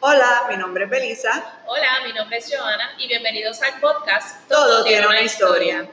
Hola, 0.00 0.46
mi 0.48 0.56
nombre 0.56 0.84
es 0.84 0.90
Belisa. 0.90 1.60
Hola, 1.66 1.88
mi 2.06 2.12
nombre 2.12 2.36
es 2.36 2.54
Joana 2.54 2.92
y 2.98 3.08
bienvenidos 3.08 3.60
al 3.62 3.80
podcast 3.80 4.48
Todo, 4.48 4.84
tiene 4.84 5.04
una 5.04 5.22
historia. 5.22 5.90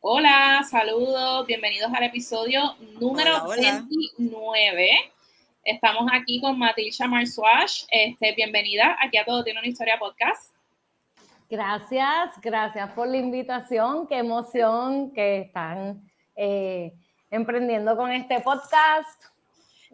Hola, 0.00 0.62
saludos, 0.68 1.46
bienvenidos 1.46 1.92
al 1.92 2.04
episodio 2.04 2.74
número 2.98 3.46
29. 3.46 5.12
Estamos 5.62 6.10
aquí 6.10 6.40
con 6.40 6.58
Matilda 6.58 7.06
Marsuash. 7.06 7.84
Este, 7.90 8.32
bienvenida 8.32 8.96
aquí 8.98 9.18
a 9.18 9.26
Todo 9.26 9.44
tiene 9.44 9.58
una 9.58 9.68
historia 9.68 9.98
podcast. 9.98 10.54
Gracias, 11.50 12.40
gracias 12.40 12.90
por 12.92 13.08
la 13.08 13.18
invitación. 13.18 14.06
Qué 14.06 14.16
emoción 14.16 15.12
que 15.12 15.40
están 15.40 16.02
eh, 16.34 16.94
emprendiendo 17.30 17.94
con 17.94 18.10
este 18.10 18.40
podcast. 18.40 19.33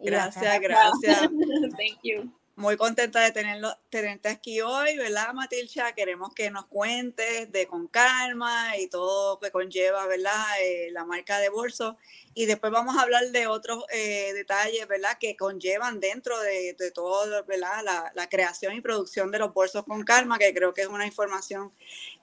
Gracias, 0.03 0.59
gracias. 0.59 1.19
Thank 1.77 1.99
you. 2.03 2.31
Muy 2.61 2.77
contenta 2.77 3.21
de 3.21 3.31
tenerlo, 3.31 3.75
tenerte 3.89 4.27
aquí 4.29 4.61
hoy, 4.61 4.95
¿verdad, 4.97 5.33
Matilcha? 5.33 5.93
Queremos 5.93 6.33
que 6.33 6.51
nos 6.51 6.65
cuentes 6.65 7.51
de 7.51 7.65
Con 7.65 7.87
Calma 7.87 8.77
y 8.77 8.87
todo 8.87 9.39
que 9.39 9.49
conlleva, 9.51 10.05
¿verdad? 10.05 10.45
Eh, 10.61 10.89
la 10.91 11.05
marca 11.05 11.39
de 11.39 11.49
bolso. 11.49 11.97
Y 12.33 12.45
después 12.45 12.71
vamos 12.71 12.97
a 12.97 13.01
hablar 13.01 13.31
de 13.31 13.47
otros 13.47 13.85
eh, 13.91 14.33
detalles, 14.33 14.87
¿verdad? 14.87 15.17
Que 15.19 15.35
conllevan 15.37 15.99
dentro 15.99 16.39
de, 16.39 16.75
todo, 16.93 17.43
¿verdad? 17.45 18.11
La, 18.13 18.29
creación 18.29 18.75
y 18.75 18.81
producción 18.81 19.31
de 19.31 19.39
los 19.39 19.53
bolsos 19.53 19.85
con 19.85 20.03
calma, 20.03 20.37
que 20.37 20.53
creo 20.53 20.73
que 20.73 20.81
es 20.81 20.87
una 20.87 21.07
información 21.07 21.71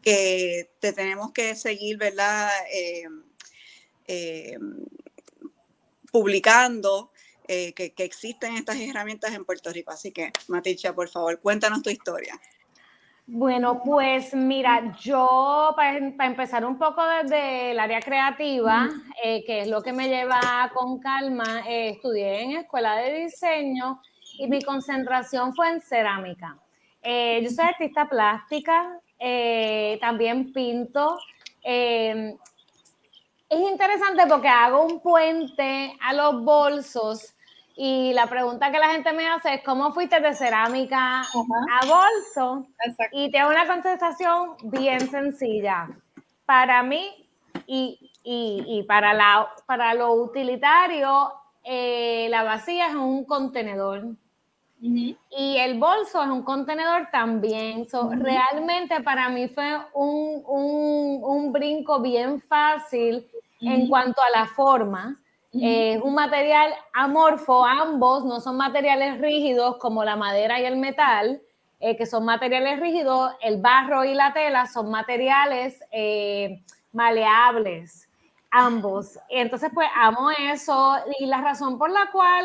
que 0.02 0.70
te 0.78 0.92
tenemos 0.92 1.32
que 1.32 1.56
seguir, 1.56 1.96
¿verdad? 1.96 2.50
Eh, 4.06 4.56
publicando 6.12 7.10
eh, 7.50 7.72
que, 7.72 7.94
existen 8.04 8.56
estas 8.56 8.76
herramientas 8.78 9.34
en 9.34 9.42
Puerto 9.42 9.72
Rico. 9.72 9.90
Así 9.90 10.12
que, 10.12 10.30
Maticha, 10.48 10.94
por 10.94 11.08
favor, 11.08 11.40
cuéntanos 11.40 11.82
tu 11.82 11.88
historia. 11.88 12.38
Bueno, 13.26 13.82
pues 13.82 14.34
mira, 14.34 14.94
yo 15.00 15.72
para, 15.74 15.96
empezar 15.96 16.66
un 16.66 16.78
poco 16.78 17.02
desde 17.22 17.70
el 17.70 17.80
área 17.80 18.02
creativa, 18.02 18.90
eh, 19.24 19.42
que 19.46 19.62
es 19.62 19.68
lo 19.68 19.82
que 19.82 19.94
me 19.94 20.10
lleva 20.10 20.70
con 20.74 21.00
calma, 21.00 21.62
eh, 21.66 21.90
estudié 21.96 22.42
en 22.42 22.50
escuela 22.58 22.96
de 22.96 23.22
diseño 23.22 23.98
y 24.38 24.46
mi 24.46 24.60
concentración 24.60 25.54
fue 25.54 25.70
en 25.70 25.80
cerámica. 25.80 26.58
yo 27.02 27.48
soy 27.48 27.64
artista 27.64 28.06
plástica, 28.06 29.00
también 30.02 30.52
pinto. 30.52 31.18
es 31.62 32.34
interesante 33.50 34.26
porque 34.28 34.48
hago 34.48 34.84
un 34.84 35.00
puente 35.00 35.96
a 36.00 36.12
los 36.12 36.44
bolsos 36.44 37.34
y 37.80 38.12
la 38.12 38.26
pregunta 38.26 38.72
que 38.72 38.80
la 38.80 38.88
gente 38.88 39.12
me 39.12 39.28
hace 39.28 39.54
es, 39.54 39.62
¿cómo 39.62 39.92
fuiste 39.92 40.18
de 40.18 40.34
cerámica 40.34 41.20
a 41.20 41.86
bolso? 41.86 42.66
Y 43.12 43.30
tengo 43.30 43.50
una 43.50 43.68
contestación 43.68 44.56
bien 44.64 45.08
sencilla. 45.08 45.88
Para 46.44 46.82
mí 46.82 47.08
y, 47.68 47.96
y, 48.24 48.82
para, 48.82 49.14
la, 49.14 49.46
para 49.64 49.94
lo 49.94 50.12
utilitario, 50.14 51.32
eh, 51.62 52.26
la 52.30 52.42
vacía 52.42 52.88
es 52.88 52.96
un 52.96 53.24
contenedor. 53.24 54.06
Y 54.80 55.56
el 55.58 55.78
bolso 55.78 56.20
es 56.20 56.30
un 56.30 56.42
contenedor 56.42 57.10
también. 57.12 57.86
Realmente 58.10 59.04
para 59.04 59.28
mí 59.28 59.46
fue 59.46 59.78
un, 59.94 60.42
un, 60.48 61.20
un 61.22 61.52
brinco 61.52 62.00
bien 62.00 62.40
fácil 62.40 63.24
en 63.60 63.88
cuanto 63.88 64.20
a 64.20 64.36
la 64.36 64.46
forma 64.46 65.16
es 65.52 65.62
eh, 65.62 66.00
un 66.02 66.14
material 66.14 66.74
amorfo, 66.92 67.64
ambos 67.64 68.24
no 68.24 68.40
son 68.40 68.56
materiales 68.58 69.18
rígidos 69.18 69.78
como 69.78 70.04
la 70.04 70.14
madera 70.14 70.60
y 70.60 70.66
el 70.66 70.76
metal, 70.76 71.40
eh, 71.80 71.96
que 71.96 72.04
son 72.04 72.24
materiales 72.24 72.80
rígidos, 72.80 73.32
el 73.40 73.60
barro 73.60 74.04
y 74.04 74.12
la 74.12 74.34
tela 74.34 74.66
son 74.66 74.90
materiales 74.90 75.80
eh, 75.90 76.62
maleables, 76.92 78.10
ambos. 78.50 79.18
Entonces, 79.30 79.70
pues 79.72 79.88
amo 79.96 80.30
eso 80.30 80.96
y 81.18 81.24
la 81.24 81.40
razón 81.40 81.78
por 81.78 81.90
la 81.90 82.10
cual 82.12 82.44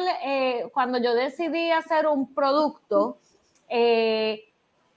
cuando 0.73 0.97
yo 0.97 1.13
decidí 1.13 1.71
hacer 1.71 2.07
un 2.07 2.33
producto, 2.33 3.17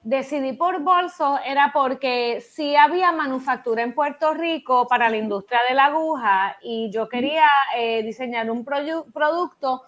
decidí 0.06 0.53
por 0.53 0.78
bolso 0.83 1.41
era 1.44 1.72
porque 1.72 2.41
sí 2.41 2.77
había 2.77 3.11
manufactura 3.11 3.83
en 3.83 3.93
Puerto 3.93 4.34
Rico 4.34 4.87
para 4.87 5.11
la 5.11 5.17
industria 5.17 5.59
de 5.69 5.75
la 5.75 5.87
aguja 5.87 6.56
y 6.62 6.91
yo 6.93 7.09
quería 7.09 7.49
eh, 7.77 8.05
diseñar 8.05 8.49
un 8.49 8.65
producto 8.65 9.83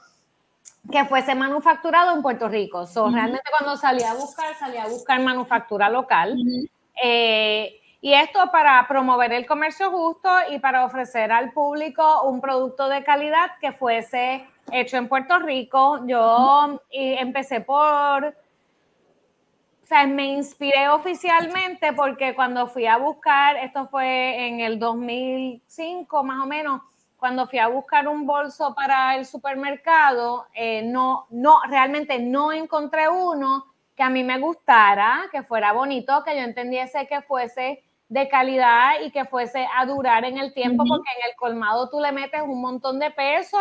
que 0.91 1.05
fuese 1.05 1.37
manufacturado 1.37 2.17
en 2.17 2.23
Puerto 2.23 2.49
Rico. 2.49 2.85
Realmente 3.13 3.49
cuando 3.57 3.77
salí 3.77 4.03
a 4.03 4.15
buscar, 4.15 4.57
salí 4.57 4.77
a 4.77 4.89
buscar 4.89 5.21
manufactura 5.21 5.89
local. 5.89 6.37
Eh, 7.01 7.81
y 8.01 8.13
esto 8.13 8.51
para 8.51 8.89
promover 8.89 9.33
el 9.33 9.47
comercio 9.47 9.93
justo 9.93 10.29
y 10.51 10.59
para 10.59 10.85
ofrecer 10.85 11.31
al 11.31 11.53
público 11.53 12.23
un 12.25 12.41
producto 12.41 12.89
de 12.89 13.05
calidad 13.05 13.53
que 13.61 13.71
fuese 13.71 14.45
hecho 14.73 14.97
en 14.97 15.09
Puerto 15.09 15.39
Rico. 15.39 16.05
Yo 16.09 16.81
empecé 16.91 17.61
por 17.61 18.35
sea, 19.89 20.07
me 20.07 20.27
inspiré 20.27 20.89
oficialmente 20.91 21.95
porque 21.95 22.35
cuando 22.35 22.67
fui 22.67 22.87
a 22.87 22.99
buscar, 22.99 23.57
esto 23.57 23.87
fue 23.87 24.47
en 24.47 24.61
el 24.61 24.79
2005 24.79 26.25
más 26.25 26.45
o 26.45 26.47
menos, 26.47 26.83
cuando 27.17 27.47
fui 27.47 27.59
a 27.59 27.69
buscar 27.69 28.07
un 28.07 28.27
bolso 28.27 28.75
para 28.75 29.17
el 29.17 29.25
supermercado, 29.25 30.47
eh, 30.55 30.83
no, 30.83 31.27
no, 31.31 31.61
realmente 31.69 32.19
no 32.19 32.53
encontré 32.53 33.09
uno 33.09 33.65
que 33.97 34.03
a 34.03 34.11
mí 34.11 34.23
me 34.23 34.39
gustara, 34.39 35.25
que 35.33 35.43
fuera 35.43 35.73
bonito, 35.73 36.23
que 36.23 36.37
yo 36.37 36.43
entendiese 36.43 37.07
que 37.07 37.23
fuese 37.23 37.83
de 38.09 38.29
calidad 38.29 39.01
y 39.05 39.11
que 39.11 39.25
fuese 39.25 39.67
a 39.75 39.87
durar 39.87 40.25
en 40.25 40.39
el 40.39 40.53
tiempo, 40.53 40.85
porque 40.87 41.11
en 41.17 41.31
el 41.31 41.37
colmado 41.37 41.89
tú 41.89 41.99
le 41.99 42.13
metes 42.13 42.43
un 42.43 42.61
montón 42.61 42.99
de 42.99 43.11
peso 43.11 43.59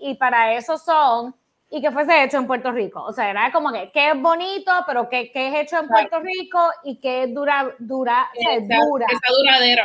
y, 0.00 0.10
y 0.10 0.14
para 0.16 0.52
eso 0.52 0.76
son 0.78 1.34
y 1.74 1.80
que 1.80 1.90
fuese 1.90 2.22
hecho 2.22 2.36
en 2.36 2.46
Puerto 2.46 2.70
Rico. 2.70 3.02
O 3.02 3.12
sea, 3.12 3.30
era 3.30 3.50
como 3.50 3.72
que, 3.72 3.90
que 3.90 4.10
es 4.10 4.20
bonito, 4.20 4.70
pero 4.86 5.08
que, 5.08 5.32
que, 5.32 5.48
es 5.48 5.54
hecho 5.62 5.78
en 5.78 5.88
Puerto 5.88 6.20
Rico 6.20 6.58
y 6.84 7.00
que 7.00 7.26
dura, 7.28 7.74
dura, 7.78 8.28
dura. 8.68 9.06
Está 9.10 9.32
duradero. 9.32 9.84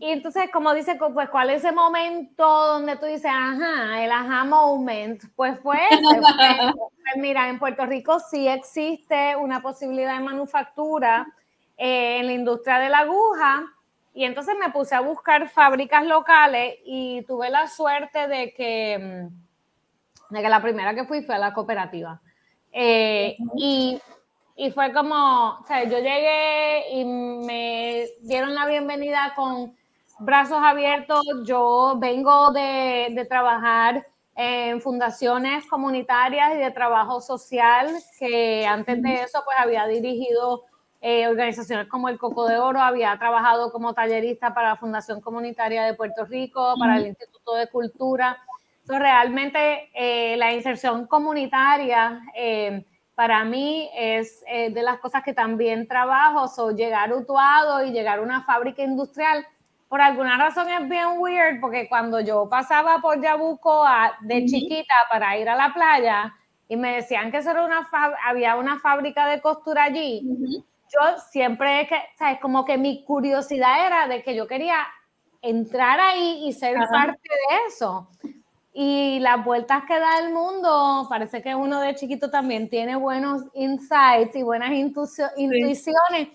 Y 0.00 0.10
entonces, 0.10 0.50
como 0.50 0.72
dice, 0.72 0.98
pues, 1.12 1.28
¿cuál 1.28 1.50
es 1.50 1.58
ese 1.58 1.72
momento 1.72 2.44
donde 2.44 2.96
tú 2.96 3.04
dices, 3.04 3.30
ajá, 3.30 4.02
el 4.02 4.10
ajá 4.10 4.44
moment? 4.44 5.22
Pues 5.36 5.60
fue 5.60 5.78
pues, 5.90 6.18
mira, 7.16 7.50
en 7.50 7.58
Puerto 7.58 7.84
Rico 7.84 8.18
sí 8.20 8.48
existe 8.48 9.36
una 9.36 9.60
posibilidad 9.60 10.16
de 10.16 10.24
manufactura 10.24 11.26
eh, 11.76 12.20
en 12.20 12.26
la 12.26 12.32
industria 12.32 12.78
de 12.78 12.88
la 12.88 13.00
aguja. 13.00 13.66
Y 14.14 14.24
entonces 14.24 14.56
me 14.58 14.70
puse 14.70 14.94
a 14.94 15.00
buscar 15.00 15.46
fábricas 15.50 16.06
locales 16.06 16.76
y 16.86 17.22
tuve 17.26 17.50
la 17.50 17.68
suerte 17.68 18.26
de 18.28 18.54
que 18.54 18.98
mm, 18.98 19.47
de 20.30 20.42
que 20.42 20.48
la 20.48 20.62
primera 20.62 20.94
que 20.94 21.04
fui 21.04 21.22
fue 21.22 21.34
a 21.34 21.38
la 21.38 21.54
cooperativa. 21.54 22.20
Eh, 22.72 23.36
y, 23.56 23.98
y, 24.56 24.70
fue 24.70 24.92
como, 24.92 25.58
o 25.60 25.64
sea, 25.66 25.84
yo 25.84 25.98
llegué 25.98 26.90
y 26.92 27.04
me 27.04 28.06
dieron 28.22 28.54
la 28.54 28.66
bienvenida 28.66 29.32
con 29.34 29.74
brazos 30.18 30.58
abiertos. 30.62 31.24
Yo 31.44 31.96
vengo 31.98 32.52
de, 32.52 33.08
de 33.10 33.24
trabajar 33.24 34.06
en 34.36 34.80
fundaciones 34.80 35.66
comunitarias 35.66 36.54
y 36.54 36.58
de 36.58 36.70
trabajo 36.70 37.20
social, 37.20 37.88
que 38.20 38.64
antes 38.66 39.02
de 39.02 39.14
eso 39.22 39.42
pues 39.44 39.56
había 39.58 39.86
dirigido 39.86 40.62
eh, 41.00 41.26
organizaciones 41.26 41.88
como 41.88 42.08
el 42.08 42.18
Coco 42.18 42.46
de 42.46 42.58
Oro, 42.58 42.80
había 42.80 43.18
trabajado 43.18 43.72
como 43.72 43.94
tallerista 43.94 44.54
para 44.54 44.70
la 44.70 44.76
Fundación 44.76 45.20
Comunitaria 45.20 45.84
de 45.84 45.94
Puerto 45.94 46.24
Rico, 46.24 46.74
para 46.78 46.98
el 46.98 47.06
Instituto 47.06 47.54
de 47.54 47.68
Cultura 47.68 48.38
realmente 48.88 49.90
eh, 49.94 50.36
la 50.36 50.52
inserción 50.52 51.06
comunitaria 51.06 52.22
eh, 52.34 52.86
para 53.14 53.44
mí 53.44 53.90
es 53.94 54.42
eh, 54.46 54.70
de 54.70 54.82
las 54.82 54.98
cosas 55.00 55.22
que 55.22 55.34
también 55.34 55.86
trabajo, 55.88 56.48
so, 56.48 56.70
llegar 56.70 57.10
a 57.10 57.16
Utuado 57.16 57.84
y 57.84 57.90
llegar 57.90 58.20
a 58.20 58.22
una 58.22 58.42
fábrica 58.42 58.82
industrial, 58.82 59.44
por 59.88 60.00
alguna 60.00 60.38
razón 60.38 60.68
es 60.68 60.88
bien 60.88 61.18
weird, 61.18 61.60
porque 61.60 61.88
cuando 61.88 62.20
yo 62.20 62.48
pasaba 62.48 63.00
por 63.00 63.20
Yabuco 63.20 63.84
de 64.20 64.44
chiquita 64.44 64.94
para 65.10 65.36
ir 65.36 65.48
a 65.48 65.56
la 65.56 65.72
playa 65.74 66.34
y 66.68 66.76
me 66.76 66.96
decían 66.96 67.30
que 67.30 67.38
eso 67.38 67.50
era 67.50 67.64
una 67.64 67.88
había 68.24 68.56
una 68.56 68.78
fábrica 68.78 69.26
de 69.26 69.40
costura 69.40 69.84
allí, 69.84 70.22
yo 70.92 71.18
siempre, 71.30 71.86
que, 71.88 71.96
¿sabes? 72.18 72.38
Como 72.40 72.64
que 72.64 72.78
mi 72.78 73.04
curiosidad 73.04 73.86
era 73.86 74.08
de 74.08 74.22
que 74.22 74.34
yo 74.34 74.46
quería 74.46 74.86
entrar 75.42 76.00
ahí 76.00 76.46
y 76.46 76.52
ser 76.52 76.76
parte 76.90 77.20
de 77.22 77.56
eso. 77.68 78.08
Y 78.80 79.18
las 79.18 79.44
vueltas 79.44 79.82
que 79.88 79.98
da 79.98 80.20
el 80.20 80.32
mundo, 80.32 81.04
parece 81.08 81.42
que 81.42 81.52
uno 81.52 81.80
de 81.80 81.96
chiquito 81.96 82.30
también 82.30 82.68
tiene 82.68 82.94
buenos 82.94 83.42
insights 83.54 84.36
y 84.36 84.44
buenas 84.44 84.70
intuiciones. 84.70 86.28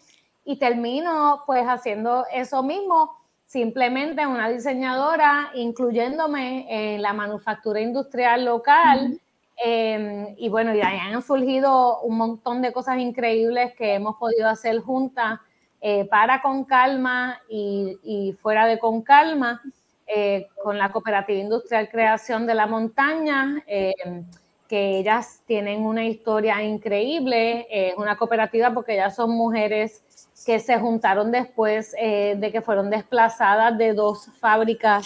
Y 0.43 0.57
termino 0.57 1.43
pues 1.45 1.63
haciendo 1.65 2.25
eso 2.33 2.61
mismo, 2.61 3.15
simplemente 3.45 4.27
una 4.27 4.49
diseñadora, 4.49 5.51
incluyéndome 5.53 6.65
en 6.67 7.01
la 7.01 7.13
manufactura 7.13 7.79
industrial 7.79 8.43
local. 8.43 9.21
Em, 9.55 10.35
y 10.37 10.49
bueno, 10.49 10.75
ya 10.75 10.89
han 10.89 11.21
surgido 11.21 12.01
un 12.01 12.17
montón 12.17 12.61
de 12.61 12.73
cosas 12.73 12.97
increíbles 12.99 13.73
que 13.75 13.93
hemos 13.93 14.17
podido 14.17 14.49
hacer 14.49 14.81
juntas 14.81 15.39
eh, 15.79 16.03
para 16.09 16.41
Con 16.41 16.65
Calma 16.65 17.39
y, 17.47 18.35
fuera 18.41 18.65
de 18.65 18.79
Con 18.79 19.01
Calma, 19.01 19.61
eh, 20.07 20.47
con 20.61 20.77
la 20.77 20.91
Cooperativa 20.91 21.39
Industrial 21.39 21.89
Creación 21.89 22.45
de 22.45 22.55
la 22.55 22.67
Montaña, 22.67 23.63
em, 23.67 24.25
que 24.67 24.97
ellas 24.99 25.41
tienen 25.45 25.85
una 25.85 26.05
historia 26.05 26.61
increíble. 26.63 27.67
Es 27.69 27.95
una 27.95 28.17
cooperativa 28.17 28.73
porque 28.73 28.93
ellas 28.93 29.15
son 29.15 29.31
mujeres 29.31 30.03
que 30.45 30.59
se 30.59 30.79
juntaron 30.79 31.31
después 31.31 31.95
eh, 31.99 32.35
de 32.37 32.51
que 32.51 32.61
fueron 32.61 32.89
desplazadas 32.89 33.77
de 33.77 33.93
dos 33.93 34.29
fábricas 34.39 35.05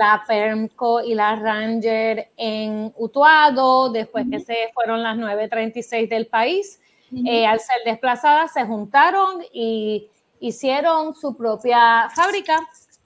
la 0.00 0.24
Permco 0.26 1.02
y 1.02 1.14
la 1.14 1.36
Ranger 1.36 2.30
en 2.36 2.92
Utuado, 2.96 3.90
después 3.90 4.26
que 4.30 4.40
se 4.40 4.70
fueron 4.72 5.02
las 5.02 5.16
936 5.18 6.08
del 6.08 6.26
país. 6.26 6.80
Eh, 7.26 7.44
al 7.44 7.60
ser 7.60 7.76
desplazadas, 7.84 8.52
se 8.52 8.64
juntaron 8.64 9.42
y 9.52 10.08
hicieron 10.38 11.14
su 11.14 11.36
propia 11.36 12.08
fábrica, 12.14 12.58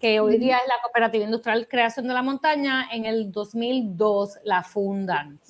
que 0.04 0.20
hoy 0.20 0.36
día 0.36 0.58
es 0.58 0.68
la 0.68 0.82
Cooperativa 0.82 1.24
Industrial 1.24 1.66
Creación 1.66 2.06
de 2.06 2.12
la 2.12 2.20
Montaña. 2.20 2.90
En 2.92 3.06
el 3.06 3.32
2002 3.32 4.36
la 4.44 4.62
fundan. 4.62 5.40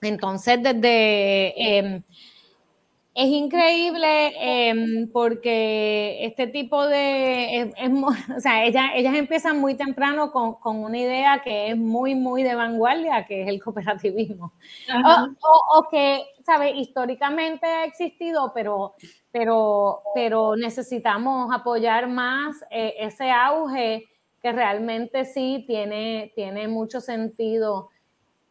Entonces, 0.00 0.62
desde... 0.62 1.52
Em, 1.76 2.02
es 3.18 3.26
increíble 3.30 4.32
em, 4.38 5.10
porque 5.10 6.24
este 6.24 6.46
tipo 6.46 6.86
de, 6.86 7.72
o 8.36 8.40
sea, 8.40 8.64
ellas, 8.64 8.84
ellas 8.94 9.16
empiezan 9.16 9.58
muy 9.58 9.74
temprano 9.74 10.30
con, 10.30 10.54
con, 10.54 10.84
una 10.84 10.96
idea 10.96 11.42
que 11.42 11.70
es 11.70 11.76
muy, 11.76 12.14
muy 12.14 12.44
de 12.44 12.54
vanguardia, 12.54 13.24
que 13.24 13.42
es 13.42 13.48
el 13.48 13.60
cooperativismo. 13.60 14.52
O, 15.04 15.78
o, 15.78 15.88
que, 15.90 16.26
¿sabes? 16.46 16.74
Históricamente 16.76 17.66
ha 17.66 17.84
existido, 17.86 18.52
pero, 18.54 18.94
pero, 19.32 20.00
pero 20.14 20.54
necesitamos 20.54 21.52
apoyar 21.52 22.06
más 22.06 22.54
eh, 22.70 22.94
ese 23.00 23.32
auge 23.32 24.04
que 24.40 24.52
realmente 24.52 25.24
sí 25.24 25.64
tiene, 25.66 26.30
tiene 26.36 26.68
mucho 26.68 27.00
sentido. 27.00 27.88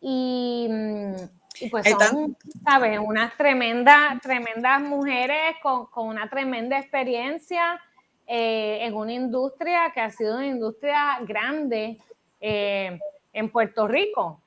Y 0.02 0.68
mm, 0.70 1.37
y 1.60 1.70
pues 1.70 1.86
son, 1.90 2.38
¿sabes? 2.64 3.00
Unas 3.04 3.36
tremendas, 3.38 4.22
tremendas 4.22 4.82
mujeres 4.82 5.56
con, 5.62 5.88
con 5.88 6.08
una 6.08 6.30
tremenda 6.30 6.80
experiencia 6.80 7.82
eh, 8.28 8.80
en 8.82 8.94
una 8.94 9.14
industria 9.14 9.92
que 9.94 10.02
ha 10.02 10.12
sido 10.12 10.36
una 10.36 10.48
industria 10.48 11.20
grande 11.22 11.98
eh, 12.42 13.00
en 13.34 13.50
Puerto 13.50 13.88
Rico. 13.88 14.42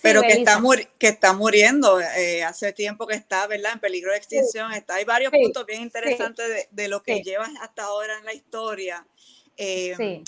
Pero 0.00 0.22
que 0.22 0.32
está, 0.32 0.60
que 0.98 1.08
está 1.08 1.32
muriendo, 1.32 2.00
eh, 2.00 2.44
hace 2.44 2.72
tiempo 2.72 3.06
que 3.06 3.14
está, 3.14 3.46
¿verdad? 3.48 3.72
En 3.72 3.80
peligro 3.80 4.12
de 4.12 4.18
extinción. 4.18 4.72
Está, 4.72 4.94
hay 4.94 5.04
varios 5.04 5.32
puntos 5.32 5.66
bien 5.66 5.82
interesantes 5.82 6.48
de, 6.48 6.68
de, 6.70 6.88
lo 6.88 7.02
que 7.02 7.20
llevas 7.22 7.50
hasta 7.60 7.84
ahora 7.84 8.16
en 8.18 8.24
la 8.24 8.32
historia. 8.32 9.04
sí 9.56 10.22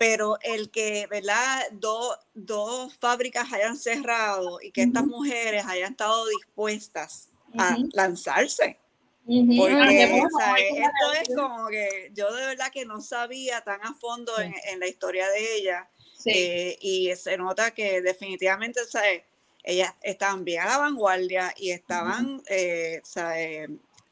pero 0.00 0.38
el 0.40 0.70
que, 0.70 1.06
¿verdad? 1.10 1.66
dos 1.72 2.96
fábricas 2.98 3.52
hayan 3.52 3.76
cerrado 3.76 4.58
y 4.62 4.70
que 4.70 4.80
estas 4.84 5.04
mujeres 5.04 5.66
hayan 5.66 5.90
estado 5.92 6.26
dispuestas 6.26 7.28
a 7.58 7.76
lanzarse. 7.92 8.78
Porque 9.26 10.04
esto 10.04 11.12
es 11.20 11.36
como 11.36 11.68
que 11.68 12.10
yo 12.14 12.32
de 12.32 12.46
verdad 12.46 12.72
que 12.72 12.86
no 12.86 13.02
sabía 13.02 13.60
tan 13.60 13.84
a 13.84 13.92
fondo 13.92 14.32
en, 14.40 14.80
la 14.80 14.86
historia 14.86 15.28
de 15.28 15.56
ella 15.56 15.90
eh, 16.24 16.78
y 16.80 17.14
se 17.14 17.36
nota 17.36 17.72
que 17.72 18.00
definitivamente 18.00 18.80
¿sabes? 18.86 19.24
ellas 19.64 19.92
estaban 20.00 20.46
bien 20.46 20.62
a 20.62 20.66
la 20.66 20.78
vanguardia 20.78 21.52
y 21.58 21.72
estaban 21.72 22.42
eh, 22.48 23.02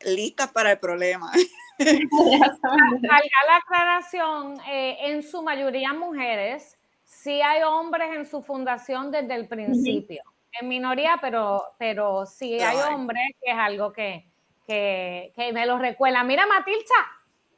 listas 0.02 0.52
para 0.52 0.72
el 0.72 0.78
problema. 0.78 1.32
Salga 1.78 3.38
la 3.46 3.56
aclaración, 3.56 4.60
eh, 4.68 4.96
en 5.00 5.22
su 5.22 5.42
mayoría 5.42 5.92
mujeres, 5.92 6.78
sí 7.04 7.40
hay 7.40 7.62
hombres 7.62 8.14
en 8.14 8.26
su 8.26 8.42
fundación 8.42 9.10
desde 9.10 9.34
el 9.34 9.48
principio. 9.48 10.22
En 10.60 10.68
minoría, 10.68 11.18
pero, 11.20 11.62
pero 11.78 12.26
sí 12.26 12.58
hay 12.60 12.76
hombres, 12.92 13.22
que 13.40 13.52
es 13.52 13.56
algo 13.58 13.92
que, 13.92 14.26
que, 14.66 15.32
que 15.36 15.52
me 15.52 15.66
lo 15.66 15.78
recuerda. 15.78 16.24
Mira, 16.24 16.46
Matilcha, 16.46 16.94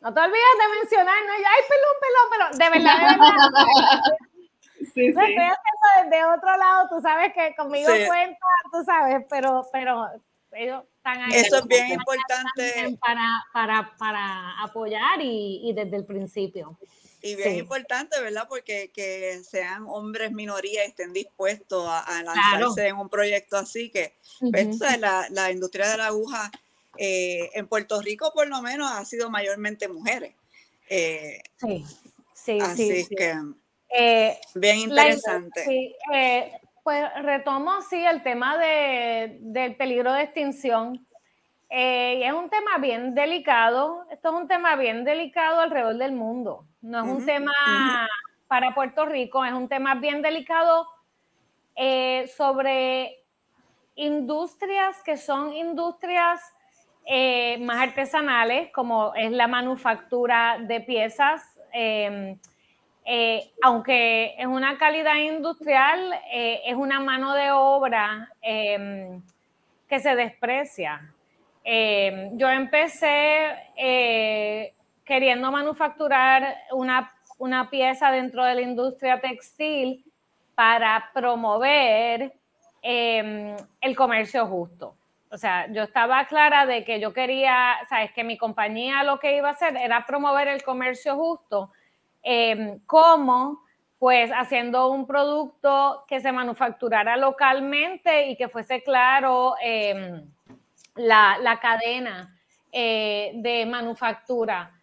no 0.00 0.12
te 0.12 0.20
olvides 0.20 0.56
de 0.58 0.80
mencionar, 0.80 1.16
¿no? 1.26 1.32
Ay, 1.32 1.62
pelón, 1.68 1.96
pelón, 2.00 2.30
pelón. 2.30 2.58
De 2.58 2.78
verdad, 2.78 2.98
de 2.98 3.16
verdad. 3.16 4.00
Sí, 4.80 4.86
sí. 4.94 5.08
Estoy 5.10 5.24
haciendo 5.24 6.10
desde 6.10 6.24
otro 6.24 6.56
lado, 6.56 6.88
tú 6.88 7.00
sabes 7.02 7.34
que 7.34 7.54
conmigo 7.54 7.90
cuenta, 8.06 8.46
tú 8.72 8.82
sabes, 8.82 9.26
pero, 9.28 9.62
pero 9.70 10.08
ellos 10.52 10.84
eso 11.32 11.56
es 11.56 11.66
bien 11.66 11.92
importante. 11.92 12.98
Para, 13.00 13.44
para, 13.52 13.96
para 13.98 14.62
apoyar 14.62 15.20
y, 15.20 15.60
y, 15.68 15.72
desde 15.72 15.96
el 15.96 16.04
principio. 16.04 16.78
Y 17.22 17.34
bien 17.36 17.56
importante, 17.56 18.20
¿verdad? 18.20 18.46
Porque 18.48 18.90
que 18.94 19.42
sean 19.44 19.84
hombres 19.88 20.32
minoría 20.32 20.84
y 20.84 20.88
estén 20.88 21.12
dispuestos 21.12 21.86
a, 21.88 22.22
lanzarse 22.22 22.88
en 22.88 22.96
un 22.96 23.08
proyecto 23.08 23.56
así, 23.56 23.90
que 23.90 24.14
pues, 24.50 24.78
la, 24.98 25.26
la, 25.30 25.50
industria 25.50 25.88
de 25.90 25.96
la 25.98 26.06
aguja 26.06 26.50
eh, 26.96 27.50
en 27.54 27.66
Puerto 27.66 28.00
Rico 28.00 28.32
por 28.34 28.48
lo 28.48 28.62
menos 28.62 28.90
ha 28.90 29.04
sido 29.04 29.30
mayormente 29.30 29.88
mujeres. 29.88 30.34
Eh, 30.88 31.42
sí, 31.56 31.84
sí, 32.34 32.58
así 32.60 33.04
sí. 33.04 33.14
que 33.14 33.34
eh, 33.90 34.38
bien 34.54 34.78
interesante. 34.78 35.64
sí, 35.64 35.94
pues 36.90 37.08
retomo, 37.22 37.82
sí, 37.82 38.04
el 38.04 38.20
tema 38.24 38.58
de, 38.58 39.38
del 39.42 39.76
peligro 39.76 40.12
de 40.12 40.24
extinción. 40.24 41.06
Eh, 41.68 42.16
y 42.18 42.22
es 42.24 42.32
un 42.32 42.50
tema 42.50 42.78
bien 42.78 43.14
delicado. 43.14 44.06
Esto 44.10 44.30
es 44.30 44.34
un 44.34 44.48
tema 44.48 44.74
bien 44.74 45.04
delicado 45.04 45.60
alrededor 45.60 45.98
del 45.98 46.10
mundo. 46.10 46.64
No 46.82 47.04
es 47.04 47.06
un 47.06 47.24
tema 47.24 47.52
para 48.48 48.74
Puerto 48.74 49.06
Rico, 49.06 49.44
es 49.44 49.52
un 49.52 49.68
tema 49.68 49.94
bien 49.94 50.20
delicado 50.20 50.88
eh, 51.76 52.28
sobre 52.36 53.22
industrias 53.94 55.00
que 55.04 55.16
son 55.16 55.52
industrias 55.52 56.40
eh, 57.06 57.58
más 57.58 57.82
artesanales, 57.82 58.72
como 58.72 59.14
es 59.14 59.30
la 59.30 59.46
manufactura 59.46 60.58
de 60.58 60.80
piezas. 60.80 61.40
Eh, 63.12 63.50
aunque 63.60 64.36
es 64.38 64.46
una 64.46 64.78
calidad 64.78 65.16
industrial, 65.16 66.14
eh, 66.30 66.60
es 66.64 66.76
una 66.76 67.00
mano 67.00 67.34
de 67.34 67.50
obra 67.50 68.32
em, 68.40 69.20
que 69.88 69.98
se 69.98 70.14
desprecia. 70.14 71.12
Em, 71.64 72.38
yo 72.38 72.48
empecé 72.48 73.56
eh, 73.74 74.74
queriendo 75.04 75.50
manufacturar 75.50 76.54
una, 76.70 77.12
una, 77.38 77.68
pieza 77.68 78.12
dentro 78.12 78.44
de 78.44 78.54
la 78.54 78.60
industria 78.60 79.20
textil 79.20 80.04
para 80.54 81.10
promover 81.12 82.32
em, 82.80 83.56
el 83.80 83.96
comercio 83.96 84.46
justo. 84.46 84.94
O 85.32 85.36
sea, 85.36 85.66
yo 85.72 85.82
estaba 85.82 86.26
clara 86.26 86.64
de 86.64 86.84
que 86.84 87.00
yo 87.00 87.12
quería, 87.12 87.76
sabes, 87.88 88.12
que 88.12 88.22
mi 88.22 88.38
compañía 88.38 89.02
lo 89.02 89.18
que 89.18 89.36
iba 89.36 89.48
a 89.48 89.52
hacer 89.52 89.76
era 89.76 90.06
promover 90.06 90.46
el 90.46 90.62
comercio 90.62 91.16
justo 91.16 91.72
eh, 92.22 92.78
como 92.86 93.64
pues 93.98 94.30
haciendo 94.34 94.88
un 94.88 95.06
producto 95.06 96.04
que 96.08 96.20
se 96.20 96.32
manufacturara 96.32 97.18
localmente 97.18 98.28
y 98.28 98.36
que 98.36 98.48
fuese 98.48 98.82
claro 98.82 99.54
em, 99.60 100.26
la, 100.96 101.58
cadena 101.60 102.38
eh, 102.72 103.32
de 103.34 103.66
manufactura. 103.66 104.74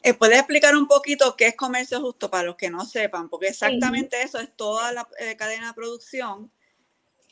Eh, 0.00 0.14
¿Puedes 0.14 0.38
explicar 0.38 0.76
un 0.76 0.86
poquito 0.86 1.34
qué 1.36 1.48
es 1.48 1.56
comercio 1.56 2.00
justo 2.00 2.30
para 2.30 2.44
los 2.44 2.56
que 2.56 2.70
no 2.70 2.84
sepan? 2.84 3.28
Porque 3.28 3.48
exactamente 3.48 4.22
eso 4.22 4.38
es 4.38 4.54
toda 4.54 4.92
la 4.92 5.08
cadena 5.36 5.68
de 5.68 5.74
producción. 5.74 6.48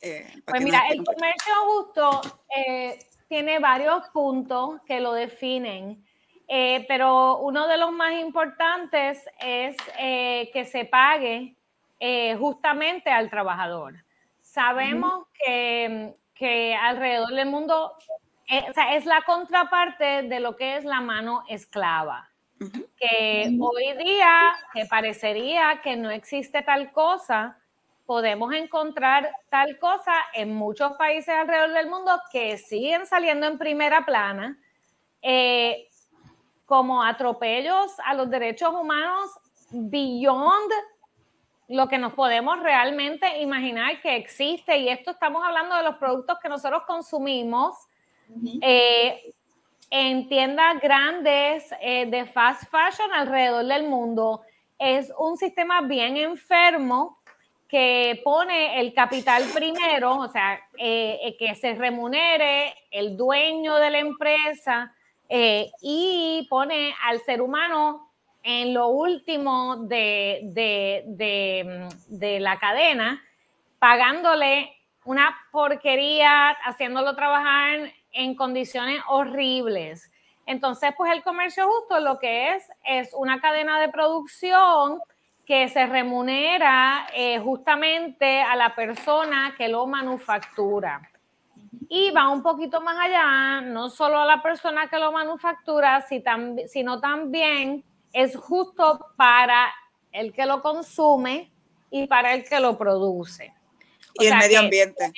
pues 0.01 0.65
mira, 0.65 0.83
el 0.91 1.05
comercio 1.05 1.55
justo 1.67 2.41
tiene 3.29 3.61
varios 3.61 4.09
puntos 4.09 4.81
que 4.85 5.01
lo 5.01 5.13
definen. 5.13 6.05
Eh, 6.57 6.85
pero 6.87 7.39
uno 7.39 7.67
de 7.67 7.77
los 7.77 7.91
más 7.91 8.13
importantes 8.13 9.29
es 9.41 9.77
eh, 9.99 10.51
que 10.53 10.65
se 10.65 10.85
pague 10.85 11.57
eh, 11.99 12.37
justamente 12.37 13.11
al 13.11 13.29
trabajador. 13.29 13.97
Sabemos 14.39 15.27
que, 15.45 16.15
que, 16.33 16.77
alrededor 16.77 17.31
del 17.31 17.49
mundo 17.49 17.95
o 17.97 18.73
sea, 18.73 18.95
es 18.95 19.05
la 19.05 19.23
contraparte 19.23 20.23
de 20.23 20.39
lo 20.39 20.55
que 20.55 20.77
es 20.77 20.85
la 20.85 21.01
mano 21.01 21.43
esclava. 21.49 22.31
Que 22.99 23.51
hoy 23.61 23.93
día, 23.99 24.55
que 24.73 24.87
parecería 24.87 25.81
que 25.83 25.97
no 25.97 26.09
existe 26.09 26.63
tal 26.63 26.93
cosa, 26.93 27.59
podemos 28.07 28.55
encontrar 28.55 29.29
tal 29.51 29.77
cosa 29.81 30.13
en 30.33 30.55
muchos 30.55 30.93
países 30.93 31.35
alrededor 31.35 31.73
del 31.73 31.91
mundo 31.91 32.13
que 32.31 32.59
siguen 32.59 33.07
saliendo 33.07 33.49
en 33.49 33.59
primera 33.59 34.05
plana. 34.07 34.57
Eh, 35.21 35.89
como 36.67 37.03
atropellos 37.03 37.93
a 38.05 38.15
los 38.15 38.31
derechos 38.31 38.73
humanos 38.73 39.31
beyond 39.71 40.73
lo 41.69 41.89
que 41.89 41.99
nos 41.99 42.13
podemos 42.13 42.61
realmente 42.61 43.41
imaginar 43.41 44.01
que 44.01 44.17
existe. 44.17 44.77
Y 44.77 44.89
esto 44.89 45.13
estamos 45.13 45.43
hablando 45.45 45.77
de 45.77 45.83
los 45.83 45.97
productos 45.97 46.39
que 46.41 46.49
nosotros 46.49 46.83
consumimos 46.87 47.75
eh, 48.61 49.33
en 49.91 50.29
tiendas 50.29 50.81
grandes 50.81 51.71
eh, 51.81 52.07
de 52.07 52.27
fast 52.27 52.65
fashion 52.71 53.13
alrededor 53.13 53.65
del 53.65 53.85
mundo. 53.85 54.43
Es 54.79 55.13
un 55.19 55.37
sistema 55.37 55.81
bien 55.83 56.17
enfermo 56.17 57.19
que 57.69 58.21
pone 58.23 58.81
el 58.81 58.93
capital 58.93 59.43
primero, 59.55 60.19
o 60.19 60.29
sea, 60.29 60.61
eh, 60.77 61.35
que 61.39 61.55
se 61.55 61.75
remunere 61.75 62.75
el 62.91 63.17
dueño 63.17 63.77
de 63.77 63.91
la 63.91 63.99
empresa 63.99 64.94
y 65.29 66.47
pone 66.49 66.95
al 67.03 67.21
ser 67.21 67.43
humano 67.43 68.15
en 68.45 68.75
lo 68.75 68.89
último 68.89 69.77
de, 69.77 70.41
de, 71.07 72.41
la 72.41 72.59
cadena, 72.59 73.23
pagándole 73.79 74.71
una 75.07 75.35
porquería, 75.51 76.51
haciéndolo 76.51 77.17
trabajar 77.17 77.91
en 78.13 78.35
condiciones 78.35 79.03
horribles. 79.09 80.13
Entonces, 80.47 80.93
pues 80.95 81.11
el 81.13 81.23
comercio 81.23 81.67
justo 81.67 81.99
lo 82.01 82.19
que 82.19 82.55
es 82.55 82.69
es 82.85 83.15
una 83.15 83.41
cadena 83.41 83.81
de 83.81 83.89
producción 83.89 85.01
que 85.47 85.69
se 85.69 85.87
remunera 85.87 87.07
eh, 87.15 87.39
justamente 87.39 88.43
a 88.43 88.57
la 88.57 88.75
persona 88.75 89.55
que 89.57 89.69
lo 89.69 89.87
manufactura. 89.87 91.01
Y 91.97 92.11
va 92.11 92.29
un 92.29 92.43
poquito 92.43 92.81
más 92.81 92.97
allá, 92.99 93.61
no 93.61 93.89
solo 93.89 94.19
a 94.19 94.27
la 94.27 94.43
persona 94.43 94.89
que 94.89 94.99
lo 94.99 95.13
manufactura, 95.13 96.05
sino 96.67 96.99
también 96.99 97.85
es 98.13 98.35
justo 98.35 99.07
para 99.17 99.73
el 100.11 100.33
que 100.33 100.45
lo 100.45 100.61
consume 100.61 101.53
y 101.93 102.09
para 102.09 102.35
el 102.35 102.49
que 102.49 102.59
lo 102.59 102.77
produce. 102.77 103.55
y 104.15 104.27
el 104.27 104.37
medio 104.39 104.59
ambiente. 104.59 105.13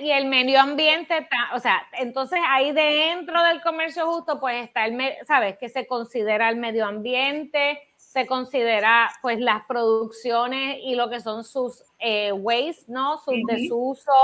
Y 0.00 0.10
el 0.10 0.24
medio 0.24 0.58
ambiente, 0.58 1.28
o 1.54 1.60
sea, 1.60 1.86
entonces 1.92 2.40
ahí 2.48 2.72
dentro 2.72 3.42
del 3.42 3.60
comercio 3.60 4.10
justo, 4.10 4.40
pues 4.40 4.64
está 4.64 4.86
el, 4.86 4.98
¿sabes? 5.26 5.58
Que 5.58 5.68
se 5.68 5.86
considera 5.86 6.48
el 6.48 6.56
medio 6.56 6.86
ambiente, 6.86 7.78
se 7.96 8.26
considera 8.26 9.10
pues 9.20 9.38
las 9.38 9.66
producciones 9.66 10.78
y 10.82 10.94
lo 10.94 11.10
que 11.10 11.20
son 11.20 11.44
sus 11.44 11.82
eh, 11.98 12.32
waste, 12.32 12.84
¿no? 12.88 13.18
Sus 13.18 13.34
desusos, 13.46 14.14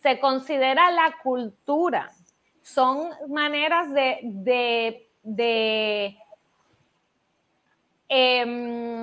se 0.00 0.18
considera 0.20 0.90
la 0.90 1.16
cultura. 1.22 2.10
Son 2.62 3.10
maneras 3.28 3.92
de, 3.92 5.08
de 5.22 6.18
Em, 8.08 9.02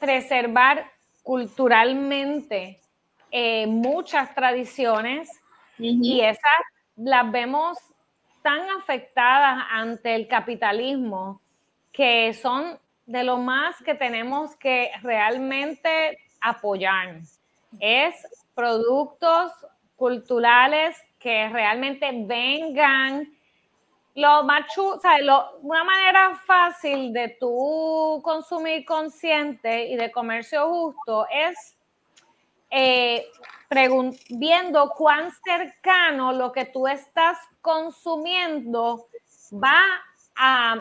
preservar 0.00 0.90
culturalmente 1.22 2.80
eh, 3.30 3.64
muchas 3.66 4.34
tradiciones 4.34 5.30
y 5.78 6.20
esas 6.20 6.40
las 6.96 7.30
vemos 7.30 7.78
tan 8.42 8.68
afectadas 8.70 9.64
ante 9.70 10.16
el 10.16 10.26
capitalismo 10.26 11.40
que 11.92 12.34
son 12.34 12.78
de 13.06 13.22
lo 13.22 13.38
más 13.38 13.76
que 13.84 13.94
tenemos 13.94 14.56
que 14.56 14.90
realmente 15.02 16.18
apoyar. 16.40 17.20
Es 17.78 18.14
productos 18.54 19.52
culturales 20.04 21.02
que 21.18 21.48
realmente 21.48 22.10
vengan 22.26 23.26
lo 24.14 24.44
más 24.44 24.66
o 24.76 25.00
sea, 25.00 25.16
una 25.62 25.82
manera 25.82 26.38
fácil 26.46 27.10
de 27.10 27.38
tú 27.40 28.20
consumir 28.22 28.84
consciente 28.84 29.86
y 29.86 29.96
de 29.96 30.12
comercio 30.12 30.68
justo 30.68 31.26
es 31.32 31.74
eh, 32.68 33.26
viendo 34.28 34.90
cuán 34.90 35.32
cercano 35.42 36.34
lo 36.34 36.52
que 36.52 36.66
tú 36.66 36.86
estás 36.86 37.38
consumiendo 37.62 39.06
va 39.52 39.80
a, 40.36 40.76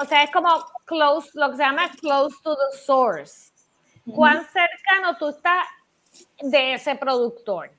o 0.00 0.04
sea, 0.06 0.22
es 0.22 0.30
como 0.30 0.48
close, 0.86 1.28
lo 1.34 1.50
que 1.50 1.56
se 1.58 1.62
llama 1.64 1.90
close 2.00 2.34
to 2.42 2.56
the 2.56 2.78
source. 2.78 3.52
Cuán 4.10 4.42
cercano 4.46 5.18
tú 5.18 5.28
estás 5.28 5.66
de 6.40 6.72
ese 6.72 6.94
productor. 6.94 7.70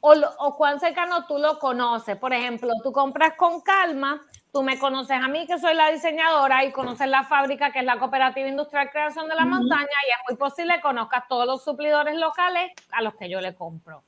O, 0.00 0.14
o, 0.38 0.56
cuán 0.56 0.80
cercano 0.80 1.26
tú 1.26 1.38
lo 1.38 1.58
conoces. 1.58 2.16
Por 2.16 2.32
ejemplo, 2.32 2.72
tú 2.82 2.90
compras 2.90 3.34
con 3.36 3.60
calma 3.60 4.22
Tú 4.52 4.64
me 4.64 4.78
conoces 4.80 5.16
a 5.22 5.28
mí, 5.28 5.46
que 5.46 5.58
soy 5.58 5.74
la 5.74 5.90
diseñadora, 5.90 6.64
y 6.64 6.72
conoces 6.72 7.06
la 7.06 7.22
fábrica, 7.22 7.70
que 7.70 7.80
es 7.80 7.84
la 7.84 8.00
Cooperativa 8.00 8.48
Industrial 8.48 8.90
Creación 8.90 9.28
de 9.28 9.36
la 9.36 9.44
Montaña, 9.44 9.84
y 9.84 10.10
es 10.10 10.18
muy 10.28 10.36
posible 10.36 10.74
que 10.74 10.80
conozcas 10.80 11.28
todos 11.28 11.46
los 11.46 11.62
suplidores 11.62 12.16
locales 12.16 12.72
a 12.90 13.00
los 13.00 13.14
que 13.14 13.28
yo 13.28 13.40
le 13.40 13.54
compro. 13.54 14.02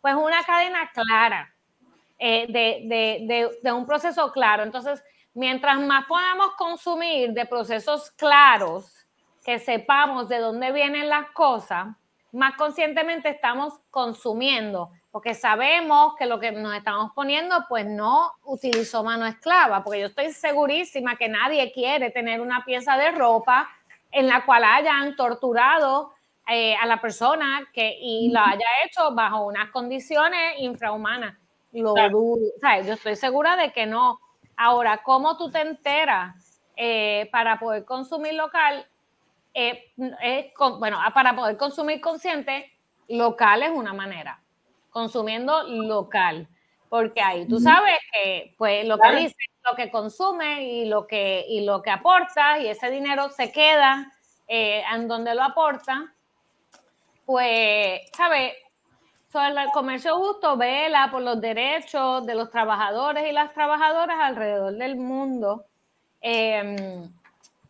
Pues 0.00 0.14
una 0.14 0.44
cadena 0.44 0.88
clara, 0.92 1.52
eh, 2.16 2.46
de, 2.48 3.72
un 3.72 3.86
proceso 3.86 4.30
claro. 4.30 4.62
Entonces, 4.62 5.02
mientras 5.34 5.80
más 5.80 6.06
podamos 6.06 6.54
consumir 6.56 7.32
de 7.32 7.44
procesos 7.46 8.12
claros, 8.12 9.04
que 9.44 9.58
sepamos 9.58 10.28
de 10.28 10.38
dónde 10.38 10.70
vienen 10.70 11.08
las 11.08 11.28
cosas, 11.32 11.88
más 12.30 12.54
conscientemente 12.56 13.30
estamos 13.30 13.80
consumiendo 13.90 14.92
porque 15.10 15.34
sabemos 15.34 16.14
que 16.16 16.26
lo 16.26 16.38
que 16.38 16.52
nos 16.52 16.74
estamos 16.74 17.12
poniendo 17.14 17.64
pues 17.68 17.86
no 17.86 18.32
utilizó 18.44 19.02
mano 19.02 19.26
esclava, 19.26 19.82
porque 19.82 20.00
yo 20.00 20.06
estoy 20.06 20.32
segurísima 20.32 21.16
que 21.16 21.28
nadie 21.28 21.72
quiere 21.72 22.10
tener 22.10 22.40
una 22.40 22.64
pieza 22.64 22.96
de 22.96 23.10
ropa 23.12 23.70
en 24.10 24.26
la 24.26 24.44
cual 24.44 24.64
hayan 24.64 25.16
torturado 25.16 26.12
eh, 26.46 26.74
a 26.76 26.86
la 26.86 27.00
persona 27.00 27.68
que, 27.72 27.98
y 28.00 28.30
la 28.30 28.50
haya 28.50 28.66
hecho 28.84 29.14
bajo 29.14 29.46
unas 29.46 29.70
condiciones 29.70 30.54
infrahumanas. 30.58 31.36
Lo 31.72 31.94
yo 31.96 32.94
estoy 32.94 33.16
segura 33.16 33.56
de 33.56 33.72
que 33.72 33.86
no. 33.86 34.20
Ahora, 34.56 35.02
¿cómo 35.02 35.36
tú 35.36 35.50
te 35.50 35.60
enteras 35.60 36.60
eh, 36.76 37.28
para 37.30 37.58
poder 37.58 37.84
consumir 37.84 38.34
local? 38.34 38.86
Eh, 39.52 39.92
bueno, 40.78 40.98
para 41.12 41.34
poder 41.34 41.56
consumir 41.56 42.00
consciente, 42.00 42.72
local 43.08 43.62
es 43.62 43.70
una 43.70 43.92
manera 43.92 44.40
consumiendo 44.90 45.62
local, 45.64 46.48
porque 46.88 47.20
ahí 47.20 47.46
tú 47.46 47.60
sabes 47.60 47.98
que 48.12 48.54
pues 48.56 48.86
lo 48.86 48.98
que 48.98 49.16
dice, 49.16 49.36
lo 49.68 49.76
que 49.76 49.90
consume 49.90 50.64
y 50.64 50.84
lo 50.86 51.06
que, 51.06 51.44
y 51.48 51.64
lo 51.64 51.82
que 51.82 51.90
aporta 51.90 52.58
y 52.58 52.68
ese 52.68 52.90
dinero 52.90 53.28
se 53.28 53.52
queda 53.52 54.12
eh, 54.46 54.82
en 54.94 55.08
donde 55.08 55.34
lo 55.34 55.42
aporta, 55.42 56.14
pues, 57.26 58.00
¿sabes? 58.16 58.54
Sobre 59.30 59.48
el 59.48 59.70
comercio 59.72 60.16
justo 60.16 60.56
vela 60.56 61.10
por 61.10 61.20
los 61.20 61.38
derechos 61.38 62.24
de 62.24 62.34
los 62.34 62.50
trabajadores 62.50 63.28
y 63.28 63.32
las 63.32 63.52
trabajadoras 63.52 64.16
alrededor 64.18 64.72
del 64.72 64.96
mundo, 64.96 65.66
em, 66.22 67.12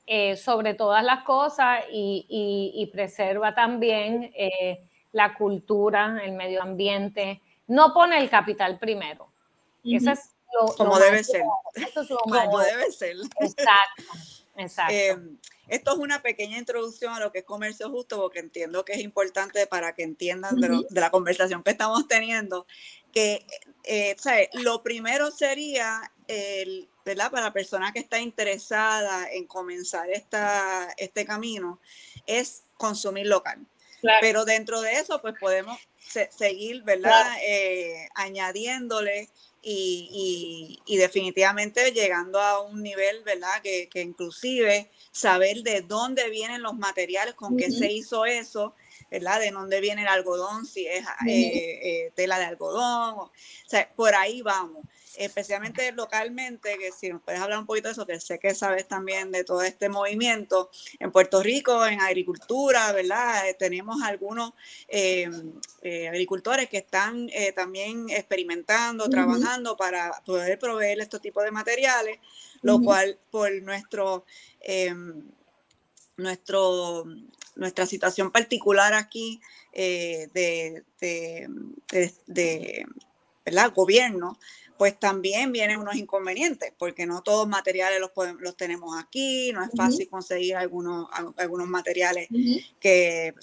eh, 0.07 0.37
sobre 0.37 0.75
todas 0.75 1.03
las 1.03 1.25
cosas 1.25 1.85
y, 1.91 2.89
preserva 2.93 3.55
también 3.55 4.33
eh, 4.37 4.88
la 5.13 5.35
cultura, 5.35 6.21
el 6.23 6.33
medio 6.33 6.63
ambiente, 6.63 7.41
no 7.67 7.93
pone 7.93 8.19
el 8.19 8.31
capital 8.31 8.79
primero. 8.79 9.29
Eso 9.85 10.11
es 10.11 10.31
lo, 10.53 10.75
Como 10.75 10.99
debe 10.99 11.23
ser. 11.25 11.43
Eso 11.75 12.01
es 12.03 12.11
lo 12.11 12.19
Como 12.23 12.59
debe 12.61 12.91
ser. 12.91 13.17
Exacto, 13.41 14.03
exacto. 14.57 14.95
Eh, 14.95 15.17
esto 15.69 15.93
es 15.93 15.99
una 15.99 16.23
pequeña 16.23 16.57
introducción 16.57 17.13
a 17.13 17.21
lo 17.21 17.31
que 17.31 17.41
es 17.41 17.45
comercio 17.45 17.91
justo, 17.91 18.19
porque 18.19 18.39
entiendo 18.39 18.85
que 18.85 18.95
es 18.95 19.01
importante 19.01 19.67
para 19.67 19.95
que 19.95 20.03
entiendan 20.03 20.57
de, 20.57 20.87
la 20.91 21.11
conversación 21.11 21.63
que 21.63 21.71
estamos 21.71 22.09
teniendo, 22.09 22.67
que 23.13 23.47
eh, 23.85 24.17
lo 24.55 24.83
primero 24.83 25.31
sería, 25.31 26.11
el, 26.27 26.89
¿verdad? 27.05 27.31
Para 27.31 27.45
la 27.45 27.53
persona 27.53 27.93
que 27.93 27.99
está 27.99 28.19
interesada 28.19 29.31
en 29.31 29.47
comenzar 29.47 30.09
esta, 30.11 30.89
este 30.97 31.27
camino, 31.27 31.81
es 32.27 32.65
consumir 32.79 33.27
local. 33.27 33.67
Pero 34.21 34.45
dentro 34.45 34.81
de 34.81 34.93
eso, 34.93 35.21
pues 35.21 35.35
podemos 35.39 35.79
seguir, 36.37 36.83
¿verdad? 36.83 37.27
Eh, 37.43 38.09
añadiéndole 38.15 39.29
y, 39.63 40.81
definitivamente 40.87 41.93
llegando 41.93 42.41
a 42.41 42.61
un 42.61 42.83
nivel, 42.83 43.23
¿verdad? 43.25 43.61
Que, 43.63 43.89
inclusive 43.95 44.91
saber 45.13 45.63
de 45.63 45.83
dónde 45.83 46.31
vienen 46.31 46.63
los 46.63 46.77
materiales, 46.77 47.35
con 47.35 47.57
qué 47.57 47.71
se 47.71 47.93
hizo 47.93 48.25
eso, 48.25 48.75
¿verdad? 49.11 49.41
De 49.41 49.51
dónde 49.51 49.81
viene 49.81 50.03
el 50.03 50.09
algodón, 50.09 50.65
si 50.67 50.87
es 50.87 51.05
eh, 51.27 51.81
eh, 51.83 52.13
tela 52.15 52.39
de 52.39 52.47
algodón, 52.47 53.19
o 53.19 53.33
sea, 53.67 53.91
por 53.95 54.15
ahí 54.15 54.43
vamos 54.43 54.85
especialmente 55.19 55.93
localmente, 55.93 56.79
que 56.79 56.93
si 56.93 57.09
nos 57.11 57.23
puedes 57.23 57.41
hablar 57.41 57.59
un 57.59 57.67
poquito 57.67 57.89
de 57.89 57.93
eso, 57.93 58.07
que 58.07 58.21
sé 58.21 58.39
que 58.39 58.55
sabes 58.55 58.87
también 58.89 59.31
de 59.33 59.45
todo 59.45 59.63
este 59.63 59.89
movimiento. 59.89 60.71
En 60.99 61.13
Puerto 61.13 61.43
Rico, 61.43 61.87
en 61.87 62.01
agricultura, 62.01 62.93
¿verdad? 62.93 63.49
Eh, 63.49 63.55
tenemos 63.55 64.03
algunos 64.03 64.53
em, 64.89 65.53
eh, 65.83 66.09
agricultores 66.09 66.69
que 66.69 66.79
están 66.79 67.29
eh, 67.33 67.53
también 67.53 68.09
experimentando, 68.11 69.09
trabajando 69.09 69.77
para 69.77 70.23
poder 70.25 70.59
proveer 70.59 71.01
estos 71.01 71.21
tipos 71.21 71.45
de 71.45 71.51
materiales, 71.51 72.19
lo 72.63 72.81
cual 72.81 73.19
por 73.31 73.51
nuestro... 73.63 74.25
Em, 74.61 75.23
nuestro, 76.19 77.05
nuestra 77.55 77.87
situación 77.87 78.31
particular 78.31 78.93
aquí 78.93 79.41
eh, 79.73 80.29
de, 80.35 80.85
de, 81.01 81.49
de, 82.27 82.87
gobierno, 83.75 84.39
pues 84.79 84.99
también 84.99 85.51
vienen 85.51 85.81
unos 85.81 85.97
inconvenientes, 85.97 86.73
porque 86.79 87.05
no 87.05 87.23
todos 87.23 87.41
los 87.41 87.49
materiales 87.49 88.01
los, 88.01 88.13
los 88.39 88.57
tenemos 88.57 88.97
aquí, 88.97 89.51
no 89.53 89.65
es 89.65 89.71
fácil 89.77 90.09
conseguir 90.09 90.55
algunos, 90.55 91.09
algunos 91.37 91.67
materiales 91.67 92.29
que 92.79 93.35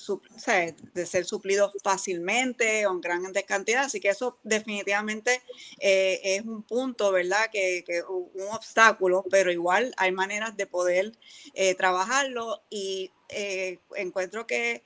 de 0.94 1.06
ser 1.06 1.26
suplidos 1.26 1.74
fácilmente 1.84 2.88
o 2.88 2.94
en 2.94 3.02
grandes 3.02 3.44
cantidades, 3.44 3.88
así 3.88 4.00
que 4.00 4.10
eso 4.10 4.38
definitivamente 4.44 5.42
eh, 5.80 6.22
es 6.24 6.44
un 6.44 6.64
punto, 6.64 7.12
¿verdad? 7.12 7.50
Que, 7.52 7.84
que, 7.86 8.02
un 8.04 8.48
obstáculo, 8.54 9.26
pero 9.30 9.52
igual 9.52 9.94
hay 9.98 10.14
maneras 10.14 10.56
de 10.56 10.68
poder 10.68 11.12
eh, 11.54 11.76
trabajarlo 11.76 12.64
y 12.70 13.12
eh, 13.30 13.80
encuentro 13.96 14.48
que 14.48 14.84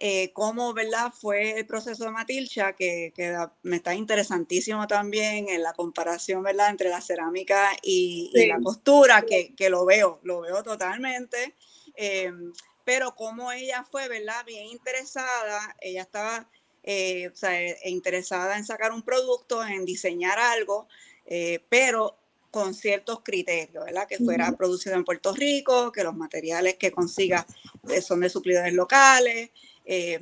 eh, 0.00 0.32
cómo 0.32 0.72
¿verdad? 0.74 1.12
fue 1.12 1.58
el 1.58 1.66
proceso 1.66 2.04
de 2.04 2.10
Matilcha, 2.12 2.74
que, 2.74 3.12
me 3.62 3.76
está 3.76 3.94
interesantísimo 3.94 4.86
también 4.86 5.48
en 5.48 5.60
la 5.60 5.72
comparación 5.72 6.44
¿verdad? 6.44 6.70
entre 6.70 6.88
la 6.88 7.00
cerámica 7.00 7.70
y, 7.82 8.30
la 8.46 8.60
costura, 8.60 9.22
que, 9.22 9.70
lo 9.70 9.84
veo, 9.84 10.20
lo 10.22 10.40
veo 10.42 10.62
totalmente. 10.62 11.56
Eh, 11.96 12.30
pero 12.84 13.16
como 13.16 13.50
ella 13.50 13.84
fue 13.90 14.08
¿verdad? 14.08 14.44
bien 14.46 14.66
interesada, 14.66 15.76
ella 15.80 16.02
estaba 16.02 16.48
eh, 16.84 17.32
e 17.42 17.90
interesada 17.90 18.56
en 18.56 18.64
sacar 18.64 18.92
un 18.92 19.02
producto, 19.02 19.66
en 19.66 19.84
diseñar 19.84 20.38
algo, 20.38 20.86
pero 21.68 22.16
con 22.52 22.72
ciertos 22.72 23.20
criterios, 23.22 23.84
¿verdad? 23.84 24.06
Que 24.06 24.16
fuera 24.16 24.50
producido 24.52 24.94
en 24.94 25.04
Puerto 25.04 25.34
Rico, 25.34 25.92
que 25.92 26.02
los 26.02 26.14
materiales 26.16 26.76
que 26.76 26.90
consiga 26.90 27.46
son 28.00 28.20
de 28.20 28.30
suplidores 28.30 28.72
locales, 28.72 29.50
eh, 29.90 30.20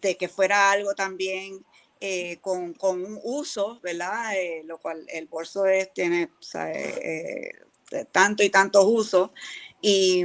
de 0.00 0.16
que 0.16 0.28
fuera 0.28 0.70
algo 0.70 0.94
también 0.94 1.66
eh, 2.00 2.38
con, 2.40 2.76
un 2.80 3.20
uso, 3.24 3.80
¿verdad? 3.82 4.36
Eh, 4.36 4.62
lo 4.64 4.78
cual 4.78 5.04
el 5.08 5.26
bolso 5.26 5.66
es, 5.66 5.92
tiene 5.92 6.30
tanto 8.12 8.44
y 8.44 8.48
tantos 8.48 8.84
usos. 8.86 9.30
Y, 9.82 10.24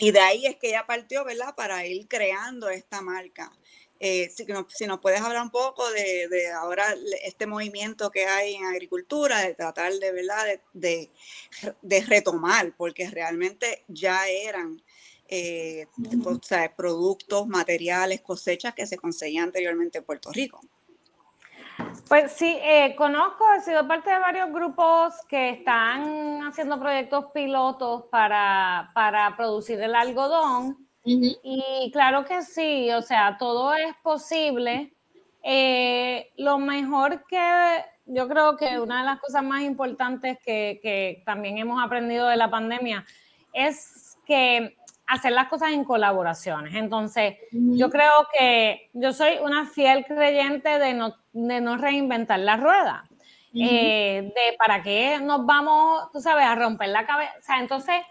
de 0.00 0.20
ahí 0.20 0.46
es 0.46 0.56
que 0.56 0.68
ella 0.68 0.86
partió, 0.86 1.26
¿verdad? 1.26 1.54
Para 1.54 1.86
ir 1.86 2.08
creando 2.08 2.70
esta 2.70 3.02
marca. 3.02 3.52
si, 4.00 4.86
nos 4.86 5.00
puedes 5.00 5.20
hablar 5.20 5.42
un 5.42 5.50
poco 5.50 5.90
de, 5.90 6.50
ahora 6.54 6.94
este 7.22 7.46
movimiento 7.46 8.10
que 8.10 8.24
hay 8.24 8.54
en 8.54 8.64
agricultura, 8.64 9.42
de 9.42 9.54
tratar 9.54 9.92
de, 9.92 10.10
¿verdad? 10.10 10.58
de, 10.72 11.10
de 11.82 12.00
retomar, 12.00 12.74
porque 12.78 13.10
realmente 13.10 13.84
ya 13.88 14.26
eran 14.26 14.82
eh, 15.28 15.86
productos, 16.76 17.46
materiales, 17.46 18.20
cosechas 18.20 18.74
que 18.74 18.86
se 18.86 18.96
conseguían 18.96 19.44
anteriormente 19.44 19.98
en 19.98 20.04
Puerto 20.04 20.30
Rico. 20.32 20.60
Pues 22.08 22.32
sí, 22.32 22.56
eh, 22.62 22.94
conozco, 22.96 23.44
he 23.56 23.60
sido 23.60 23.86
parte 23.86 24.10
de 24.10 24.18
varios 24.18 24.50
grupos 24.52 25.14
que 25.28 25.50
están 25.50 26.40
haciendo 26.46 26.78
proyectos 26.78 27.26
pilotos 27.34 28.04
para, 28.10 28.90
para 28.94 29.36
producir 29.36 29.80
el 29.80 29.94
algodón. 29.94 30.86
Y 31.08 31.90
claro 31.92 32.24
que 32.24 32.42
sí, 32.42 32.90
o 32.90 33.00
sea, 33.00 33.36
todo 33.38 33.74
es 33.74 33.94
posible. 34.02 34.92
Eh, 35.42 36.32
lo 36.36 36.58
mejor 36.58 37.24
que 37.28 37.84
yo 38.06 38.26
creo 38.28 38.56
que 38.56 38.80
una 38.80 39.00
de 39.00 39.04
las 39.04 39.20
cosas 39.20 39.44
más 39.44 39.62
importantes 39.62 40.38
que, 40.44 40.80
que 40.82 41.22
también 41.24 41.58
hemos 41.58 41.80
aprendido 41.80 42.26
de 42.26 42.36
la 42.36 42.50
pandemia 42.50 43.04
es 43.52 44.18
que 44.26 44.76
hacer 45.06 45.32
las 45.32 45.48
cosas 45.48 45.70
en 45.70 45.84
colaboraciones. 45.84 46.74
Entonces, 46.74 47.36
yo 47.52 47.90
creo 47.90 48.26
que 48.36 48.90
yo 48.92 49.12
soy 49.12 49.38
una 49.42 49.66
fiel 49.66 50.04
creyente 50.04 50.78
de 50.78 50.94
no, 50.94 51.14
de 51.32 51.60
no 51.60 51.76
reinventar 51.76 52.40
la 52.40 52.56
rueda. 52.56 53.08
Eh, 53.58 54.34
de 54.34 54.56
para 54.58 54.82
qué 54.82 55.18
nos 55.18 55.46
vamos, 55.46 56.12
tú 56.12 56.20
sabes, 56.20 56.44
a 56.44 56.54
romper 56.54 56.90
la 56.90 57.06
cabeza. 57.06 57.32
O 57.38 57.42
sea, 57.42 57.58
entonces, 57.58 58.02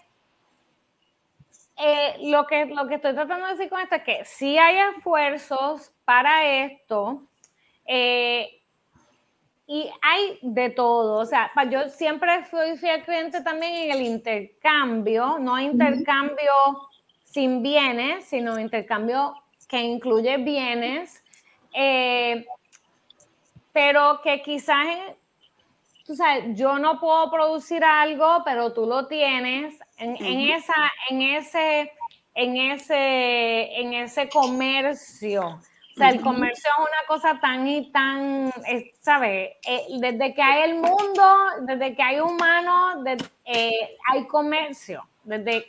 eh, 1.77 2.15
lo, 2.23 2.47
que, 2.47 2.65
lo 2.65 2.87
que 2.87 2.95
estoy 2.95 3.13
tratando 3.13 3.45
de 3.45 3.51
decir 3.51 3.69
con 3.69 3.79
esto 3.79 3.95
es 3.95 4.03
que 4.03 4.25
si 4.25 4.57
hay 4.57 4.77
esfuerzos 4.95 5.91
para 6.03 6.63
esto, 6.63 7.21
eh, 7.85 8.59
y 9.67 9.91
hay 10.01 10.39
de 10.41 10.69
todo, 10.69 11.19
o 11.19 11.25
sea, 11.25 11.51
yo 11.69 11.89
siempre 11.89 12.43
fui 12.43 12.77
fiel 12.77 13.03
creyente 13.03 13.41
también 13.41 13.75
en 13.75 13.91
el 13.91 14.01
intercambio, 14.01 15.37
no 15.39 15.59
intercambio 15.59 16.51
sin 17.35 17.61
bienes, 17.61 18.23
sino 18.23 18.57
intercambio 18.57 19.35
que 19.67 19.77
incluye 19.81 20.37
bienes, 20.37 21.21
eh, 21.73 22.45
pero 23.73 24.21
que 24.23 24.41
quizás, 24.41 24.87
tú 26.05 26.15
sabes, 26.15 26.57
yo 26.57 26.79
no 26.79 26.97
puedo 26.97 27.29
producir 27.29 27.83
algo, 27.83 28.41
pero 28.45 28.71
tú 28.71 28.85
lo 28.85 29.07
tienes. 29.07 29.77
En, 29.97 30.15
esa, 30.49 30.75
en 31.09 31.21
ese, 31.23 31.91
en 32.35 32.55
ese, 32.55 33.81
en 33.81 33.93
ese 33.95 34.29
comercio. 34.29 35.45
O 35.45 35.97
sea, 35.97 36.11
el 36.11 36.21
comercio 36.21 36.69
es 36.71 36.79
una 36.79 37.07
cosa 37.07 37.37
tan 37.41 37.67
y 37.67 37.91
tan, 37.91 38.53
¿sabes? 39.01 39.57
Eh, 39.67 39.87
desde 39.99 40.33
que 40.33 40.41
hay 40.41 40.71
el 40.71 40.75
mundo, 40.75 41.35
desde 41.63 41.95
que 41.95 42.01
hay 42.01 42.21
humanos, 42.21 43.05
eh, 43.43 43.97
hay 44.09 44.25
comercio. 44.25 45.05
Desde, 45.25 45.65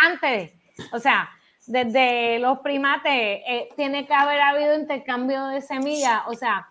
antes, 0.00 0.52
o 0.92 0.98
sea, 0.98 1.28
desde 1.66 2.38
los 2.38 2.60
primates, 2.60 3.12
eh, 3.12 3.68
tiene 3.76 4.06
que 4.06 4.14
haber 4.14 4.40
habido 4.40 4.74
intercambio 4.74 5.46
de 5.46 5.60
semillas, 5.60 6.22
o 6.26 6.34
sea, 6.34 6.68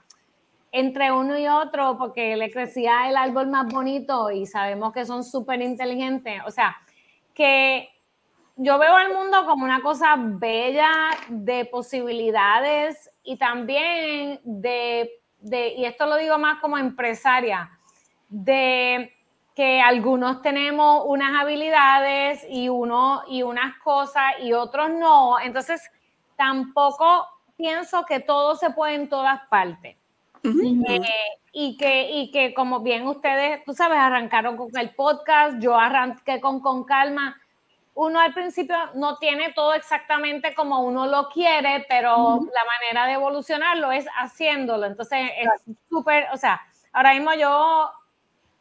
entre 0.72 1.12
uno 1.12 1.38
y 1.38 1.48
otro, 1.48 1.98
porque 1.98 2.36
le 2.36 2.52
crecía 2.52 3.08
el 3.10 3.15
árbol 3.15 3.48
más 3.48 3.72
bonito 3.72 4.32
y 4.32 4.46
sabemos 4.46 4.93
que 4.93 5.06
son 5.06 5.24
súper 5.24 5.62
inteligentes. 5.62 6.41
O 6.46 6.52
sea, 6.52 6.76
que 7.34 7.89
yo 8.56 8.80
veo 8.80 8.98
el 8.98 9.13
mundo 9.13 9.46
como 9.46 9.63
una 9.63 9.82
cosa 9.82 10.15
bella 10.17 10.89
de 11.30 11.65
posibilidades 11.65 13.10
y 13.24 13.38
también 13.38 14.39
de, 14.43 15.12
y 15.41 15.86
esto 15.86 16.08
lo 16.08 16.17
digo 16.17 16.38
más 16.39 16.60
como 16.60 16.78
empresaria, 16.78 17.70
de 18.30 19.13
que 19.58 19.82
algunos 19.82 20.43
tenemos 20.43 21.02
unas 21.08 21.41
habilidades 21.41 22.46
y 22.48 22.70
uno 22.70 23.24
y 23.28 23.41
unas 23.41 23.76
cosas 23.80 24.36
y 24.43 24.54
otros 24.54 24.91
no. 24.91 25.39
Entonces, 25.39 25.82
tampoco 26.36 27.28
pienso 27.58 28.06
que 28.06 28.20
todo 28.20 28.56
se 28.56 28.70
puede 28.70 28.93
en 28.93 29.10
todas 29.10 29.41
partes. 29.50 29.98
Eh, 30.43 31.02
y, 31.54 31.76
que, 31.76 32.12
y 32.12 32.30
que 32.30 32.54
como 32.54 32.82
bien 32.82 33.08
ustedes, 33.08 33.65
tú 33.65 33.74
sabes, 33.74 33.98
arrancaron 33.98 34.58
con 34.58 34.70
el 34.78 34.91
podcast, 34.91 35.58
yo 35.60 35.76
arranqué 35.76 36.39
con 36.39 36.60
Con 36.60 36.84
Calma 36.84 37.36
uno 38.00 38.20
al 38.20 38.32
principio 38.32 38.76
no 38.93 39.17
tiene 39.17 39.54
todo 39.54 39.74
exactamente 39.74 40.54
como 40.54 40.82
uno 40.82 41.08
lo 41.08 41.30
quiere, 41.30 41.84
pero 41.89 42.36
la 42.41 42.63
manera 42.63 43.08
de 43.08 43.13
evolucionarlo 43.13 43.91
es 43.91 44.06
haciéndolo. 44.20 44.86
Entonces, 44.86 45.32
es 45.36 45.76
súper, 45.89 46.28
o 46.32 46.38
sea, 46.38 46.62
ahora 46.93 47.15
mismo 47.15 47.34
yo, 47.34 47.89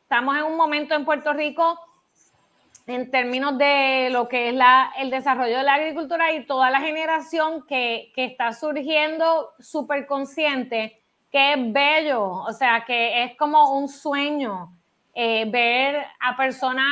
estamos 0.07 0.37
en 0.37 0.45
un 0.45 0.57
momento 0.57 0.95
en 0.95 1.05
Puerto 1.05 1.33
Rico 1.33 1.81
en 2.87 3.11
términos 3.11 3.59
de 3.59 4.09
lo 4.12 4.29
que 4.29 4.51
es 4.51 4.55
la, 4.55 4.92
el 4.99 5.11
desarrollo 5.11 5.57
de 5.57 5.64
la 5.64 5.75
agricultura 5.75 6.33
y 6.33 6.47
toda 6.47 6.71
la 6.71 6.81
generación 6.81 7.66
que, 7.66 8.12
que 8.14 8.27
está 8.27 8.53
surgiendo 8.53 9.51
súper 9.59 10.07
consciente, 10.07 11.03
que 11.33 11.55
es 11.55 11.73
bello, 11.73 12.25
o 12.25 12.53
sea, 12.53 12.85
que 12.87 13.25
es 13.25 13.37
como 13.37 13.77
un 13.77 13.88
sueño 13.88 14.73
eh, 15.12 15.45
ver 15.51 16.07
a 16.21 16.37
personas 16.37 16.87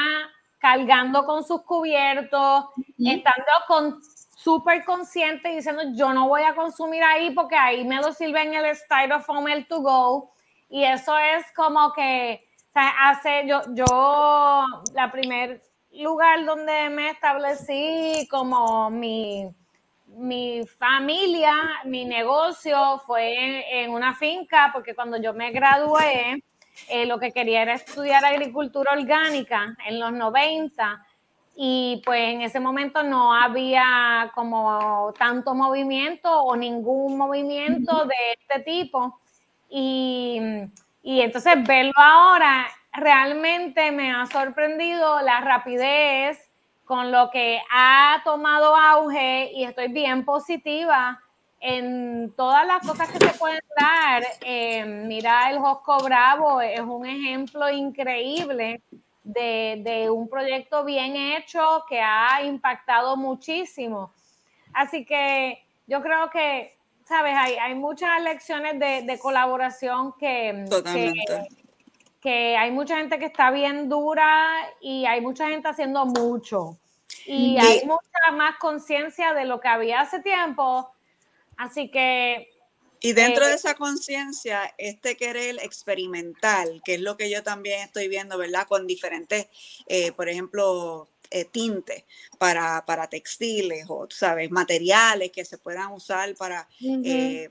cargando 0.58 1.24
con 1.24 1.44
sus 1.44 1.62
cubiertos, 1.62 2.64
estando 2.98 3.52
con 3.68 4.02
súper 4.36 4.84
consciente 4.84 5.50
diciendo 5.50 5.82
yo 5.94 6.12
no 6.12 6.26
voy 6.26 6.42
a 6.42 6.56
consumir 6.56 7.04
ahí 7.04 7.30
porque 7.30 7.54
ahí 7.54 7.84
me 7.84 8.00
lo 8.00 8.12
sirven 8.12 8.54
el 8.54 8.74
styrofoam 8.74 9.46
el 9.46 9.68
to 9.68 9.80
go 9.82 10.32
y 10.68 10.82
eso 10.82 11.16
es 11.16 11.44
como 11.54 11.92
que 11.92 12.43
sea, 12.74 13.08
hace 13.08 13.46
yo 13.46 13.62
yo 13.74 14.66
la 14.94 15.10
primer 15.10 15.62
lugar 15.92 16.44
donde 16.44 16.90
me 16.90 17.10
establecí 17.10 18.26
como 18.30 18.90
mi 18.90 19.48
mi 20.16 20.64
familia, 20.78 21.52
mi 21.84 22.04
negocio 22.04 23.00
fue 23.06 23.82
en 23.82 23.90
una 23.90 24.14
finca 24.14 24.70
porque 24.72 24.94
cuando 24.94 25.16
yo 25.20 25.34
me 25.34 25.50
gradué 25.50 26.42
eh, 26.88 27.06
lo 27.06 27.18
que 27.18 27.32
quería 27.32 27.62
era 27.62 27.74
estudiar 27.74 28.24
agricultura 28.24 28.92
orgánica 28.92 29.76
en 29.86 29.98
los 29.98 30.12
90 30.12 31.04
y 31.56 32.02
pues 32.04 32.20
en 32.34 32.42
ese 32.42 32.58
momento 32.58 33.02
no 33.02 33.32
había 33.32 34.30
como 34.34 35.12
tanto 35.16 35.54
movimiento 35.54 36.30
o 36.42 36.56
ningún 36.56 37.16
movimiento 37.16 38.06
de 38.06 38.14
este 38.40 38.64
tipo. 38.64 39.20
Y, 39.68 40.40
y 41.04 41.20
entonces 41.20 41.54
verlo 41.64 41.92
ahora 41.96 42.66
realmente 42.92 43.92
me 43.92 44.10
ha 44.10 44.24
sorprendido 44.26 45.20
la 45.20 45.40
rapidez 45.42 46.50
con 46.84 47.12
lo 47.12 47.30
que 47.30 47.60
ha 47.70 48.22
tomado 48.24 48.74
auge 48.74 49.52
y 49.52 49.64
estoy 49.64 49.88
bien 49.88 50.24
positiva 50.24 51.20
en 51.60 52.32
todas 52.36 52.66
las 52.66 52.86
cosas 52.86 53.10
que 53.10 53.18
se 53.18 53.38
pueden 53.38 53.62
dar. 53.78 54.22
Eh, 54.40 54.84
mira, 54.84 55.50
el 55.50 55.58
Josco 55.58 55.98
Bravo 56.02 56.60
es 56.60 56.80
un 56.80 57.06
ejemplo 57.06 57.70
increíble 57.70 58.82
de, 59.22 59.80
de, 59.82 60.10
un 60.10 60.28
proyecto 60.28 60.84
bien 60.84 61.16
hecho 61.16 61.84
que 61.88 62.00
ha 62.00 62.42
impactado 62.42 63.16
muchísimo. 63.16 64.12
Así 64.72 65.04
que 65.04 65.62
yo 65.86 66.02
creo 66.02 66.28
que, 66.30 66.73
sabes, 67.04 67.34
hay, 67.36 67.54
hay 67.56 67.74
muchas 67.74 68.22
lecciones 68.22 68.78
de, 68.78 69.02
de 69.02 69.18
colaboración 69.18 70.14
que, 70.18 70.64
que, 70.84 71.12
que, 72.20 72.56
hay 72.56 72.70
mucha 72.70 72.96
gente 72.96 73.18
que 73.18 73.26
está 73.26 73.50
bien 73.50 73.88
dura 73.88 74.50
y 74.80 75.06
hay 75.06 75.20
mucha 75.20 75.48
gente 75.48 75.68
haciendo 75.68 76.06
mucho. 76.06 76.78
Y 77.26 77.56
hay 77.58 77.84
mucha 77.86 78.32
más 78.32 78.56
conciencia 78.58 79.32
de 79.32 79.44
lo 79.44 79.60
que 79.60 79.68
había 79.68 80.00
hace 80.00 80.20
tiempo. 80.20 80.90
Así 81.56 81.90
que 81.90 82.50
y 83.04 83.12
dentro 83.12 83.44
de 83.44 83.52
eh, 83.52 83.56
esa 83.56 83.74
conciencia, 83.74 84.74
este 84.78 85.14
querer 85.18 85.58
experimental, 85.62 86.80
que 86.86 86.94
es 86.94 87.02
lo 87.02 87.18
que 87.18 87.28
yo 87.28 87.42
también 87.42 87.80
estoy 87.80 88.08
viendo, 88.08 88.38
¿verdad? 88.38 88.66
Con 88.66 88.86
diferentes, 88.86 89.48
eh, 89.86 90.12
por 90.12 90.30
ejemplo, 90.30 91.06
eh, 91.34 91.44
tintes 91.44 92.04
para, 92.38 92.84
para, 92.86 93.08
textiles 93.08 93.86
o, 93.88 94.06
¿sabes? 94.08 94.52
Materiales 94.52 95.32
que 95.32 95.44
se 95.44 95.58
puedan 95.58 95.90
usar 95.90 96.32
para, 96.36 96.68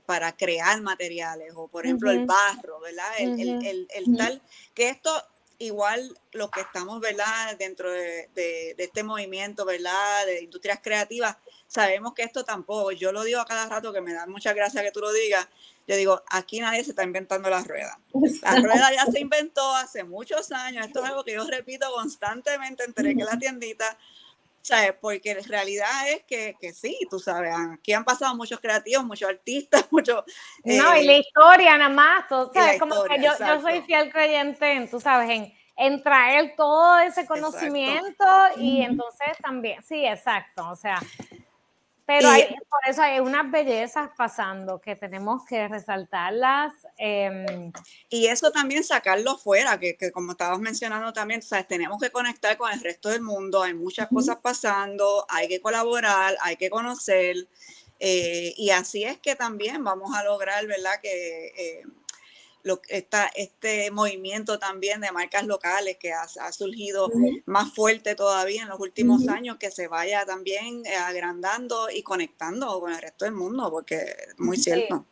para 0.06 0.34
crear 0.34 0.80
materiales 0.80 1.52
o, 1.54 1.68
por 1.68 1.84
ejemplo, 1.84 2.10
el 2.10 2.24
barro, 2.24 2.80
¿verdad? 2.80 3.12
El, 3.18 3.38
el, 3.38 3.86
el, 3.94 4.16
tal, 4.16 4.40
que 4.72 4.88
esto 4.88 5.10
igual 5.58 6.18
lo 6.32 6.50
que 6.50 6.62
estamos, 6.62 6.98
¿verdad? 6.98 7.58
Dentro 7.58 7.90
de, 7.92 8.30
de, 8.34 8.74
de, 8.74 8.84
este 8.84 9.02
movimiento, 9.02 9.66
¿verdad? 9.66 10.24
De 10.24 10.42
industrias 10.42 10.80
creativas, 10.82 11.36
sabemos 11.66 12.14
que 12.14 12.22
esto 12.22 12.42
tampoco, 12.42 12.90
yo 12.90 13.12
lo 13.12 13.22
digo 13.22 13.40
a 13.40 13.44
cada 13.44 13.68
rato 13.68 13.92
que 13.92 14.00
me 14.00 14.14
da 14.14 14.26
mucha 14.26 14.54
gracia 14.54 14.82
que 14.82 14.92
tú 14.92 15.00
lo 15.00 15.12
digas, 15.12 15.46
yo 15.86 15.96
digo, 15.96 16.22
aquí 16.30 16.60
nadie 16.60 16.82
se 16.82 16.90
está 16.90 17.04
inventando 17.04 17.50
la 17.50 17.62
rueda. 17.62 17.98
La 18.42 18.56
rueda 18.56 18.90
ya 18.92 19.06
se 19.06 19.20
inventó 19.20 19.74
hace 19.76 20.04
muchos 20.04 20.50
años, 20.52 20.86
esto 20.86 21.00
es 21.00 21.10
algo 21.10 21.24
que 21.24 21.34
yo 21.34 21.46
repito 21.46 21.86
constantemente 21.92 22.84
entre 22.84 23.14
que 23.14 23.24
la 23.24 23.38
tiendita, 23.38 23.98
¿sabes? 24.62 24.94
Porque 24.98 25.32
en 25.32 25.44
realidad 25.44 26.08
es 26.08 26.22
que, 26.24 26.56
que, 26.58 26.72
sí, 26.72 26.98
tú 27.10 27.18
sabes, 27.18 27.54
aquí 27.72 27.92
han 27.92 28.04
pasado 28.04 28.34
muchos 28.34 28.60
creativos, 28.60 29.04
muchos 29.04 29.28
artistas, 29.28 29.86
muchos... 29.90 30.24
no, 30.64 30.96
y 30.96 31.04
la 31.04 31.18
historia 31.18 31.76
nada 31.76 31.90
más, 31.90 32.28
tú 32.28 32.50
sabes, 32.54 32.80
como 32.80 33.04
que 33.04 33.22
yo, 33.22 33.32
yo, 33.38 33.60
soy 33.60 33.82
fiel 33.82 34.10
creyente 34.10 34.72
en, 34.72 34.90
tú 34.90 35.00
sabes, 35.00 35.28
en, 35.28 35.52
en 35.76 36.02
traer 36.02 36.54
todo 36.56 36.98
ese 37.00 37.26
conocimiento 37.26 38.24
y 38.56 38.80
entonces 38.82 39.36
también, 39.42 39.82
sí, 39.82 40.06
exacto, 40.06 40.66
o 40.70 40.76
sea, 40.76 40.98
pero 42.06 42.28
por 42.28 42.90
eso 42.90 43.02
hay 43.02 43.20
unas 43.20 43.50
bellezas 43.50 44.10
pasando 44.16 44.80
que 44.80 44.94
tenemos 44.94 45.44
que 45.46 45.68
resaltarlas. 45.68 46.72
Em, 46.98 47.72
y 48.10 48.26
eso 48.26 48.50
también 48.50 48.84
sacarlo 48.84 49.38
fuera, 49.38 49.78
que, 49.78 49.96
que, 49.96 50.12
como 50.12 50.32
estabas 50.32 50.58
mencionando 50.58 51.12
también, 51.12 51.40
¿sabes? 51.42 51.66
tenemos 51.66 52.00
que 52.00 52.10
conectar 52.10 52.56
con 52.56 52.70
el 52.72 52.80
resto 52.80 53.08
del 53.08 53.22
mundo, 53.22 53.62
hay 53.62 53.74
muchas 53.74 54.08
cosas 54.08 54.36
pasando, 54.42 55.24
hay 55.28 55.48
que 55.48 55.60
colaborar, 55.60 56.36
hay 56.42 56.56
que 56.56 56.68
conocer. 56.68 57.48
Eh, 58.00 58.52
y 58.56 58.70
así 58.70 59.04
es 59.04 59.18
que 59.18 59.34
también 59.34 59.82
vamos 59.82 60.14
a 60.14 60.24
lograr, 60.24 60.66
¿verdad? 60.66 61.00
Que 61.00 61.46
eh, 61.56 61.82
lo, 62.64 62.80
esta, 62.88 63.26
este 63.36 63.90
movimiento 63.90 64.58
también 64.58 65.00
de 65.00 65.12
marcas 65.12 65.46
locales 65.46 65.98
que 65.98 66.12
ha, 66.12 66.26
surgido 66.50 67.10
más 67.44 67.72
fuerte 67.72 68.14
todavía 68.14 68.62
en 68.62 68.70
los 68.70 68.80
últimos 68.80 69.28
años, 69.28 69.58
que 69.58 69.70
se 69.70 69.86
vaya 69.86 70.24
también 70.24 70.84
eh, 70.86 70.96
agrandando 70.96 71.90
y 71.90 72.02
conectando 72.02 72.80
con 72.80 72.90
el 72.90 73.00
resto 73.00 73.26
del 73.26 73.34
mundo, 73.34 73.70
porque 73.70 73.96
es 73.96 74.38
muy 74.38 74.56
cierto. 74.56 75.04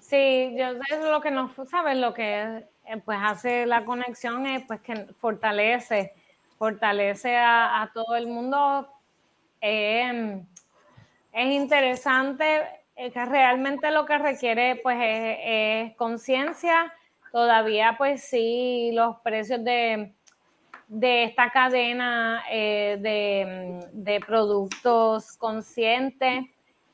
Sí, 0.00 0.54
yo 0.56 0.72
sé 0.72 1.10
lo 1.10 1.20
que 1.20 1.30
no 1.30 1.52
sabes, 1.70 1.98
lo 1.98 2.14
que 2.14 2.64
eh, 2.86 2.96
pues 3.04 3.18
hace 3.22 3.66
la 3.66 3.84
conexión 3.84 4.46
es 4.46 4.64
pues 4.66 4.80
que 4.80 5.06
fortalece, 5.20 6.14
fortalece 6.58 7.36
a, 7.36 7.90
todo 7.92 8.16
el 8.16 8.26
mundo. 8.26 8.88
Eh, 9.60 10.42
es 11.32 11.52
interesante 11.52 12.77
realmente 13.14 13.90
lo 13.90 14.04
que 14.04 14.18
requiere 14.18 14.76
pues 14.82 14.98
es, 15.00 15.96
conciencia. 15.96 16.92
Todavía 17.32 17.94
pues 17.98 18.22
sí, 18.22 18.90
los 18.92 19.16
precios 19.20 19.62
de, 19.62 20.12
de 20.88 21.24
esta 21.24 21.50
cadena 21.50 22.42
eh, 22.50 22.96
de, 23.92 24.20
productos 24.26 25.36
conscientes, 25.36 26.46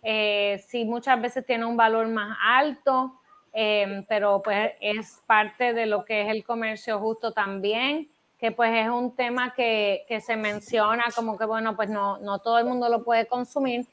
eh, 0.02 0.62
sí 0.66 0.84
muchas 0.84 1.20
veces 1.20 1.46
tiene 1.46 1.64
un 1.64 1.76
valor 1.76 2.08
más 2.08 2.36
alto, 2.42 3.14
eh, 3.52 4.04
pero 4.08 4.42
pues 4.42 4.72
es 4.80 5.22
parte 5.26 5.72
de 5.72 5.86
lo 5.86 6.04
que 6.04 6.22
es 6.22 6.28
el 6.28 6.44
comercio 6.44 6.98
justo 6.98 7.32
también, 7.32 8.08
que 8.38 8.50
pues 8.50 8.72
es 8.74 8.88
un 8.88 9.14
tema 9.14 9.54
que, 9.54 10.04
que 10.08 10.20
se 10.20 10.36
menciona 10.36 11.04
como 11.14 11.38
que 11.38 11.46
bueno, 11.46 11.76
pues 11.76 11.88
no, 11.88 12.18
no 12.18 12.40
todo 12.40 12.58
el 12.58 12.66
mundo 12.66 12.88
lo 12.88 13.04
puede 13.04 13.26
consumir. 13.26 13.86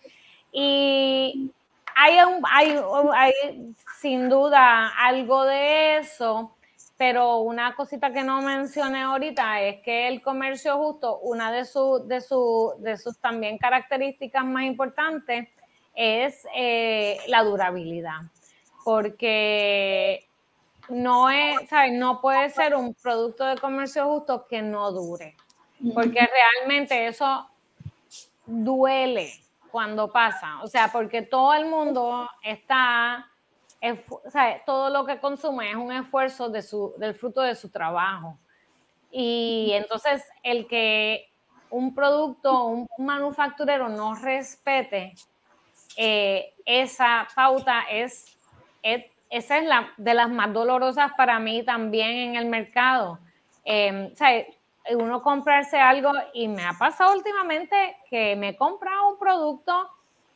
Y 0.52 1.52
hay, 2.02 2.18
hay, 2.52 2.80
hay 3.14 3.76
sin 4.00 4.30
duda 4.30 4.90
algo 4.98 5.46
de 5.46 5.98
eso, 5.98 6.56
pero 6.98 7.38
una 7.40 7.76
cosita 7.76 8.12
que 8.12 8.24
no 8.24 8.42
mencioné 8.42 9.02
ahorita 9.02 9.62
es 9.62 9.82
que 9.82 10.08
el 10.08 10.22
comercio 10.22 10.78
justo, 10.78 11.20
una 11.20 11.52
de, 11.52 11.66
sus 11.66 12.08
de, 12.08 12.24
de 12.80 12.98
sus 12.98 13.18
también 13.20 13.58
características 13.58 14.44
más 14.46 14.64
importantes 14.64 15.48
es 15.94 16.48
eh, 16.56 17.18
la 17.28 17.44
durabilidad, 17.44 18.22
porque 18.84 20.28
no 20.90 21.30
es, 21.30 21.70
¿sabes? 21.70 21.94
No 21.94 22.20
puede 22.20 22.50
ser 22.50 22.76
un 22.76 22.94
producto 22.96 23.46
de 23.46 23.58
comercio 23.58 24.06
justo 24.06 24.48
que 24.48 24.62
no 24.62 24.92
dure, 24.92 25.36
porque 25.94 26.28
realmente 26.28 27.08
eso 27.08 27.48
duele 28.46 29.32
cuando 29.72 30.12
pasa, 30.12 30.62
o 30.62 30.68
sea, 30.68 30.92
porque 30.92 31.22
todo 31.22 31.54
el 31.54 31.66
mundo 31.66 32.30
está, 32.44 33.28
o 34.26 34.30
sea, 34.30 34.64
todo 34.66 34.90
lo 34.90 35.06
que 35.06 35.20
consume 35.20 35.72
es 35.72 35.76
un 35.76 35.92
esfuerzo 35.92 36.50
de 36.50 36.62
su, 36.62 36.94
del 36.98 37.16
fruto 37.16 37.42
de 37.42 37.56
su 37.56 37.70
trabajo. 37.70 38.38
Y 39.12 39.72
entonces 39.74 40.24
el 40.44 40.68
que 40.68 41.30
un 41.70 41.96
producto, 41.96 42.66
un 42.66 42.88
manufacturero 42.98 43.90
no 43.90 44.16
respete 44.16 45.16
eh, 45.98 46.54
esa 46.66 47.28
pauta 47.36 47.84
es, 47.90 48.38
esa 48.82 49.58
es 49.58 49.66
la 49.66 49.92
de 49.98 50.14
las 50.14 50.30
más 50.30 50.54
dolorosas 50.54 51.12
para 51.18 51.40
mí 51.40 51.64
también 51.64 52.12
en 52.12 52.36
el 52.36 52.46
mercado. 52.46 53.20
Eh, 53.66 54.10
o 54.12 54.16
sea, 54.16 54.46
uno 54.90 55.22
comprarse 55.22 55.80
algo 55.80 56.12
y 56.34 56.48
me 56.48 56.66
ha 56.66 56.74
pasado 56.74 57.14
últimamente 57.14 57.98
que 58.10 58.36
me 58.36 58.50
he 58.50 58.58
comprado 58.58 59.10
un 59.10 59.20
producto 59.20 59.90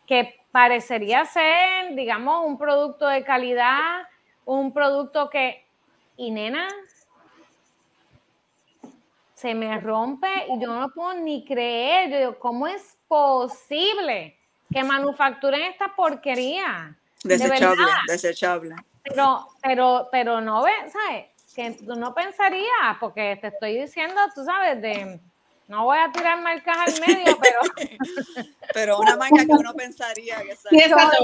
que 0.05 0.39
parecería 0.51 1.25
ser, 1.25 1.95
digamos, 1.95 2.45
un 2.45 2.58
producto 2.58 3.08
de 3.08 3.23
calidad, 3.23 4.08
un 4.45 4.71
producto 4.71 5.29
que, 5.29 5.65
y 6.15 6.31
nena, 6.31 6.67
se 9.34 9.53
me 9.53 9.79
rompe 9.79 10.29
y 10.47 10.60
yo 10.62 10.67
no 10.67 10.81
lo 10.81 10.89
puedo 10.89 11.13
ni 11.15 11.43
creer. 11.43 12.10
Yo 12.10 12.17
digo, 12.17 12.39
¿cómo 12.39 12.67
es 12.67 12.97
posible 13.08 14.38
que 14.71 14.84
manufacturen 14.84 15.62
esta 15.63 15.93
porquería? 15.95 16.95
Desechable, 17.23 17.86
desechable. 18.08 18.75
Pero, 19.03 19.47
pero, 19.62 20.08
pero 20.12 20.41
no 20.41 20.63
ve, 20.63 20.71
¿sabes? 20.91 21.25
Que 21.56 21.72
tú 21.72 21.96
no 21.96 22.13
pensarías, 22.13 22.98
porque 23.00 23.38
te 23.41 23.48
estoy 23.48 23.80
diciendo, 23.80 24.20
tú 24.36 24.44
sabes, 24.44 24.82
de 24.82 25.20
no 25.68 25.86
voy 25.86 25.98
a 25.98 26.12
tirar 26.12 26.41
marcas 26.41 26.78
al 26.78 27.08
medio, 27.08 27.38
pero. 27.41 27.60
pero 28.74 29.00
una 29.00 29.15
marca 29.15 29.46
que 29.46 29.52
uno 29.52 29.74
pensaría 29.74 30.41
que 30.41 30.56
sale. 30.56 30.78
Sí, 30.78 30.84
exacto, 30.84 31.18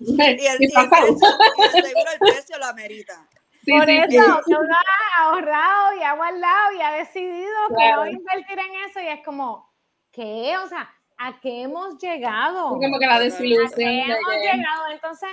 y, 0.00 0.22
el, 0.22 0.40
y, 0.40 0.46
el 0.46 0.58
precio, 0.58 1.28
seguro 1.70 2.10
el 2.12 2.18
precio 2.18 2.58
lo 2.58 2.66
amerita. 2.66 3.26
Por 3.66 3.88
eso 3.88 4.40
yo 4.46 4.62
lo 4.62 4.72
he 4.72 5.22
ahorrado 5.22 5.96
y 5.98 6.02
ha 6.02 6.14
guardado 6.14 6.72
y 6.76 6.80
ha 6.80 6.92
decidido 6.92 7.54
que 7.68 7.96
voy 7.96 8.08
a 8.08 8.12
invertir 8.12 8.58
en 8.58 8.74
eso 8.88 9.00
y 9.00 9.06
es 9.06 9.24
como, 9.24 9.70
¿qué? 10.10 10.56
O 10.58 10.66
sea, 10.66 10.90
¿a 11.18 11.38
qué 11.40 11.62
hemos 11.62 11.98
llegado? 11.98 12.70
Como 12.70 12.98
que 12.98 13.06
la 13.06 13.20
desilusión. 13.20 13.68
¿A 13.68 13.74
qué 13.74 14.12
hemos 14.12 14.34
llegado? 14.34 14.88
Entonces, 14.92 15.30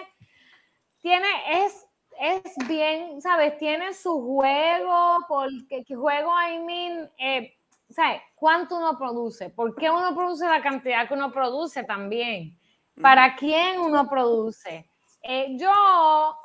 tiene, 0.99 1.27
es 1.65 1.86
es 2.19 2.41
bien, 2.67 3.21
¿sabes? 3.21 3.57
Tiene 3.57 3.93
su 3.93 4.21
juego, 4.21 5.25
porque 5.27 5.83
¿qué 5.85 5.95
juego, 5.95 6.31
I 6.41 6.59
mean, 6.59 7.11
eh, 7.17 7.57
¿sabes? 7.89 8.21
¿Cuánto 8.35 8.77
uno 8.77 8.97
produce? 8.97 9.49
¿Por 9.49 9.75
qué 9.75 9.89
uno 9.89 10.15
produce 10.15 10.45
la 10.47 10.61
cantidad 10.61 11.07
que 11.07 11.13
uno 11.13 11.31
produce 11.31 11.83
también? 11.83 12.57
¿Para 13.01 13.35
quién 13.35 13.79
uno 13.79 14.09
produce? 14.09 14.89
Eh, 15.21 15.57
yo, 15.57 15.71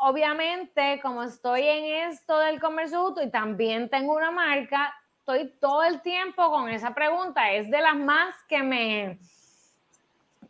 obviamente, 0.00 1.00
como 1.00 1.22
estoy 1.22 1.66
en 1.66 2.10
esto 2.10 2.38
del 2.38 2.60
comercio 2.60 3.04
justo 3.04 3.22
y 3.22 3.30
también 3.30 3.88
tengo 3.88 4.14
una 4.14 4.30
marca, 4.30 4.94
estoy 5.18 5.52
todo 5.60 5.82
el 5.84 6.02
tiempo 6.02 6.50
con 6.50 6.68
esa 6.68 6.92
pregunta. 6.92 7.52
Es 7.52 7.70
de 7.70 7.80
las 7.80 7.96
más 7.96 8.34
que 8.48 8.62
me 8.62 9.18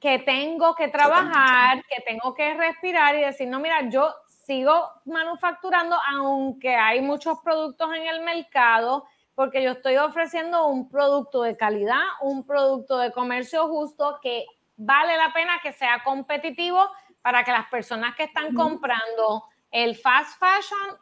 que 0.01 0.19
tengo 0.19 0.75
que 0.75 0.89
trabajar, 0.89 1.85
que 1.85 2.03
tengo 2.03 2.35
que 2.35 2.55
respirar 2.55 3.15
y 3.15 3.21
decir, 3.21 3.47
no, 3.47 3.61
mira, 3.61 3.89
yo 3.89 4.13
sigo 4.45 4.91
manufacturando 5.05 5.97
aunque 6.11 6.75
hay 6.75 7.01
muchos 7.01 7.39
productos 7.41 7.95
en 7.95 8.07
el 8.07 8.21
mercado, 8.21 9.07
porque 9.35 9.63
yo 9.63 9.73
estoy 9.73 9.97
ofreciendo 9.97 10.67
un 10.67 10.89
producto 10.89 11.43
de 11.43 11.57
calidad, 11.57 12.03
un 12.21 12.45
producto 12.45 12.99
de 12.99 13.13
comercio 13.13 13.67
justo 13.69 14.19
que 14.23 14.45
vale 14.77 15.17
la 15.17 15.33
pena 15.33 15.61
que 15.63 15.73
sea 15.73 16.03
competitivo 16.05 16.91
para 17.23 17.45
que 17.45 17.53
las 17.53 17.69
personas 17.69 18.15
que 18.17 18.25
están 18.25 18.55
comprando 18.55 19.45
el 19.71 19.97
fast 19.97 20.39
fashion 20.39 20.99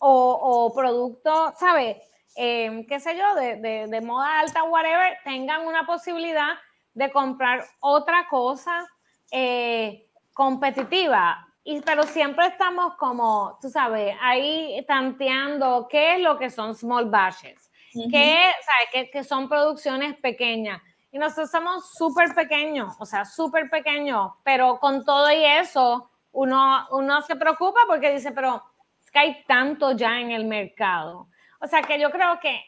o, 0.00 0.32
o 0.32 0.74
producto, 0.74 1.52
¿sabes? 1.56 1.98
Em, 2.36 2.86
qué 2.86 3.00
sé 3.00 3.16
yo, 3.16 3.34
de, 3.34 3.56
de, 3.88 4.00
moda 4.00 4.40
alta, 4.40 4.62
whatever, 4.64 5.18
tengan 5.24 5.66
una 5.66 5.84
posibilidad 5.84 6.54
de 6.94 7.10
comprar 7.10 7.64
otra 7.80 8.28
cosa 8.28 8.88
eh, 9.30 10.08
competitiva. 10.32 11.46
Y, 11.70 11.80
pero 11.82 12.02
siempre 12.02 12.48
estamos 12.48 12.96
como, 12.96 13.56
tú 13.62 13.70
sabes, 13.70 14.16
ahí 14.20 14.84
tanteando 14.88 15.86
qué 15.88 16.16
es 16.16 16.20
lo 16.20 16.36
que 16.36 16.50
son 16.50 16.74
small 16.74 17.08
batches, 17.08 17.70
qué, 17.92 18.50
¿sabes? 18.92 19.08
Que, 19.12 19.22
son 19.22 19.48
producciones 19.48 20.16
pequeñas. 20.16 20.82
Y 21.12 21.18
nosotros 21.18 21.48
somos 21.48 21.92
súper 21.92 22.34
pequeños, 22.34 22.96
o 22.98 23.06
sea, 23.06 23.24
súper 23.24 23.70
pequeños, 23.70 24.32
pero 24.42 24.80
con 24.80 25.04
todo 25.04 25.30
y 25.30 25.44
eso, 25.44 26.10
uno, 26.32 26.88
uno 26.90 27.22
se 27.22 27.36
preocupa 27.36 27.78
porque 27.86 28.14
dice, 28.14 28.32
pero 28.32 28.64
es 29.00 29.08
que 29.08 29.20
hay 29.20 29.44
tanto 29.44 29.92
ya 29.92 30.18
en 30.18 30.32
el 30.32 30.46
mercado. 30.46 31.28
O 31.60 31.68
sea, 31.68 31.82
que 31.82 32.00
yo 32.00 32.10
creo 32.10 32.40
que 32.40 32.64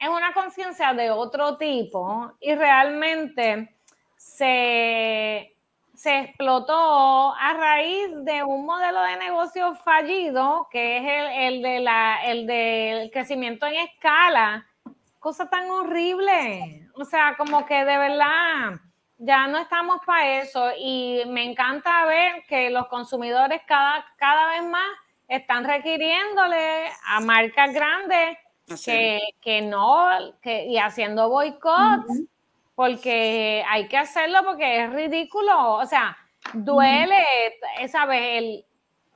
es 0.00 0.08
una 0.08 0.34
conciencia 0.34 0.92
de 0.92 1.12
otro 1.12 1.56
tipo 1.56 2.32
y 2.40 2.52
realmente 2.56 3.76
se, 4.16 5.51
se 6.02 6.18
explotó 6.18 7.32
a 7.32 7.52
raíz 7.52 8.24
de 8.24 8.42
un 8.42 8.66
modelo 8.66 9.02
de 9.02 9.18
negocio 9.18 9.76
fallido, 9.76 10.66
que 10.68 10.96
es 10.96 11.04
el, 11.04 11.54
el, 11.54 11.62
de 11.62 11.78
la, 11.78 12.24
el 12.24 12.44
del 12.44 13.10
crecimiento 13.12 13.66
en 13.66 13.74
escala. 13.74 14.66
Cosa 15.20 15.48
tan 15.48 15.70
horrible. 15.70 16.88
O 16.96 17.04
sea, 17.04 17.36
como 17.36 17.64
que 17.66 17.84
de 17.84 17.96
verdad 17.98 18.80
ya 19.18 19.46
no 19.46 19.58
estamos 19.58 20.00
para 20.04 20.40
eso 20.40 20.72
y 20.76 21.22
me 21.28 21.44
encanta 21.44 22.04
ver 22.06 22.42
que 22.48 22.70
los 22.70 22.88
consumidores 22.88 23.62
cada, 23.68 24.04
cada 24.16 24.48
vez 24.48 24.64
más 24.64 24.90
están 25.28 25.62
requiriéndole 25.62 26.88
a 27.06 27.20
marcas 27.20 27.72
grandes 27.72 28.38
que, 28.84 29.20
que, 29.40 29.62
no, 29.62 30.08
que, 30.42 30.66
y 30.66 30.78
haciendo 30.78 31.28
boicots, 31.28 32.24
porque 32.74 33.64
hay 33.68 33.88
que 33.88 33.96
hacerlo 33.96 34.40
porque 34.44 34.84
es 34.84 34.92
ridículo. 34.92 35.74
O 35.74 35.86
sea, 35.86 36.16
duele, 36.52 37.24
¿sabes? 37.88 38.20
El, 38.22 38.64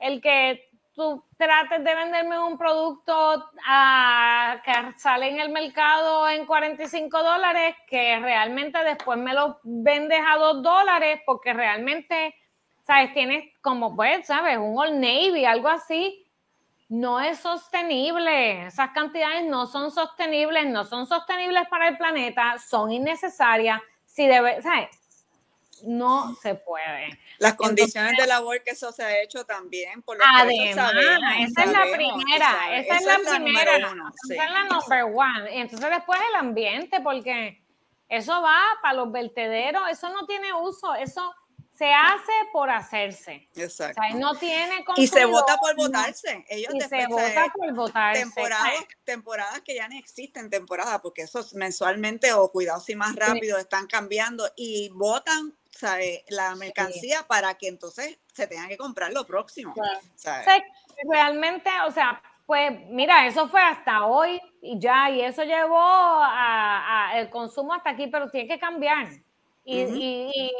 el 0.00 0.20
que 0.20 0.68
tú 0.94 1.22
trates 1.36 1.84
de 1.84 1.94
venderme 1.94 2.38
un 2.38 2.56
producto 2.56 3.50
a, 3.66 4.60
que 4.64 4.72
sale 4.98 5.28
en 5.28 5.40
el 5.40 5.50
mercado 5.50 6.28
en 6.28 6.46
45 6.46 7.22
dólares, 7.22 7.76
que 7.86 8.18
realmente 8.18 8.82
después 8.82 9.18
me 9.18 9.34
lo 9.34 9.60
vendes 9.62 10.20
a 10.26 10.38
2 10.38 10.62
dólares, 10.62 11.20
porque 11.26 11.52
realmente, 11.52 12.34
¿sabes? 12.82 13.12
Tienes 13.12 13.52
como, 13.60 13.94
pues, 13.94 14.26
¿sabes? 14.26 14.56
Un 14.56 14.78
Old 14.78 14.94
Navy, 14.94 15.44
algo 15.44 15.68
así 15.68 16.25
no 16.88 17.20
es 17.20 17.38
sostenible. 17.40 18.66
Esas 18.66 18.90
cantidades 18.90 19.44
no 19.44 19.66
son 19.66 19.90
sostenibles, 19.90 20.66
no 20.66 20.84
son 20.84 21.06
sostenibles 21.06 21.68
para 21.68 21.88
el 21.88 21.96
planeta, 21.96 22.56
son 22.58 22.92
innecesarias. 22.92 23.80
Si 24.04 24.26
debe, 24.26 24.62
¿sabes? 24.62 24.88
No 25.82 26.34
se 26.36 26.54
puede. 26.54 27.18
Las 27.38 27.54
condiciones 27.54 28.16
de 28.16 28.26
labor 28.26 28.62
que 28.62 28.70
eso 28.70 28.92
se 28.92 29.04
ha 29.04 29.22
hecho 29.22 29.44
también, 29.44 30.00
por 30.02 30.16
Además, 30.26 30.70
esa 30.70 31.64
es 31.64 31.70
la 31.70 31.82
primera, 31.92 32.78
esa, 32.78 32.96
es 32.96 33.04
la, 33.04 33.36
primera, 33.36 33.76
esa 33.76 34.44
es 34.44 34.50
la 34.50 34.64
number 34.64 35.04
one. 35.04 35.54
Y 35.54 35.60
entonces 35.60 35.90
después 35.90 36.18
el 36.30 36.36
ambiente, 36.36 37.00
porque 37.00 37.62
eso 38.08 38.40
va 38.40 38.58
para 38.80 38.94
los 38.94 39.12
vertederos, 39.12 39.82
eso 39.90 40.08
no 40.08 40.24
tiene 40.26 40.54
uso, 40.54 40.94
eso 40.94 41.34
se 41.76 41.92
hace 41.92 42.32
por 42.52 42.70
hacerse. 42.70 43.48
Exacto. 43.54 44.00
O 44.00 44.08
sea, 44.08 44.18
no 44.18 44.34
tiene 44.36 44.84
Y 44.96 45.06
se 45.06 45.26
vota 45.26 45.58
por 45.58 45.76
votarse. 45.76 46.44
Ellos 46.48 46.74
y 46.74 46.80
se 46.80 47.06
vota 47.06 47.52
por 47.54 47.74
votarse. 47.74 48.22
Temporadas, 48.22 48.72
temporadas 49.04 49.60
que 49.60 49.74
ya 49.74 49.86
no 49.88 49.98
existen 49.98 50.48
temporadas, 50.48 51.00
porque 51.00 51.22
eso 51.22 51.44
mensualmente 51.54 52.32
o 52.32 52.50
cuidados 52.50 52.84
si 52.84 52.94
más 52.94 53.14
rápido 53.14 53.58
están 53.58 53.86
cambiando 53.86 54.50
y 54.56 54.88
votan 54.94 55.54
¿sabe? 55.70 56.24
la 56.28 56.54
mercancía 56.54 57.26
para 57.26 57.54
que 57.54 57.68
entonces 57.68 58.18
se 58.32 58.46
tenga 58.46 58.68
que 58.68 58.78
comprar 58.78 59.12
lo 59.12 59.26
próximo. 59.26 59.74
realmente, 61.10 61.68
o 61.86 61.90
sea, 61.90 62.22
pues 62.46 62.72
mira, 62.88 63.26
eso 63.26 63.48
fue 63.48 63.60
hasta 63.60 64.06
hoy 64.06 64.40
y 64.62 64.78
ya, 64.80 65.10
y 65.10 65.20
eso 65.20 65.42
llevó 65.42 65.78
a, 65.78 67.10
a 67.10 67.18
el 67.18 67.28
consumo 67.28 67.74
hasta 67.74 67.90
aquí, 67.90 68.06
pero 68.06 68.30
tiene 68.30 68.48
que 68.48 68.58
cambiar. 68.58 69.25
Y, 69.68 70.52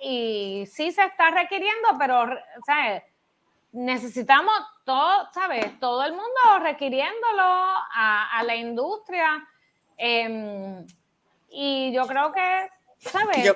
y, 0.00 0.66
sí 0.66 0.90
se 0.90 1.04
está 1.04 1.30
requiriendo, 1.30 1.90
pero, 1.96 2.26
¿sabes? 2.66 3.04
Necesitamos 3.70 4.54
todo, 4.84 5.28
¿sabes? 5.32 5.78
Todo 5.78 6.04
el 6.04 6.12
mundo 6.12 6.58
requiriéndolo 6.60 7.44
a, 7.44 8.42
la 8.44 8.56
industria. 8.56 9.46
Em, 9.96 10.84
y 11.50 11.92
yo 11.92 12.06
creo 12.06 12.32
que, 12.32 12.68
¿sabes? 12.98 13.54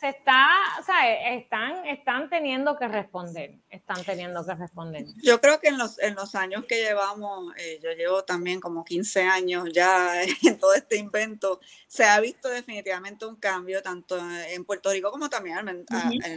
Se 0.00 0.08
está, 0.08 0.48
o 0.80 0.82
sea, 0.82 1.34
están, 1.34 1.86
están 1.86 2.30
teniendo 2.30 2.78
que 2.78 2.88
responder, 2.88 3.58
están 3.68 4.02
teniendo 4.02 4.42
que 4.46 4.54
responder. 4.54 5.04
Yo 5.22 5.42
creo 5.42 5.60
que 5.60 5.68
en 5.68 5.76
los, 5.76 5.98
en 5.98 6.14
los 6.14 6.34
años 6.34 6.64
que 6.64 6.76
llevamos, 6.76 7.52
eh, 7.58 7.78
yo 7.82 7.92
llevo 7.92 8.24
también 8.24 8.60
como 8.60 8.82
15 8.82 9.24
años 9.24 9.68
ya 9.74 10.22
en 10.42 10.58
todo 10.58 10.72
este 10.72 10.96
invento, 10.96 11.60
se 11.86 12.04
ha 12.04 12.18
visto 12.18 12.48
definitivamente 12.48 13.26
un 13.26 13.36
cambio 13.36 13.82
tanto 13.82 14.18
en 14.48 14.64
Puerto 14.64 14.90
Rico 14.90 15.10
como 15.10 15.28
también 15.28 15.84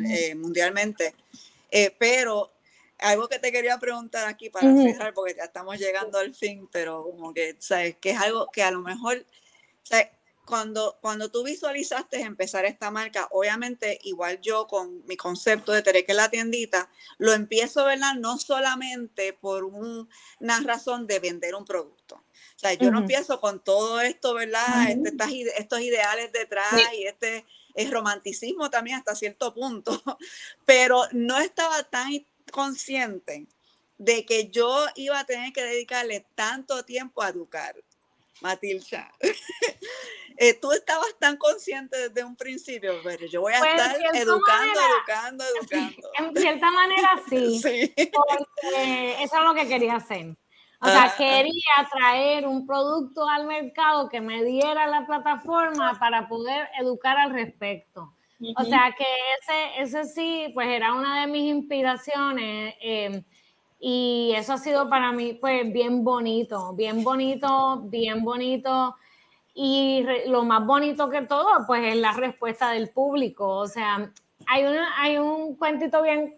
eh, 0.09 0.35
mundialmente. 0.35 1.15
Eh, 1.71 1.95
pero 1.97 2.51
algo 2.99 3.29
que 3.29 3.39
te 3.39 3.53
quería 3.53 3.79
preguntar 3.79 4.27
aquí 4.27 4.49
para 4.49 4.75
cerrar, 4.75 5.13
porque 5.13 5.35
ya 5.35 5.45
estamos 5.45 5.79
llegando 5.79 6.19
al 6.19 6.33
fin, 6.33 6.67
pero 6.69 7.03
como 7.03 7.33
que, 7.33 7.55
¿sabes? 7.59 7.95
Que 7.95 8.09
es 8.09 8.19
algo 8.19 8.49
que 8.51 8.61
a 8.61 8.71
lo 8.71 8.81
mejor, 8.81 9.25
¿sabes? 9.83 10.09
Cuando, 10.45 10.97
cuando 11.01 11.31
tú 11.31 11.43
visualizaste 11.43 12.21
empezar 12.21 12.65
esta 12.65 12.91
marca, 12.91 13.27
obviamente 13.31 13.99
igual 14.03 14.41
yo 14.41 14.67
con 14.67 15.05
mi 15.05 15.15
concepto 15.15 15.71
de 15.71 15.81
tener 15.81 16.05
que 16.05 16.13
la 16.13 16.29
tiendita, 16.29 16.89
lo 17.17 17.33
empiezo, 17.33 17.85
¿verdad? 17.85 18.15
No 18.15 18.37
solamente 18.37 19.33
por 19.33 19.63
una 19.63 20.59
razón 20.63 21.07
de 21.07 21.19
vender 21.19 21.55
un 21.55 21.65
producto. 21.65 22.15
O 22.15 22.59
sea, 22.59 22.73
yo 22.73 22.91
no 22.91 22.99
empiezo 22.99 23.39
con 23.39 23.63
todo 23.63 24.01
esto, 24.01 24.33
¿verdad? 24.33 24.89
Este, 24.89 25.59
estos 25.59 25.81
ideales 25.81 26.31
detrás 26.31 26.73
y 26.97 27.03
este 27.03 27.45
es 27.73 27.89
romanticismo 27.89 28.69
también 28.69 28.97
hasta 28.97 29.15
cierto 29.15 29.53
punto, 29.53 30.01
pero 30.65 31.03
no 31.11 31.39
estaba 31.39 31.83
tan 31.83 32.25
consciente 32.51 33.47
de 33.97 34.25
que 34.25 34.49
yo 34.49 34.85
iba 34.95 35.19
a 35.19 35.25
tener 35.25 35.53
que 35.53 35.63
dedicarle 35.63 36.25
tanto 36.35 36.83
tiempo 36.83 37.21
a 37.21 37.29
educar. 37.29 37.75
Matilda. 38.41 39.11
Eh, 40.37 40.59
tú 40.59 40.71
estabas 40.71 41.15
tan 41.19 41.37
consciente 41.37 42.09
desde 42.09 42.23
un 42.23 42.35
principio, 42.35 42.93
pero 43.03 43.27
yo 43.27 43.41
voy 43.41 43.53
a 43.53 43.59
pues, 43.59 43.71
estar 43.71 43.95
educando, 44.15 44.79
educando, 44.97 45.43
educando. 45.61 46.09
En 46.17 46.35
cierta 46.35 46.71
manera 46.71 47.21
sí, 47.29 47.61
porque 48.11 49.23
eso 49.23 49.37
es 49.37 49.43
lo 49.43 49.53
que 49.53 49.67
quería 49.67 49.97
hacer. 49.97 50.35
O 50.81 50.87
sea, 50.87 51.03
ah, 51.03 51.13
quería 51.15 51.87
traer 51.91 52.47
un 52.47 52.65
producto 52.65 53.29
al 53.29 53.45
mercado 53.45 54.09
que 54.09 54.21
me 54.21 54.43
diera 54.43 54.87
la 54.87 55.05
plataforma 55.05 55.97
para 55.99 56.27
poder 56.27 56.67
educar 56.79 57.15
al 57.17 57.31
respecto. 57.31 58.13
O 58.57 58.63
sea, 58.65 58.93
que 58.97 59.05
ese, 59.39 59.81
ese 59.83 60.03
sí, 60.05 60.51
pues 60.53 60.67
era 60.67 60.93
una 60.93 61.21
de 61.21 61.27
mis 61.27 61.43
inspiraciones. 61.43 62.75
Eh, 62.81 63.23
y 63.85 64.33
eso 64.37 64.53
ha 64.53 64.57
sido 64.59 64.87
para 64.87 65.11
mí, 65.11 65.33
pues, 65.33 65.69
bien 65.73 66.05
bonito, 66.05 66.71
bien 66.71 67.03
bonito, 67.03 67.81
bien 67.83 68.23
bonito. 68.23 68.95
Y 69.53 70.05
lo 70.27 70.45
más 70.45 70.65
bonito 70.65 71.09
que 71.09 71.23
todo, 71.23 71.65
pues 71.67 71.93
es 71.93 71.97
la 71.97 72.13
respuesta 72.13 72.69
del 72.69 72.91
público. 72.91 73.45
O 73.45 73.67
sea, 73.67 74.09
hay, 74.47 74.63
una, 74.63 75.01
hay 75.01 75.17
un 75.17 75.57
cuentito 75.57 76.01
bien 76.01 76.37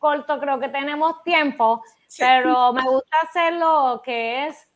corto, 0.00 0.40
creo 0.40 0.58
que 0.58 0.68
tenemos 0.68 1.22
tiempo, 1.22 1.80
pero 2.18 2.72
me 2.72 2.82
gusta 2.82 3.18
hacerlo, 3.22 4.02
que 4.04 4.48
es, 4.48 4.68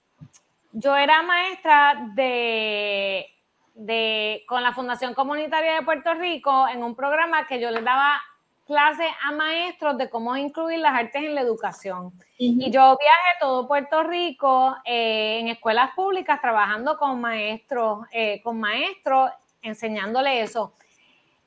yo 0.70 0.94
era 0.94 1.20
maestra 1.22 2.10
de, 2.14 3.26
de, 3.74 4.44
con 4.46 4.62
la 4.62 4.72
Fundación 4.72 5.14
Comunitaria 5.14 5.74
de 5.74 5.82
Puerto 5.82 6.14
Rico 6.14 6.68
en 6.68 6.84
un 6.84 6.94
programa 6.94 7.48
que 7.48 7.58
yo 7.58 7.72
les 7.72 7.82
daba 7.82 8.22
clases 8.66 9.06
a 9.22 9.32
maestros 9.32 9.98
de 9.98 10.08
cómo 10.10 10.36
incluir 10.36 10.78
las 10.78 10.94
artes 10.94 11.22
en 11.22 11.34
la 11.34 11.40
educación. 11.40 12.12
Y 12.38 12.70
yo 12.70 12.96
viajé 12.98 13.38
todo 13.40 13.68
Puerto 13.68 14.02
Rico 14.02 14.76
eh, 14.84 15.38
en 15.40 15.48
escuelas 15.48 15.90
públicas 15.94 16.40
trabajando 16.40 16.96
con 16.96 17.20
maestros, 17.20 18.06
eh, 18.12 18.40
con 18.42 18.58
maestros, 18.58 19.30
enseñándole 19.62 20.42
eso. 20.42 20.74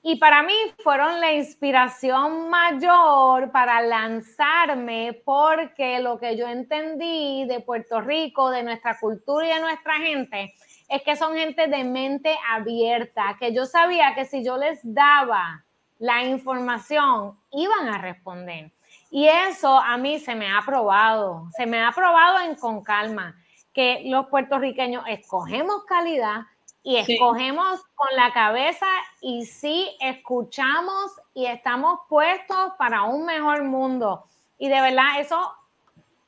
Y 0.02 0.16
para 0.18 0.42
mí 0.44 0.54
fueron 0.84 1.20
la 1.20 1.34
inspiración 1.34 2.50
mayor 2.50 3.52
para 3.52 3.82
lanzarme 3.82 5.22
porque 5.26 6.00
lo 6.00 6.18
que 6.18 6.38
yo 6.38 6.48
entendí 6.48 7.46
de 7.46 7.60
Puerto 7.60 8.00
Rico, 8.00 8.50
de 8.50 8.64
nuestra 8.64 8.98
cultura 9.00 9.46
y 9.46 9.54
de 9.54 9.60
nuestra 9.60 9.96
gente, 9.96 10.54
es 10.88 11.02
que 11.02 11.18
son 11.18 11.36
gente 11.36 11.68
de 11.68 11.84
mente 11.84 12.38
abierta, 12.50 13.36
que 13.40 13.54
yo 13.54 13.66
sabía 13.66 14.16
que 14.16 14.24
si 14.24 14.46
yo 14.46 14.56
les 14.58 14.80
daba 14.82 15.66
la 16.00 16.24
información, 16.24 17.38
iban 17.52 17.88
a 17.90 17.98
responder. 17.98 18.72
Y 19.10 19.28
eso 19.28 19.78
a 19.78 19.98
mí 19.98 20.20
se 20.20 20.36
me 20.36 20.52
ha 20.52 20.62
probado, 20.66 21.48
se 21.56 21.66
me 21.66 21.84
ha 21.84 21.92
probado 21.92 22.40
en 22.40 22.56
con 22.56 22.84
calma, 22.84 23.36
que 23.74 24.04
los 24.06 24.28
puertorriqueños 24.28 25.04
escogemos 25.08 25.86
calidad 25.86 26.42
y 26.84 26.98
escogemos 26.98 27.82
con 27.96 28.16
la 28.16 28.32
cabeza 28.32 28.88
y 29.22 29.46
sí 29.46 29.90
escuchamos 30.00 31.12
y 31.34 31.46
estamos 31.46 32.00
puestos 32.10 32.74
para 32.78 33.04
un 33.04 33.26
mejor 33.26 33.64
mundo. 33.64 34.24
Y 34.58 34.70
de 34.70 34.82
verdad, 34.82 35.20
eso 35.20 35.54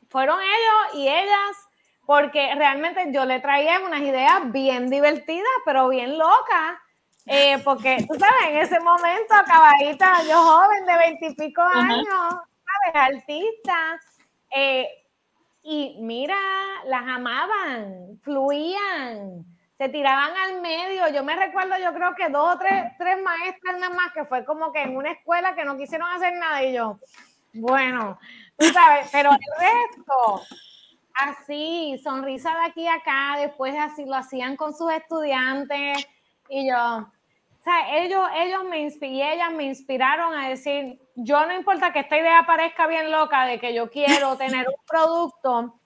fueron 0.09 0.39
ellos 0.39 0.95
y 0.95 1.07
ellas, 1.07 1.67
porque 2.05 2.53
realmente 2.55 3.07
yo 3.11 3.25
le 3.25 3.39
traía 3.39 3.79
unas 3.79 4.01
ideas 4.01 4.51
bien 4.51 4.89
divertidas, 4.89 5.47
pero 5.65 5.87
bien 5.89 6.17
locas 6.17 6.77
eh, 7.31 7.59
porque, 7.63 8.05
tú 8.09 8.17
sabes, 8.19 8.45
en 8.47 8.57
ese 8.57 8.79
momento, 8.79 9.35
acabadita, 9.35 10.23
yo 10.23 10.41
joven 10.41 10.85
de 10.85 10.97
veintipico 10.97 11.61
años, 11.61 12.07
¿sabes? 12.09 12.95
Artista. 12.95 13.99
Eh, 14.55 14.87
y 15.61 15.97
mira, 16.01 16.35
las 16.85 17.03
amaban, 17.03 18.19
fluían, 18.23 19.45
se 19.77 19.89
tiraban 19.89 20.31
al 20.35 20.59
medio. 20.61 21.07
Yo 21.09 21.23
me 21.23 21.35
recuerdo, 21.35 21.77
yo 21.77 21.93
creo 21.93 22.15
que 22.15 22.29
dos 22.29 22.55
o 22.55 22.57
tres, 22.57 22.85
tres 22.97 23.21
maestras 23.21 23.77
nada 23.79 23.93
más, 23.93 24.11
que 24.11 24.25
fue 24.25 24.43
como 24.43 24.71
que 24.71 24.81
en 24.81 24.97
una 24.97 25.11
escuela 25.11 25.53
que 25.53 25.65
no 25.65 25.77
quisieron 25.77 26.09
hacer 26.09 26.33
nada. 26.33 26.63
Y 26.63 26.73
yo, 26.73 26.97
bueno, 27.53 28.17
tú 28.57 28.65
sabes, 28.69 29.07
pero 29.11 29.29
el 29.29 29.37
resto, 29.59 30.41
así, 31.13 32.01
sonrisa 32.03 32.51
de 32.55 32.65
aquí 32.65 32.87
a 32.87 32.95
acá, 32.95 33.35
después 33.37 33.75
así 33.77 34.05
lo 34.05 34.15
hacían 34.15 34.55
con 34.55 34.73
sus 34.73 34.91
estudiantes. 34.91 36.07
Y 36.49 36.67
yo, 36.67 37.07
sea, 37.69 37.97
ellos, 37.97 38.27
ellos 38.35 38.63
me 38.63 38.81
y 38.81 39.21
ellas 39.21 39.51
me 39.51 39.63
inspiraron 39.65 40.33
a 40.33 40.49
decir, 40.49 40.99
yo 41.15 41.45
no 41.45 41.53
importa 41.53 41.93
que 41.93 41.99
esta 41.99 42.17
idea 42.17 42.43
parezca 42.45 42.87
bien 42.87 43.11
loca 43.11 43.45
de 43.45 43.59
que 43.59 43.73
yo 43.73 43.89
quiero 43.89 44.37
tener 44.37 44.67
un 44.67 44.85
producto 44.87 45.79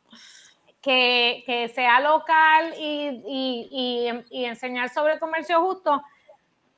que, 0.82 1.44
que 1.46 1.70
sea 1.70 2.00
local 2.00 2.74
y, 2.78 3.22
y, 3.26 4.26
y, 4.30 4.46
enseñar 4.46 4.90
sobre 4.90 5.20
comercio 5.20 5.62
justo. 5.62 6.02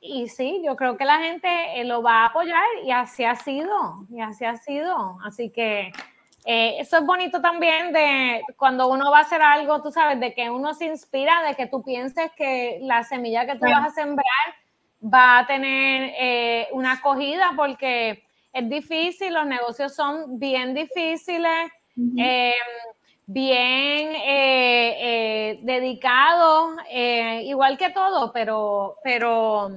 Y 0.00 0.28
sí, 0.28 0.62
yo 0.64 0.76
creo 0.76 0.96
que 0.96 1.04
la 1.04 1.18
gente 1.18 1.48
eh, 1.80 1.84
lo 1.84 2.02
va 2.02 2.22
a 2.22 2.26
apoyar 2.26 2.64
y 2.84 2.92
así 2.92 3.24
ha 3.24 3.34
sido, 3.34 4.06
y 4.08 4.20
así 4.20 4.44
ha 4.44 4.56
sido. 4.56 5.18
Así 5.24 5.50
que 5.50 5.92
eh, 6.44 6.76
eso 6.78 6.98
es 6.98 7.04
bonito 7.04 7.40
también 7.40 7.92
de 7.92 8.42
cuando 8.56 8.86
uno 8.88 9.10
va 9.10 9.18
a 9.18 9.22
hacer 9.22 9.42
algo, 9.42 9.82
tú 9.82 9.90
sabes, 9.90 10.20
de 10.20 10.32
que 10.32 10.48
uno 10.48 10.74
se 10.74 10.86
inspira, 10.86 11.42
de 11.42 11.56
que 11.56 11.66
tú 11.66 11.82
pienses 11.82 12.30
que 12.36 12.78
la 12.82 13.02
semilla 13.02 13.46
que 13.46 13.56
tú 13.56 13.66
vas 13.66 13.88
a 13.88 13.94
sembrar 13.94 14.26
va 15.02 15.38
a 15.38 15.46
tener 15.46 16.12
eh, 16.18 16.68
una 16.72 16.92
acogida 16.92 17.52
porque 17.56 18.22
es 18.52 18.68
difícil, 18.68 19.34
los 19.34 19.46
negocios 19.46 19.94
son 19.94 20.38
bien 20.38 20.74
difíciles, 20.74 21.70
em, 21.96 22.52
bien 23.26 24.14
eh, 24.14 24.96
eh, 25.00 25.58
dedicados, 25.62 26.76
igual 27.42 27.76
que 27.76 27.90
todo, 27.90 28.32
pero, 28.32 28.96
pero 29.02 29.70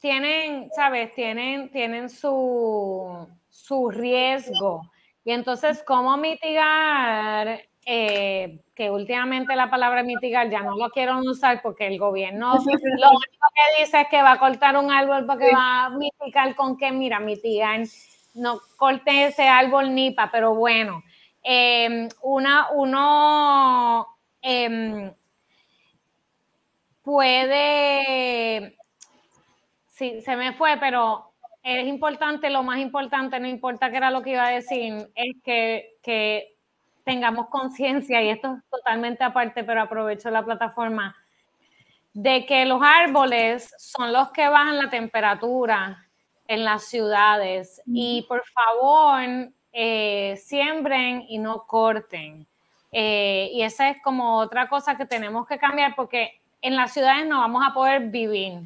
tienen, 0.00 0.70
¿sabes? 0.74 1.14
Tienen, 1.14 1.70
tienen 1.70 2.08
su, 2.08 3.28
su 3.48 3.90
riesgo. 3.90 4.82
Y 5.24 5.32
entonces, 5.32 5.82
¿cómo 5.86 6.16
mitigar 6.16 7.60
eh, 7.90 8.60
que 8.74 8.90
últimamente 8.90 9.56
la 9.56 9.70
palabra 9.70 10.02
mitigar 10.02 10.50
ya 10.50 10.60
no 10.60 10.76
lo 10.76 10.90
quiero 10.90 11.18
usar 11.20 11.62
porque 11.62 11.86
el 11.86 11.98
gobierno 11.98 12.52
lo 12.98 13.08
único 13.08 13.46
que 13.54 13.82
dice 13.82 14.02
es 14.02 14.08
que 14.08 14.20
va 14.20 14.32
a 14.32 14.38
cortar 14.38 14.76
un 14.76 14.92
árbol 14.92 15.24
porque 15.24 15.50
va 15.50 15.86
a 15.86 15.88
mitigar 15.88 16.54
con 16.54 16.76
qué, 16.76 16.92
mira, 16.92 17.18
mitigar, 17.18 17.80
no 18.34 18.60
corte 18.76 19.28
ese 19.28 19.48
árbol 19.48 19.94
nipa, 19.94 20.28
pero 20.30 20.54
bueno, 20.54 21.02
em, 21.42 22.10
una, 22.20 22.68
uno 22.72 24.06
em, 24.42 25.10
puede, 27.02 28.76
sí, 29.86 30.20
se 30.20 30.36
me 30.36 30.52
fue, 30.52 30.76
pero 30.78 31.32
es 31.62 31.86
importante, 31.86 32.50
lo 32.50 32.62
más 32.62 32.80
importante, 32.80 33.40
no 33.40 33.48
importa 33.48 33.90
qué 33.90 33.96
era 33.96 34.10
lo 34.10 34.20
que 34.20 34.32
iba 34.32 34.44
a 34.44 34.50
decir, 34.50 35.10
es 35.14 35.36
que, 35.42 35.96
que 36.02 36.57
tengamos 37.08 37.48
conciencia, 37.48 38.20
y 38.20 38.28
esto 38.28 38.52
es 38.52 38.70
totalmente 38.70 39.24
aparte, 39.24 39.64
pero 39.64 39.80
aprovecho 39.80 40.28
la 40.28 40.44
plataforma, 40.44 41.16
de 42.12 42.44
que 42.44 42.66
los 42.66 42.82
árboles 42.82 43.72
son 43.78 44.12
los 44.12 44.30
que 44.30 44.46
bajan 44.46 44.76
la 44.76 44.90
temperatura 44.90 46.06
en 46.46 46.64
las 46.66 46.84
ciudades. 46.84 47.80
Y 47.86 48.26
por 48.28 48.44
favor, 48.44 49.22
eh, 49.72 50.34
siembren 50.36 51.24
y 51.30 51.38
no 51.38 51.66
corten. 51.66 52.46
Eh, 52.92 53.48
y 53.54 53.62
esa 53.62 53.88
es 53.88 54.02
como 54.02 54.36
otra 54.36 54.68
cosa 54.68 54.98
que 54.98 55.06
tenemos 55.06 55.46
que 55.46 55.58
cambiar 55.58 55.94
porque 55.96 56.42
en 56.60 56.76
las 56.76 56.92
ciudades 56.92 57.26
no 57.26 57.38
vamos 57.38 57.66
a 57.66 57.72
poder 57.72 58.08
vivir 58.08 58.64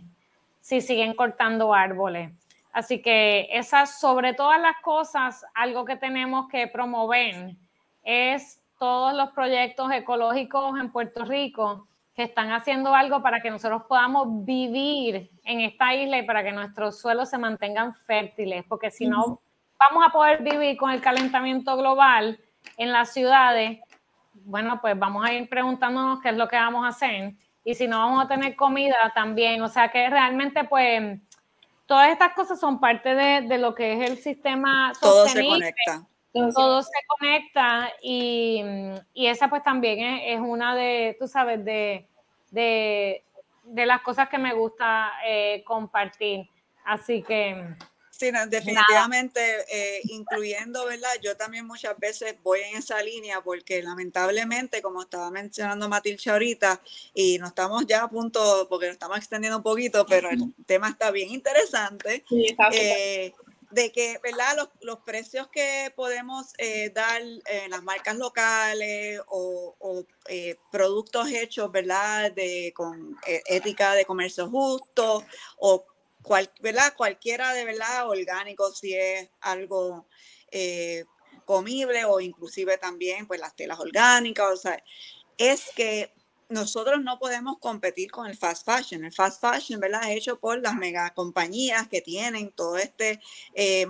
si 0.61 0.81
siguen 0.81 1.15
cortando 1.15 1.73
árboles. 1.73 2.33
Así 2.73 3.01
que 3.03 3.47
esas, 3.53 4.01
sobre 4.01 4.35
todas 4.35 4.61
las 4.61 4.81
cosas, 4.83 5.45
algo 5.55 5.85
que 5.85 5.97
tenemos 5.97 6.49
que 6.49 6.67
promover 6.67 7.55
es 8.03 8.63
todos 8.79 9.15
los 9.15 9.31
proyectos 9.31 9.93
ecológicos 9.93 10.79
en 10.79 10.91
Puerto 10.91 11.25
Rico 11.25 11.87
que 12.15 12.25
están 12.25 12.51
haciendo 12.53 12.95
algo 12.95 13.23
para 13.23 13.41
que 13.41 13.51
nosotros 13.51 13.85
podamos 13.89 14.45
vivir 14.45 15.31
en 15.45 15.61
esta 15.61 15.95
isla 15.95 16.19
y 16.19 16.27
para 16.27 16.43
que 16.43 16.53
nuestros 16.53 17.01
suelos 17.01 17.31
se 17.31 17.39
mantengan 17.39 17.95
fértiles, 17.95 18.65
porque 18.69 18.91
si 18.91 19.07
no 19.07 19.41
vamos 19.79 20.05
a 20.07 20.11
poder 20.11 20.43
vivir 20.43 20.77
con 20.77 20.91
el 20.91 21.01
calentamiento 21.01 21.77
global 21.77 22.39
en 22.77 22.93
las 22.93 23.13
ciudades, 23.13 23.79
bueno, 24.35 24.81
pues 24.81 24.99
vamos 24.99 25.25
a 25.25 25.33
ir 25.33 25.49
preguntándonos 25.49 26.21
qué 26.21 26.31
es 26.31 26.37
lo 26.37 26.49
que 26.49 26.57
vamos 26.57 26.85
a 26.85 26.89
hacer 26.89 27.35
y 27.65 27.75
si 27.75 27.87
no 27.87 27.99
vamos 27.99 28.25
a 28.25 28.29
tener 28.29 28.57
comida 28.57 29.13
también, 29.15 29.63
o 29.63 29.69
sea 29.69 29.89
que 29.91 30.11
realmente 30.11 30.65
pues 30.65 31.21
todas 31.87 32.11
estas 32.11 32.35
cosas 32.35 32.59
son 32.59 32.81
parte 32.81 33.15
de, 33.15 33.59
lo 33.59 33.75
que 33.75 33.95
es 33.95 34.11
el 34.11 34.19
sistema 34.19 34.93
Todo 35.01 35.29
se 35.29 35.47
conecta 35.47 36.07
todo 36.33 36.83
se 36.83 36.91
conecta 37.07 37.93
y, 38.03 38.63
y, 39.13 39.27
esa 39.27 39.49
pues 39.49 39.63
también 39.63 40.01
es, 40.01 40.41
una 40.41 40.75
de, 40.75 41.17
tú 41.19 41.29
sabes, 41.29 41.65
de, 41.65 42.09
de, 42.51 43.25
de 43.65 43.87
las 43.87 44.03
cosas 44.03 44.29
que 44.29 44.39
me 44.39 44.55
gusta 44.55 45.13
eh, 45.27 45.63
compartir. 45.65 46.49
Así 46.85 47.23
que... 47.23 47.77
Sí, 48.11 48.31
definitivamente, 48.49 49.41
eh, 49.69 50.01
incluyendo, 50.05 50.85
¿verdad? 50.87 51.11
Yo 51.21 51.37
también 51.37 51.67
muchas 51.67 51.99
veces 51.99 52.37
voy 52.45 52.61
en 52.61 52.77
esa 52.77 53.03
línea 53.03 53.41
porque 53.41 53.83
lamentablemente, 53.83 54.81
como 54.81 55.03
estaba 55.03 55.29
mencionando 55.33 55.89
Matilde 55.89 56.31
ahorita, 56.31 56.81
y 57.15 57.39
no 57.39 57.49
estamos 57.49 57.85
ya 57.85 58.05
a 58.05 58.09
punto, 58.09 58.69
porque 58.69 58.87
nos 58.87 58.93
estamos 58.93 59.19
extendiendo 59.19 59.57
un 59.57 59.65
poquito, 59.65 60.07
pero 60.07 60.31
el 60.31 60.55
tema 60.67 60.91
está 60.91 61.11
bien 61.11 61.31
interesante. 61.31 62.23
Sí, 62.29 62.47
está 62.47 62.69
eh, 62.73 63.35
de 63.73 63.91
que, 63.91 64.19
¿verdad? 64.23 64.57
Los, 64.57 64.69
los 64.83 64.99
precios 65.01 65.49
que 65.49 65.93
podemos 65.97 66.53
eh, 66.59 66.91
dar 66.91 67.23
en 67.23 67.71
las 67.71 67.83
marcas 67.83 68.17
locales 68.17 69.21
o, 69.29 70.05
eh, 70.29 70.57
productos 70.71 71.29
hechos, 71.31 71.73
¿verdad? 71.73 72.31
De, 72.33 72.73
con 72.75 73.17
eh, 73.27 73.43
ética 73.47 73.95
de 73.95 74.05
comercio 74.05 74.49
justo 74.49 75.25
o 75.57 75.87
cual, 76.23 76.53
¿verdad? 76.61 76.95
Cualquiera 76.97 77.55
de, 77.55 77.65
¿verdad? 77.65 78.09
Orgánico, 78.09 78.71
si 78.73 78.95
es 78.95 79.31
algo 79.41 80.07
comible 81.47 82.05
o 82.05 82.21
inclusive 82.21 82.77
también, 82.77 83.27
pues 83.27 83.41
las 83.41 83.57
telas 83.57 83.81
orgánicas, 83.81 84.53
o 84.53 84.57
sea, 84.57 84.83
es 85.39 85.65
que 85.75 86.13
nosotros 86.53 87.03
no 87.03 87.19
podemos 87.19 87.59
competir 87.59 88.11
con 88.11 88.27
el 88.27 88.37
fast 88.37 88.65
fashion. 88.65 89.05
El 89.05 89.13
fast 89.13 89.41
fashion, 89.41 89.81
¿verdad? 89.81 90.11
Es 90.11 90.19
hecho 90.19 90.39
por 90.39 90.61
las 90.61 90.75
mega 90.75 91.13
compañías 91.15 91.89
que 91.89 92.01
tienen 92.01 92.53
todo 92.53 92.77
este, 92.77 93.21
eh, 93.55 93.87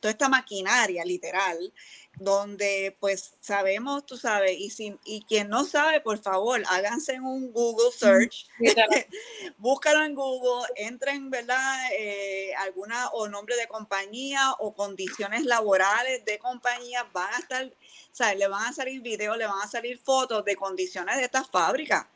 toda 0.00 0.10
esta 0.10 0.28
maquinaria 0.28 1.04
literal 1.04 1.72
donde 2.18 2.96
pues 3.00 3.34
sabemos, 3.40 4.04
tú 4.06 4.16
sabes, 4.16 4.56
y, 4.58 4.70
si, 4.70 4.98
y 5.04 5.22
quien 5.22 5.48
no 5.48 5.64
sabe, 5.64 6.00
por 6.00 6.18
favor, 6.18 6.62
háganse 6.68 7.18
un 7.20 7.52
Google 7.52 7.90
search, 7.90 8.46
búscalo 9.58 10.04
en 10.04 10.14
Google, 10.14 10.66
entren, 10.76 11.30
¿verdad? 11.30 11.90
Eh, 11.98 12.54
alguna 12.58 13.08
o 13.08 13.28
nombre 13.28 13.56
de 13.56 13.66
compañía 13.66 14.52
o 14.58 14.74
condiciones 14.74 15.44
laborales 15.44 16.24
de 16.24 16.38
compañía, 16.38 17.06
van 17.12 17.32
a 17.34 17.38
estar, 17.38 17.66
o 17.66 18.14
sea, 18.14 18.34
le 18.34 18.46
van 18.46 18.66
a 18.66 18.72
salir 18.72 19.00
videos, 19.00 19.36
le 19.36 19.46
van 19.46 19.62
a 19.62 19.68
salir 19.68 19.98
fotos 19.98 20.44
de 20.44 20.56
condiciones 20.56 21.16
de 21.16 21.24
estas 21.24 21.48
fábricas. 21.48 22.06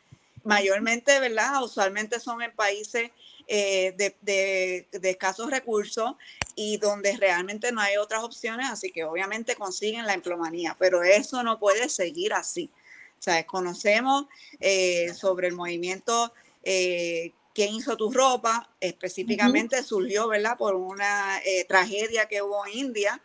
Mayormente, 0.47 1.18
¿verdad? 1.18 1.62
Usualmente 1.62 2.20
son 2.20 2.40
en 2.40 2.55
países 2.55 3.11
eh, 3.49 3.94
de, 3.97 4.16
de, 4.22 4.88
de, 4.90 5.11
escasos 5.11 5.49
recursos 5.51 6.14
y 6.57 6.78
donde 6.78 7.16
realmente 7.16 7.70
no 7.70 7.80
hay 7.80 7.97
otras 7.97 8.24
opciones, 8.24 8.68
así 8.70 8.90
que 8.90 9.05
obviamente 9.05 9.55
consiguen 9.55 10.05
la 10.05 10.14
emplomanía, 10.14 10.74
pero 10.80 11.05
eso 11.05 11.44
no 11.44 11.59
puede 11.61 11.88
seguir 11.88 12.32
así. 12.32 12.70
O 13.18 13.22
sea, 13.22 13.47
conocemos 13.47 14.26
eh, 14.59 15.14
sobre 15.14 15.49
el 15.49 15.55
movimiento 15.55 16.32
eh, 16.62 17.32
¿Quién 17.55 17.74
hizo 17.74 17.97
tu 17.97 18.12
ropa? 18.12 18.68
Específicamente 18.80 19.82
surgió, 19.82 20.28
¿verdad? 20.28 20.59
Por 20.59 20.74
una 20.74 21.40
tragedia 21.66 22.26
que 22.26 22.42
hubo 22.42 22.66
en 22.66 22.72
India. 22.74 23.22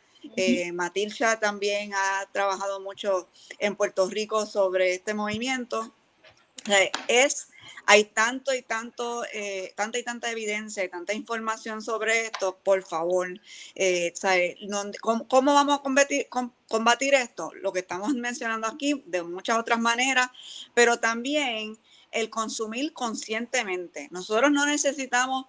Matilcha 0.74 1.38
también 1.38 1.91
ha 1.93 2.30
trabajado 2.32 2.80
mucho 2.80 3.28
en 3.59 3.76
Puerto 3.76 4.07
Rico 4.07 4.45
sobre 4.45 4.93
este 4.93 5.13
movimiento. 5.13 5.91
Es 7.07 7.51
hay 7.86 8.05
tanto 8.05 8.53
y 8.53 8.62
tanto, 8.62 9.24
eh, 9.34 9.74
tanta 9.76 9.97
y 9.97 10.03
tanta 10.03 10.32
evidencia 10.32 10.84
y 10.84 10.89
tanta 10.89 11.14
información 11.14 11.82
sobre 11.82 12.28
esto, 12.28 12.57
por 12.64 12.84
favor, 12.84 13.39
eh, 13.76 14.14
¿cómo, 15.01 15.53
vamos 15.53 15.80
a 15.80 15.82
combatir, 15.82 16.28
combatir 16.68 17.14
esto? 17.14 17.51
Lo 17.55 17.72
que 17.72 17.80
estamos 17.80 18.14
mencionando 18.14 18.68
aquí, 18.68 19.03
de 19.07 19.24
muchas 19.24 19.57
otras 19.57 19.80
maneras, 19.80 20.30
pero 20.74 20.99
también 20.99 21.78
el 22.12 22.30
consumir 22.30 22.93
conscientemente. 22.93 24.09
Nosotros 24.12 24.51
no 24.51 24.66
necesitamos, 24.66 25.45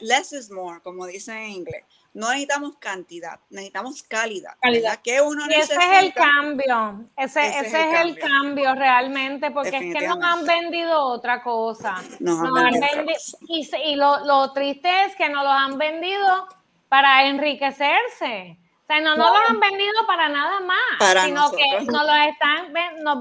less 0.00 0.32
is 0.32 0.50
more, 0.50 0.80
como 0.82 1.06
dicen 1.06 1.36
en 1.36 1.50
inglés 1.50 1.84
no 2.16 2.28
necesitamos 2.30 2.76
cantidad, 2.78 3.38
necesitamos 3.50 4.02
calidad. 4.02 4.54
Calidad. 4.62 5.00
que 5.02 5.20
uno 5.20 5.46
necesita. 5.46 5.84
Ese 5.84 5.96
es 5.96 6.02
el 6.02 6.14
cambio, 6.14 7.04
ese, 7.14 7.46
ese, 7.46 7.60
es, 7.66 8.00
el, 8.00 8.18
cambio. 8.18 8.74
realmente, 8.74 9.50
porque 9.50 9.76
es 9.76 9.94
que 9.94 10.08
nos 10.08 10.22
han 10.22 10.46
vendido 10.46 10.98
otra 10.98 11.42
cosa. 11.42 11.96
Nos, 12.20 12.40
han 12.40 12.72
vendido, 12.72 13.18
Y, 13.48 13.68
y 13.84 13.96
lo, 13.96 14.24
lo, 14.24 14.50
triste 14.54 14.88
es 15.04 15.14
que 15.14 15.28
nos 15.28 15.44
lo 15.44 15.50
han 15.50 15.76
vendido 15.76 16.48
para 16.88 17.26
enriquecerse. 17.26 18.56
O 18.82 18.86
sea, 18.86 19.00
no 19.00 19.14
nos 19.14 19.28
lo 19.28 19.48
han 19.50 19.60
vendido 19.60 20.06
para 20.06 20.30
nada 20.30 20.60
más, 20.60 21.22
sino 21.22 21.50
que 21.50 21.84
nos 21.84 22.06
lo 22.06 22.14
están, 22.14 22.72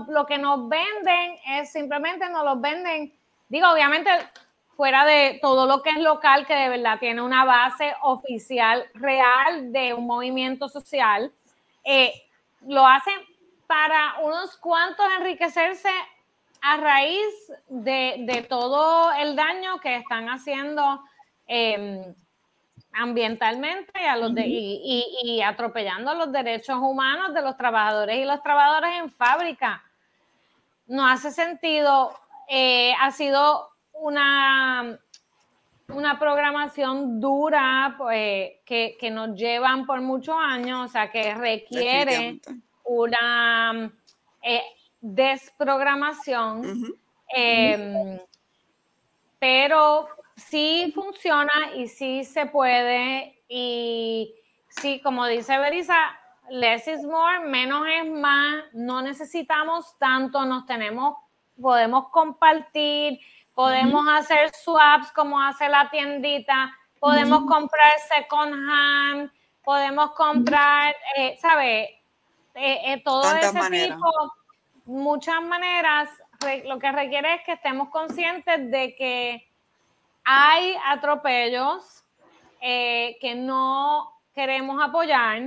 lo 0.07 0.25
que 0.25 0.37
nos 0.37 0.69
venden 0.69 1.37
es 1.49 1.69
simplemente 1.69 2.29
nos 2.29 2.45
lo 2.45 2.61
venden. 2.61 3.13
Digo, 3.49 3.67
obviamente 3.69 4.09
fuera 4.75 5.05
de 5.05 5.39
todo 5.41 5.67
lo 5.67 5.81
que 5.81 5.89
es 5.89 5.99
local, 5.99 6.45
que 6.45 6.53
de 6.53 6.69
verdad 6.69 6.99
tiene 6.99 7.21
una 7.21 7.45
base 7.45 7.93
oficial 8.01 8.85
real 8.93 9.71
de 9.71 9.93
un 9.93 10.05
movimiento 10.05 10.67
social, 10.67 11.31
eh, 11.83 12.13
lo 12.67 12.85
hacen 12.85 13.13
para 13.67 14.19
unos 14.21 14.57
cuantos 14.57 15.05
enriquecerse 15.17 15.89
a 16.61 16.77
raíz 16.77 17.53
de, 17.67 18.45
todo 18.49 19.11
el 19.13 19.35
daño 19.35 19.79
que 19.79 19.97
están 19.97 20.29
haciendo 20.29 21.01
em, 21.47 22.15
ambientalmente 22.91 23.91
y, 24.01 24.05
a 24.05 24.15
los 24.17 24.31
y, 24.35 25.41
atropellando 25.41 26.15
los 26.15 26.31
derechos 26.31 26.77
humanos 26.79 27.33
de 27.33 27.41
los 27.41 27.55
trabajadores 27.55 28.17
y 28.17 28.25
los 28.25 28.41
trabajadores 28.41 28.91
en 28.99 29.11
fábrica. 29.11 29.83
No 30.87 31.07
hace 31.07 31.31
sentido, 31.31 32.13
eh, 32.47 32.93
ha 32.99 33.11
sido 33.11 33.74
una, 33.99 34.99
una 35.89 36.19
programación 36.19 37.19
dura 37.19 37.95
pues, 37.97 38.51
que, 38.65 39.09
nos 39.11 39.35
llevan 39.37 39.85
por 39.85 40.01
muchos 40.01 40.35
años, 40.39 40.89
o 40.89 40.91
sea, 40.91 41.11
que 41.11 41.33
requiere 41.35 42.39
una 42.83 43.91
eh, 44.41 44.63
desprogramación, 45.01 46.95
em, 47.29 48.19
pero 49.39 50.07
sí 50.35 50.91
funciona 50.93 51.75
y 51.75 51.87
sí 51.87 52.23
se 52.23 52.45
puede. 52.45 53.41
Y 53.47 54.33
sí, 54.69 54.99
como 55.01 55.25
dice 55.27 55.57
Berisa, 55.57 55.95
less 56.49 56.87
is 56.87 57.03
more, 57.03 57.39
menos 57.47 57.85
es 57.87 58.09
más, 58.09 58.65
no 58.73 59.01
necesitamos 59.01 59.97
tanto, 59.97 60.45
nos 60.45 60.65
tenemos, 60.65 61.17
podemos 61.59 62.09
compartir, 62.09 63.19
podemos 63.55 64.05
hacer 64.09 64.53
swaps 64.53 65.11
como 65.13 65.41
hace 65.41 65.67
la 65.69 65.89
tiendita, 65.89 66.71
podemos 66.99 67.45
comprar 67.45 67.91
second 68.07 68.53
hand, 68.69 69.31
podemos 69.63 70.11
comprar, 70.11 70.95
eh, 71.15 71.37
¿sabes? 71.41 71.89
Eh, 72.53 72.93
eh, 72.93 73.01
todo 73.03 73.33
ese 73.33 73.69
tipo, 73.69 74.33
muchas 74.85 75.41
maneras, 75.41 76.09
lo 76.65 76.77
que 76.79 76.91
requiere 76.91 77.35
es 77.35 77.43
que 77.43 77.53
estemos 77.53 77.89
conscientes 77.89 78.69
de 78.69 78.95
que 78.95 79.49
hay 80.25 80.75
atropellos 80.85 82.03
que 82.59 83.33
no 83.37 84.11
queremos 84.33 84.81
apoyar 84.81 85.39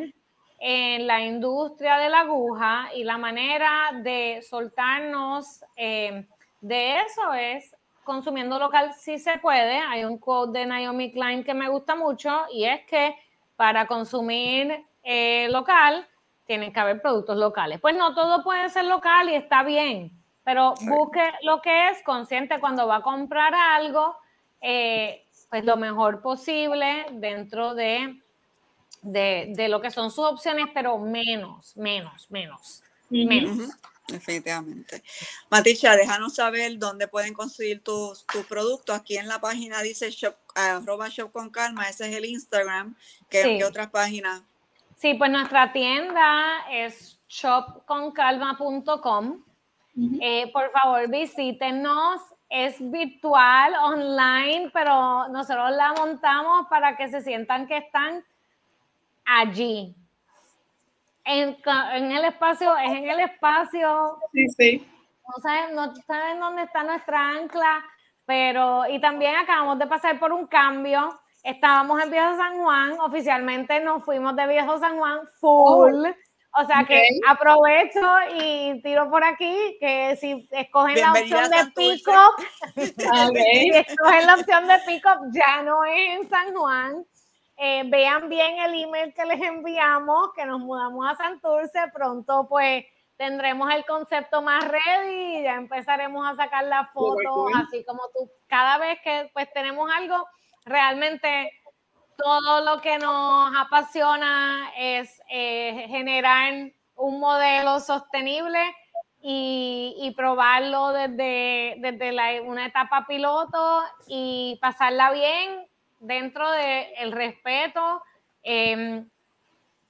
en 0.60 1.06
la 1.06 1.20
industria 1.20 1.96
de 1.96 2.08
la 2.08 2.20
aguja 2.20 2.90
y 2.94 3.02
la 3.02 3.18
manera 3.18 3.90
de 3.92 4.40
soltarnos 4.48 5.64
de 5.76 7.00
eso 7.00 7.34
es 7.34 7.74
consumiendo 8.08 8.58
local 8.58 8.94
sí 8.94 9.18
se 9.18 9.38
puede. 9.38 9.78
Hay 9.78 10.02
un 10.04 10.18
quote 10.18 10.60
de 10.60 10.66
Naomi 10.66 11.12
Klein 11.12 11.44
que 11.44 11.52
me 11.52 11.68
gusta 11.68 11.94
mucho 11.94 12.46
y 12.50 12.64
es 12.64 12.80
que 12.86 13.14
para 13.54 13.86
consumir 13.86 14.84
eh, 15.04 15.46
local 15.50 16.08
tienen 16.46 16.72
que 16.72 16.80
haber 16.80 17.02
productos 17.02 17.36
locales. 17.36 17.78
Pues 17.80 17.94
no 17.94 18.14
todo 18.14 18.42
puede 18.42 18.70
ser 18.70 18.86
local 18.86 19.28
y 19.28 19.34
está 19.34 19.62
bien, 19.62 20.10
pero 20.42 20.72
busque 20.80 21.22
lo 21.42 21.60
que 21.60 21.90
es 21.90 22.02
consciente 22.02 22.58
cuando 22.58 22.88
va 22.88 22.96
a 22.96 23.02
comprar 23.02 23.54
algo, 23.54 24.16
eh, 24.62 25.26
pues 25.50 25.64
lo 25.66 25.76
mejor 25.76 26.22
posible 26.22 27.04
dentro 27.12 27.74
de, 27.74 28.22
de, 29.02 29.68
lo 29.68 29.82
que 29.82 29.90
son 29.90 30.10
sus 30.10 30.24
opciones, 30.24 30.68
pero 30.72 30.96
menos, 30.96 31.76
menos, 31.76 32.30
menos, 32.30 32.82
menos. 33.10 33.76
Definitivamente. 34.08 35.04
Maticha, 35.50 35.94
déjanos 35.94 36.34
saber 36.34 36.78
dónde 36.78 37.06
pueden 37.08 37.34
conseguir 37.34 37.82
tus 37.82 38.24
productos. 38.48 38.96
Aquí 38.96 39.18
en 39.18 39.28
la 39.28 39.38
página 39.38 39.82
dice 39.82 40.10
shop, 40.10 40.34
arroba 40.54 41.08
shop 41.08 41.30
con 41.30 41.50
calma, 41.50 41.86
ese 41.88 42.08
es 42.08 42.16
el 42.16 42.24
Instagram. 42.24 42.96
¿Qué, 43.28 43.62
otras 43.64 43.90
páginas? 43.90 44.42
Sí, 44.96 45.12
pues 45.14 45.30
nuestra 45.30 45.72
tienda 45.72 46.64
es 46.70 47.18
shopconcalma.com. 47.28 49.44
Eh, 50.20 50.48
por 50.52 50.70
favor, 50.70 51.08
visítenos. 51.10 52.20
Es 52.48 52.76
virtual, 52.80 53.74
online, 53.74 54.70
pero 54.72 55.28
nosotros 55.28 55.70
la 55.72 55.92
montamos 55.92 56.66
para 56.70 56.96
que 56.96 57.08
se 57.08 57.20
sientan 57.20 57.66
que 57.66 57.76
están 57.76 58.24
allí 59.26 59.94
en, 61.28 62.12
el 62.12 62.24
espacio, 62.24 62.76
es 62.76 62.90
en 62.90 63.08
el 63.08 63.20
espacio. 63.20 64.18
Sí, 64.32 64.48
sí. 64.56 64.88
No 65.26 65.42
saben, 65.42 65.74
no 65.74 65.94
saben 66.06 66.40
dónde 66.40 66.62
está 66.62 66.82
nuestra 66.82 67.28
ancla, 67.30 67.84
pero, 68.24 68.88
y 68.88 69.00
también 69.00 69.36
acabamos 69.36 69.78
de 69.78 69.86
pasar 69.86 70.18
por 70.18 70.32
un 70.32 70.46
cambio. 70.46 71.18
Estábamos 71.42 72.02
en 72.02 72.10
Viejo 72.10 72.36
San 72.36 72.58
Juan, 72.58 72.98
oficialmente 73.00 73.80
nos 73.80 74.04
fuimos 74.04 74.34
de 74.36 74.46
Viejo 74.46 74.78
San 74.78 74.98
Juan 74.98 75.20
full. 75.40 76.06
o 76.60 76.66
sea 76.66 76.84
que 76.86 77.00
aprovecho 77.28 78.00
y 78.34 78.82
tiro 78.82 79.08
por 79.08 79.22
aquí 79.22 79.76
que 79.80 80.16
si 80.16 80.48
escogen 80.50 81.00
la 81.00 81.12
opción 81.12 81.50
de 81.50 81.70
pick 81.76 82.08
si 82.74 83.70
escogen 83.70 84.26
la 84.26 84.34
opción 84.34 84.66
de 84.66 84.78
pick 84.86 85.04
ya 85.32 85.62
no 85.62 85.84
es 85.84 86.20
en 86.20 86.28
San 86.28 86.54
Juan, 86.54 87.04
eh, 87.60 87.82
vean 87.86 88.28
bien 88.28 88.56
el 88.60 88.84
email 88.84 89.12
que 89.12 89.24
les 89.24 89.40
enviamos, 89.40 90.32
que 90.36 90.46
nos 90.46 90.60
mudamos 90.60 91.10
a 91.10 91.16
Santurce. 91.16 91.80
Pronto, 91.92 92.46
pues, 92.48 92.84
tendremos 93.16 93.68
el 93.74 93.84
concepto 93.84 94.42
más 94.42 94.64
ready 94.68 95.38
y 95.38 95.42
ya 95.42 95.56
empezaremos 95.56 96.24
a 96.24 96.36
sacar 96.36 96.64
la 96.66 96.86
foto, 96.94 97.48
así 97.56 97.84
como 97.84 98.02
tú. 98.14 98.30
Cada 98.46 98.78
vez 98.78 99.00
que, 99.02 99.28
pues, 99.32 99.52
tenemos 99.52 99.90
algo, 99.92 100.24
realmente 100.64 101.52
todo 102.16 102.64
lo 102.64 102.80
que 102.80 102.96
nos 102.98 103.52
apasiona 103.56 104.70
es 104.76 105.20
eh, 105.28 105.86
generar 105.88 106.70
un 106.94 107.18
modelo 107.18 107.80
sostenible 107.80 108.60
y, 109.20 110.14
probarlo 110.16 110.92
desde, 110.92 111.74
desde 111.78 112.40
una 112.40 112.66
etapa 112.66 113.04
piloto 113.06 113.82
y 114.06 114.58
pasarla 114.60 115.10
bien 115.10 115.68
dentro 116.00 116.50
del 116.50 117.12
respeto 117.12 118.02
em, 118.42 119.08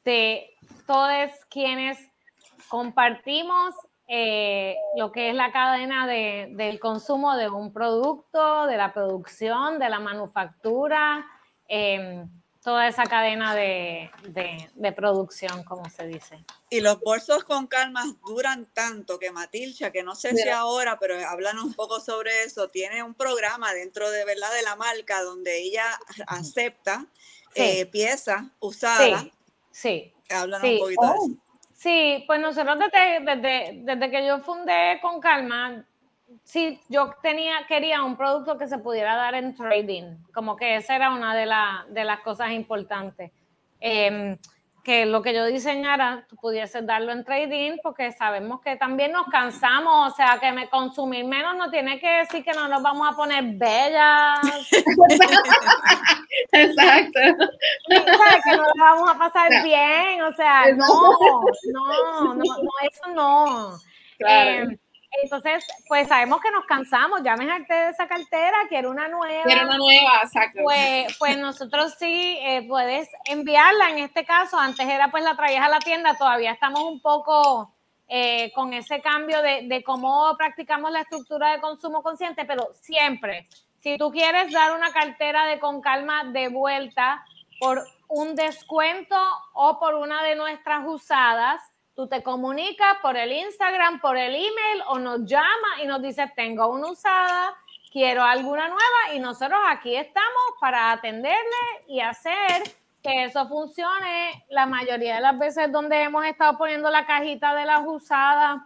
de 0.04 0.50
todos 0.86 1.30
quienes 1.50 1.98
compartimos 2.68 3.74
eh, 4.06 4.76
lo 4.96 5.12
que 5.12 5.30
es 5.30 5.34
la 5.34 5.52
cadena 5.52 6.06
de, 6.06 6.48
del 6.52 6.80
consumo 6.80 7.36
de 7.36 7.50
un 7.50 7.72
producto, 7.72 8.66
de 8.66 8.76
la 8.78 8.94
producción, 8.94 9.78
de 9.78 9.90
la 9.90 10.00
manufactura, 10.00 11.26
em, 11.68 12.26
toda 12.62 12.88
esa 12.88 13.04
cadena 13.04 13.54
de, 13.54 14.10
de, 14.74 14.92
producción, 14.92 15.62
como 15.64 15.88
se 15.88 16.06
dice. 16.06 16.44
Y 16.70 16.80
los 16.80 17.00
bolsos 17.00 17.44
con 17.44 17.66
calma 17.66 18.04
duran 18.26 18.66
tanto 18.72 19.18
que 19.18 19.30
Matilcha, 19.30 19.90
que 19.90 20.02
no 20.02 20.14
sé 20.14 20.34
si 20.34 20.48
ahora, 20.48 20.98
pero 20.98 21.14
háblanos 21.28 21.64
un 21.64 21.74
poco 21.74 22.00
sobre 22.00 22.44
eso, 22.44 22.68
tiene 22.68 23.02
un 23.02 23.14
programa 23.14 23.72
dentro 23.72 24.10
de 24.10 24.24
verdad 24.24 24.52
de 24.54 24.62
la 24.62 24.76
marca 24.76 25.22
donde 25.22 25.58
ella 25.58 25.86
acepta 26.26 27.06
eh, 27.54 27.86
piezas 27.86 28.42
usadas. 28.60 29.26
Sí. 29.70 30.12
Háblanos 30.30 30.68
un 30.68 30.78
poquito 30.78 31.02
de 31.02 31.08
eso. 31.08 31.16
Oh. 31.20 31.48
Sí, 31.78 32.24
pues 32.26 32.40
nosotros 32.40 32.76
desde, 32.76 33.20
desde, 33.20 33.82
desde, 33.84 34.10
que 34.10 34.26
yo 34.26 34.40
fundé 34.40 34.98
con 35.00 35.20
Calma, 35.20 35.86
sí, 36.44 36.80
yo 36.88 37.14
tenía, 37.22 37.66
quería 37.66 38.02
un 38.02 38.16
producto 38.16 38.58
que 38.58 38.68
se 38.68 38.78
pudiera 38.78 39.16
dar 39.16 39.34
en 39.34 39.54
trading, 39.54 40.16
como 40.32 40.56
que 40.56 40.76
esa 40.76 40.96
era 40.96 41.12
una 41.12 41.34
de, 41.34 41.46
de 41.92 42.04
las 42.04 42.20
cosas 42.20 42.50
importantes. 42.52 43.32
Em, 43.80 44.36
que 44.88 45.04
lo 45.04 45.20
que 45.20 45.34
yo 45.34 45.44
diseñara, 45.44 46.24
tú 46.30 46.36
pudieses 46.36 46.86
darlo 46.86 47.12
en 47.12 47.22
trading, 47.22 47.76
porque 47.82 48.10
sabemos 48.12 48.62
que 48.62 48.76
también 48.76 49.12
nos 49.12 49.26
cansamos, 49.26 50.12
o 50.12 50.16
sea, 50.16 50.38
que 50.40 50.50
me 50.50 50.70
consumir 50.70 51.26
menos 51.26 51.56
no 51.56 51.70
tiene 51.70 52.00
que 52.00 52.08
decir 52.08 52.42
que 52.42 52.52
no 52.52 52.68
nos 52.68 52.82
vamos 52.82 53.06
a 53.06 53.14
poner 53.14 53.44
bellas. 53.44 54.40
Exacto. 56.52 57.20
que 57.86 58.56
no 58.56 58.62
nos 58.62 58.72
vamos 58.78 59.10
a 59.10 59.18
pasar 59.18 59.62
bien, 59.62 60.22
o 60.22 60.32
sea, 60.32 60.72
no, 60.72 60.86
no, 61.74 62.34
no, 62.34 62.44
no, 62.44 62.70
eso 62.90 63.08
no. 63.14 63.78
Claro. 64.16 64.70
Eh, 64.70 64.78
entonces, 65.10 65.66
pues 65.88 66.08
sabemos 66.08 66.40
que 66.40 66.50
nos 66.50 66.64
cansamos, 66.66 67.22
ya 67.22 67.36
me 67.36 67.50
harté 67.50 67.74
de 67.74 67.90
esa 67.90 68.06
cartera, 68.06 68.56
quiero 68.68 68.90
una 68.90 69.08
nueva. 69.08 69.44
Quiero 69.44 69.62
una 69.62 69.78
nueva, 69.78 70.20
exacto. 70.22 70.60
Pues, 70.62 71.16
pues 71.18 71.38
nosotros 71.38 71.94
sí, 71.98 72.38
eh, 72.42 72.66
puedes 72.68 73.08
enviarla, 73.24 73.90
en 73.90 73.98
este 73.98 74.24
caso, 74.24 74.58
antes 74.58 74.86
era 74.86 75.10
pues 75.10 75.24
la 75.24 75.36
traías 75.36 75.64
a 75.64 75.68
la 75.68 75.78
tienda, 75.78 76.16
todavía 76.16 76.52
estamos 76.52 76.82
un 76.82 77.00
poco 77.00 77.72
eh, 78.06 78.52
con 78.54 78.72
ese 78.74 79.00
cambio 79.00 79.42
de, 79.42 79.62
de 79.62 79.82
cómo 79.82 80.36
practicamos 80.36 80.90
la 80.92 81.00
estructura 81.00 81.52
de 81.52 81.60
consumo 81.60 82.02
consciente, 82.02 82.44
pero 82.44 82.68
siempre, 82.80 83.48
si 83.78 83.96
tú 83.96 84.10
quieres 84.10 84.52
dar 84.52 84.72
una 84.72 84.92
cartera 84.92 85.46
de 85.46 85.58
con 85.58 85.80
calma 85.80 86.24
de 86.24 86.48
vuelta 86.48 87.24
por 87.58 87.82
un 88.08 88.34
descuento 88.34 89.16
o 89.54 89.78
por 89.78 89.94
una 89.94 90.22
de 90.22 90.36
nuestras 90.36 90.86
usadas, 90.86 91.60
tú 91.98 92.06
te 92.06 92.22
comunicas 92.22 92.96
por 93.02 93.16
el 93.16 93.32
Instagram, 93.32 94.00
por 94.00 94.16
el 94.16 94.32
email 94.32 94.82
o 94.86 95.00
nos 95.00 95.24
llama 95.24 95.82
y 95.82 95.86
nos 95.88 96.00
dice, 96.00 96.32
tengo 96.36 96.68
una 96.68 96.92
usada, 96.92 97.56
quiero 97.90 98.22
alguna 98.22 98.68
nueva 98.68 99.14
y 99.16 99.18
nosotros 99.18 99.58
aquí 99.66 99.96
estamos 99.96 100.44
para 100.60 100.92
atenderle 100.92 101.34
y 101.88 101.98
hacer 101.98 102.62
que 103.02 103.24
eso 103.24 103.48
funcione 103.48 104.44
la 104.48 104.66
mayoría 104.66 105.16
de 105.16 105.22
las 105.22 105.36
veces 105.40 105.72
donde 105.72 106.00
hemos 106.04 106.24
estado 106.24 106.56
poniendo 106.56 106.88
la 106.88 107.04
cajita 107.04 107.52
de 107.56 107.66
las 107.66 107.80
usadas, 107.84 108.60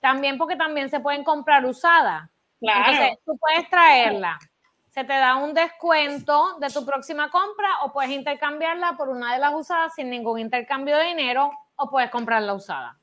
también 0.00 0.38
porque 0.38 0.56
también 0.56 0.88
se 0.88 1.00
pueden 1.00 1.22
comprar 1.22 1.66
usadas. 1.66 2.30
Claro. 2.60 2.92
Entonces, 2.92 3.18
tú 3.26 3.36
puedes 3.36 3.68
traerla. 3.68 4.38
Se 4.88 5.04
te 5.04 5.12
da 5.12 5.36
un 5.36 5.52
descuento 5.52 6.58
de 6.60 6.70
tu 6.70 6.86
próxima 6.86 7.30
compra 7.30 7.68
o 7.82 7.92
puedes 7.92 8.10
intercambiarla 8.10 8.96
por 8.96 9.10
una 9.10 9.34
de 9.34 9.38
las 9.38 9.52
usadas 9.52 9.94
sin 9.94 10.08
ningún 10.08 10.38
intercambio 10.38 10.96
de 10.96 11.04
dinero 11.04 11.50
o 11.80 11.90
puedes 11.90 12.10
comprarla 12.10 12.54
usada. 12.54 12.96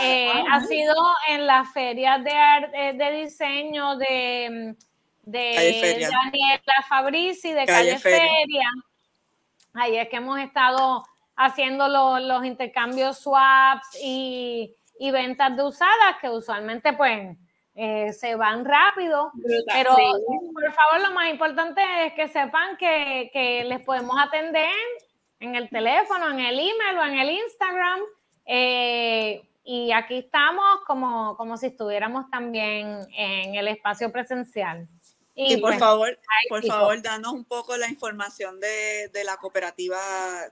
Eh, 0.00 0.30
ah, 0.32 0.44
ha 0.52 0.60
sido 0.64 0.94
en 1.28 1.46
las 1.46 1.72
ferias 1.72 2.22
de, 2.22 2.30
eh, 2.74 2.92
de 2.94 3.12
diseño 3.22 3.96
de, 3.96 4.76
de 5.22 6.08
Daniela 6.10 6.84
Fabrici 6.88 7.52
de 7.52 7.64
Calle, 7.64 7.98
Feria. 7.98 8.68
Ahí 9.74 9.96
es 9.96 10.08
que 10.08 10.16
hemos 10.16 10.38
estado 10.38 11.04
haciendo 11.36 11.88
los 11.88 12.44
intercambios 12.44 13.18
swaps 13.18 13.98
y, 14.02 14.74
ventas 15.10 15.56
de 15.56 15.64
usadas 15.64 16.16
que 16.20 16.28
usualmente 16.28 16.92
pues 16.92 17.36
eh, 17.74 18.12
se 18.12 18.36
van 18.36 18.64
rápido. 18.64 19.32
pero 19.66 19.96
por 20.52 20.72
favor 20.72 21.08
lo 21.08 21.12
más 21.12 21.28
importante 21.28 21.82
es 22.06 22.12
que 22.12 22.28
sepan 22.28 22.76
que, 22.76 23.28
que 23.32 23.64
les 23.64 23.84
podemos 23.84 24.16
atender 24.20 24.70
en 25.42 25.54
el 25.56 25.68
teléfono, 25.68 26.30
en 26.30 26.40
el 26.40 26.58
email 26.58 26.98
o 26.98 27.04
en 27.04 27.18
el 27.18 27.30
Instagram. 27.30 28.00
Eh, 28.46 29.42
y 29.64 29.92
aquí 29.92 30.18
estamos 30.18 30.80
como, 30.86 31.36
como 31.36 31.56
si 31.56 31.66
estuviéramos 31.66 32.28
también 32.30 33.06
en 33.16 33.54
el 33.54 33.68
espacio 33.68 34.10
presencial. 34.10 34.88
Y, 35.34 35.56
por 35.56 35.70
pues, 35.70 35.78
favor, 35.78 36.18
por 36.48 36.66
favor, 36.66 37.00
danos 37.00 37.32
un 37.32 37.44
poco 37.44 37.76
la 37.78 37.88
información 37.88 38.60
de, 38.60 39.08
de, 39.08 39.24
la 39.24 39.38
cooperativa 39.38 39.98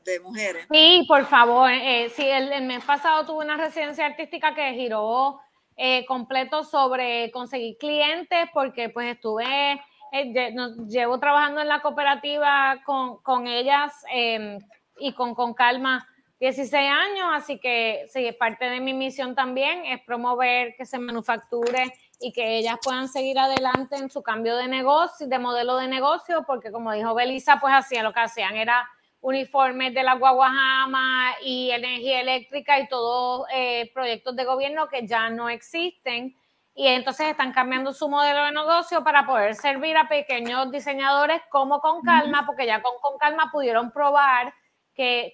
de 0.04 0.20
mujeres. 0.20 0.66
Sí, 0.70 1.04
por 1.06 1.26
favor. 1.26 1.70
Eh, 1.70 2.10
sí, 2.16 2.26
el, 2.26 2.64
mes 2.64 2.82
pasado 2.84 3.26
tuve 3.26 3.44
una 3.44 3.58
residencia 3.58 4.06
artística 4.06 4.54
que 4.54 4.72
giró 4.72 5.38
eh, 5.76 6.06
completo 6.06 6.64
sobre 6.64 7.30
conseguir 7.30 7.76
clientes 7.76 8.48
porque 8.54 8.88
pues 8.88 9.16
estuve, 9.16 9.72
eh, 10.12 10.54
llevo 10.88 11.20
trabajando 11.20 11.60
en 11.60 11.68
la 11.68 11.82
cooperativa 11.82 12.80
con, 12.86 13.18
con 13.22 13.46
ellas 13.48 13.92
em, 14.10 14.58
y 15.00 15.12
con, 15.14 15.34
con 15.34 15.54
calma 15.54 16.06
16 16.40 16.90
años, 16.90 17.28
así 17.34 17.58
que 17.58 18.06
sí, 18.08 18.32
parte 18.32 18.64
de 18.64 18.80
mi 18.80 18.94
misión 18.94 19.34
también 19.34 19.84
es 19.84 20.00
promover 20.02 20.74
que 20.74 20.86
se 20.86 20.98
manufacture 20.98 21.92
y 22.18 22.32
que 22.32 22.56
ellas 22.56 22.76
puedan 22.82 23.08
seguir 23.08 23.38
adelante 23.38 23.96
en 23.96 24.08
su 24.08 24.22
cambio 24.22 24.56
de 24.56 24.66
negocio, 24.66 25.26
de 25.26 25.38
modelo 25.38 25.76
de 25.76 25.86
negocio, 25.86 26.44
porque 26.46 26.72
como 26.72 26.92
dijo 26.92 27.14
Belisa, 27.14 27.58
pues 27.60 27.74
hacían 27.74 28.04
lo 28.04 28.14
que 28.14 28.20
hacían 28.20 28.56
era 28.56 28.88
uniformes 29.20 29.92
de 29.92 30.02
la 30.02 30.14
Guaguajama 30.14 31.34
y 31.44 31.72
energía 31.72 32.22
eléctrica 32.22 32.80
y 32.80 32.88
todos 32.88 33.46
eh, 33.52 33.90
proyectos 33.92 34.34
de 34.34 34.44
gobierno 34.44 34.88
que 34.88 35.06
ya 35.06 35.28
no 35.28 35.50
existen. 35.50 36.34
Y 36.74 36.86
entonces 36.86 37.28
están 37.28 37.52
cambiando 37.52 37.92
su 37.92 38.08
modelo 38.08 38.46
de 38.46 38.52
negocio 38.52 39.04
para 39.04 39.26
poder 39.26 39.54
servir 39.56 39.94
a 39.98 40.08
pequeños 40.08 40.70
diseñadores 40.70 41.42
como 41.50 41.80
con 41.80 42.00
calma, 42.00 42.46
porque 42.46 42.64
ya 42.64 42.80
con, 42.80 42.92
con 43.02 43.18
calma 43.18 43.50
pudieron 43.52 43.90
probar 43.90 44.54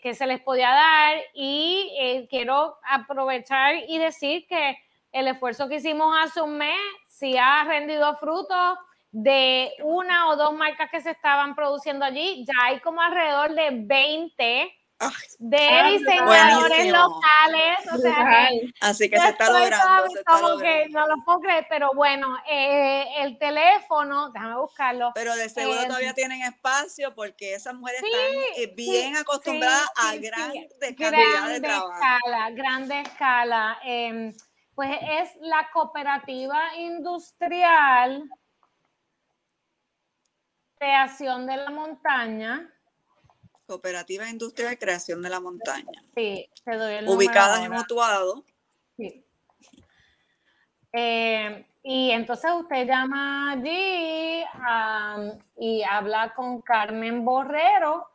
que, 0.01 0.15
se 0.15 0.27
les 0.27 0.41
podía 0.41 0.71
dar 0.71 1.17
y 1.35 1.93
eh, 1.99 2.27
quiero 2.31 2.77
aprovechar 2.89 3.75
y 3.89 3.99
decir 3.99 4.47
que 4.47 4.79
el 5.11 5.27
esfuerzo 5.27 5.69
que 5.69 5.77
hicimos 5.77 6.15
hace 6.23 6.41
un 6.41 6.57
mes 6.57 6.79
sí 7.09 7.37
ha 7.37 7.65
rendido 7.65 8.17
frutos 8.17 8.79
de 9.11 9.73
una 9.83 10.29
o 10.29 10.37
dos 10.37 10.55
marcas 10.55 10.89
que 10.91 11.01
se 11.01 11.11
estaban 11.11 11.57
produciendo 11.57 12.05
allí. 12.05 12.45
Ya 12.47 12.67
hay 12.67 12.81
como 12.81 13.01
alrededor 13.01 13.55
de 13.55 13.71
20 13.73 14.73
de 15.39 15.99
diseñadores 15.99 16.93
locales. 16.93 17.93
O 17.93 17.99
sea, 17.99 18.49
Así 18.81 19.11
que 19.11 19.19
se 19.19 19.29
está 19.29 19.51
logrando. 19.51 20.11
Se 20.11 20.19
está 20.19 20.41
como 20.41 20.59
que 20.59 20.89
no 20.91 21.07
lo 21.07 21.17
puedo 21.25 21.41
creer, 21.41 21.67
pero 21.69 21.91
bueno, 21.95 22.37
eh, 22.49 23.07
el 23.19 23.39
teléfono, 23.39 24.31
déjame 24.31 24.57
buscarlo. 24.57 25.13
Pero 25.15 25.37
de 25.37 25.49
seguro 25.49 25.83
eh, 25.83 25.87
todavía 25.87 26.15
tienen 26.15 26.43
espacio 26.43 27.15
porque 27.15 27.55
esas 27.55 27.75
mujeres 27.75 28.03
están 28.03 28.63
eh, 28.63 28.75
bien 28.75 29.17
acostumbradas 29.17 29.89
a 29.97 30.17
grandes 30.17 30.69
cantidades 30.81 31.61
de 31.61 31.61
trabajo. 31.61 31.93
Escala, 31.93 32.51
grande 32.51 33.01
escala. 33.01 33.79
Em, 33.85 34.35
pues 34.75 34.91
es 35.03 35.31
la 35.41 35.69
cooperativa 35.73 36.77
industrial 36.77 38.29
Creación 40.79 41.47
de 41.47 41.57
la 41.57 41.71
Montaña 41.71 42.71
Cooperativa 43.67 44.29
Industria 44.29 44.69
de 44.69 44.79
Creación 44.79 45.23
de 45.23 45.29
la 45.29 45.41
Montaña. 45.41 46.03
Sí, 46.15 46.49
te 46.65 46.77
doy 46.77 46.95
el 46.95 47.09
Ubicadas 47.09 47.65
en 47.65 47.75
Utuado. 47.75 48.45
Sí. 48.97 49.25
Eh, 50.93 51.67
y 51.83 52.11
entonces 52.11 52.51
usted 52.53 52.87
llama 52.87 53.53
allí 53.53 54.45
y 55.59 55.83
habla 55.83 56.33
con 56.35 56.63
Carmen 56.63 57.25
Borrero, 57.25 58.09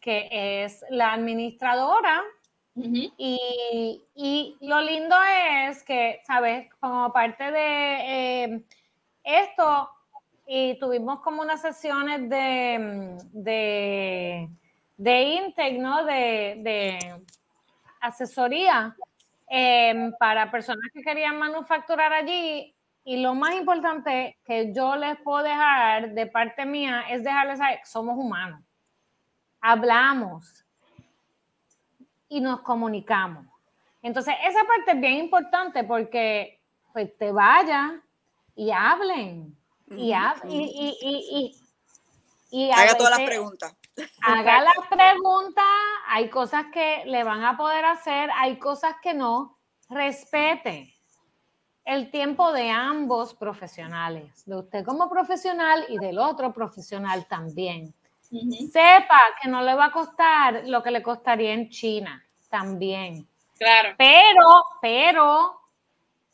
que 0.00 0.28
es 0.64 0.84
la 0.90 1.14
administradora. 1.14 2.22
y, 2.76 4.02
y, 4.14 4.56
lo 4.60 4.80
lindo 4.80 5.16
es 5.66 5.82
que, 5.82 6.20
¿sabes? 6.26 6.72
Como 6.78 7.12
parte 7.12 7.50
de 7.50 8.44
eh, 8.44 8.64
esto, 9.24 9.90
y 10.46 10.78
tuvimos 10.78 11.20
como 11.20 11.42
unas 11.42 11.60
sesiones 11.60 12.28
de, 12.30 13.18
de 13.32 14.48
de 15.00 15.22
Intec, 15.22 15.78
¿no? 15.78 16.04
De, 16.04 17.22
asesoría 18.02 18.94
em, 19.48 20.12
para 20.18 20.50
personas 20.50 20.90
que 20.92 21.02
querían 21.02 21.38
manufacturar 21.38 22.12
allí. 22.12 22.74
Y 23.04 23.16
lo 23.22 23.34
más 23.34 23.54
importante 23.54 24.38
que 24.44 24.74
yo 24.74 24.96
les 24.96 25.18
puedo 25.20 25.42
dejar 25.42 26.10
de 26.10 26.26
parte 26.26 26.66
mía 26.66 27.04
es 27.08 27.24
dejarles 27.24 27.58
saber 27.58 27.80
que 27.80 27.86
somos 27.86 28.16
humanos. 28.18 28.60
Hablamos. 29.60 30.64
y 32.32 32.40
nos 32.40 32.60
comunicamos. 32.60 33.44
Entonces, 34.02 34.34
esa 34.46 34.60
parte 34.60 34.92
es 34.92 35.00
bien 35.00 35.14
importante 35.14 35.82
porque 35.82 36.60
pues 36.92 37.16
te 37.18 37.32
vaya 37.32 38.00
y 38.54 38.70
hablen. 38.70 39.56
Y, 39.88 40.14
y, 40.48 41.56
y, 42.50 42.70
haga 42.70 42.96
todas 42.96 43.18
las 43.18 43.26
preguntas. 43.26 43.74
Haga 44.22 44.62
las 44.62 44.86
preguntas, 44.88 45.64
hay 46.08 46.28
cosas 46.30 46.66
que 46.72 47.04
le 47.06 47.24
van 47.24 47.44
a 47.44 47.56
poder 47.56 47.84
hacer, 47.84 48.30
hay 48.36 48.58
cosas 48.58 48.96
que 49.02 49.14
no. 49.14 49.58
Respete 49.88 50.94
el 51.84 52.10
tiempo 52.10 52.52
de 52.52 52.70
ambos 52.70 53.34
profesionales, 53.34 54.44
de 54.46 54.56
usted 54.56 54.84
como 54.84 55.10
profesional 55.10 55.84
y 55.88 55.98
del 55.98 56.18
otro 56.18 56.52
profesional 56.52 57.26
también. 57.26 57.92
Sepa 58.70 59.20
que 59.42 59.48
no 59.48 59.62
le 59.62 59.74
va 59.74 59.86
a 59.86 59.92
costar 59.92 60.62
lo 60.66 60.82
que 60.82 60.92
le 60.92 61.02
costaría 61.02 61.52
en 61.52 61.68
China 61.68 62.24
también. 62.48 63.26
Claro. 63.58 63.94
Pero, 63.98 64.64
pero, 64.80 65.60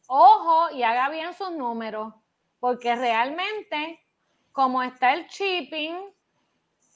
ojo 0.06 0.70
y 0.72 0.82
haga 0.82 1.08
bien 1.08 1.32
sus 1.32 1.50
números, 1.52 2.12
porque 2.60 2.94
realmente, 2.94 4.04
como 4.52 4.82
está 4.82 5.14
el 5.14 5.26
shipping, 5.26 5.94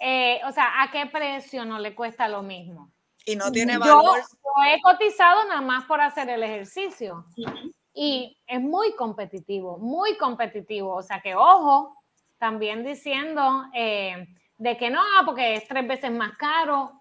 eh, 0.01 0.40
o 0.48 0.53
sea, 0.53 0.82
¿a 0.82 0.90
qué 0.90 1.07
precio 1.07 1.64
no 1.66 1.78
le 1.78 1.94
cuesta 1.94 2.26
lo 2.26 2.42
mismo? 2.42 2.90
Y 3.26 3.36
no 3.36 3.53
tiene 3.53 3.76
valor. 3.76 4.16
Yo, 4.18 4.64
he 4.66 4.80
cotizado 4.80 5.44
nada 5.44 5.61
más 5.61 5.84
por 5.84 6.01
hacer 6.01 6.28
el 6.30 6.42
ejercicio. 6.42 7.26
Y 7.92 8.38
es 8.46 8.61
muy 8.61 8.94
competitivo, 8.96 9.76
muy 9.78 10.16
competitivo. 10.16 10.94
O 10.94 11.03
sea 11.03 11.20
que, 11.20 11.34
ojo, 11.34 11.94
también 12.38 12.82
diciendo 12.82 13.64
eh, 13.74 14.26
de 14.57 14.76
que 14.78 14.88
no, 14.88 15.03
porque 15.26 15.55
es 15.55 15.68
tres 15.68 15.86
veces 15.86 16.11
más 16.11 16.36
caro, 16.38 16.99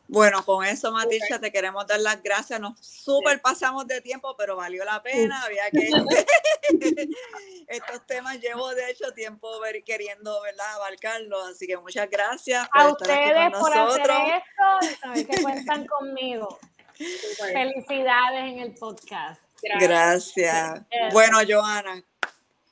Bueno, 0.09 0.43
con 0.43 0.65
eso, 0.65 0.91
Matilcha, 0.91 1.39
te 1.39 1.53
queremos 1.53 1.87
dar 1.87 2.01
las 2.01 2.23
gracias. 2.23 2.59
Nos 2.59 2.81
súper 2.81 3.43
pasamos 3.43 3.87
de 3.87 4.01
tiempo, 4.01 4.35
pero 4.39 4.57
valió 4.57 4.83
la 4.87 5.03
pena. 5.03 5.43
Había 5.43 5.71
que. 5.71 5.91
Estos 7.69 8.07
temas 8.07 8.41
llevo, 8.41 8.75
de 8.75 8.91
hecho, 8.91 9.13
tiempo 9.13 9.61
ver, 9.61 9.85
queriendo 9.85 10.41
¿verdad? 10.41 10.75
abarcarlos. 10.77 11.51
Así 11.51 11.67
que 11.67 11.77
muchas 11.77 12.09
gracias 12.09 12.67
por 12.71 12.81
A 12.81 12.89
ustedes 12.89 13.51
por 13.59 13.77
hacer 13.77 14.11
esto 14.11 15.15
y 15.15 15.25
que 15.27 15.43
cuentan 15.43 15.87
conmigo. 15.99 16.59
Felicidades 17.53 18.53
en 18.53 18.59
el 18.61 18.75
podcast. 18.75 19.43
Gracias. 19.79 20.83
Bueno, 21.13 21.39
Joana. 21.47 22.03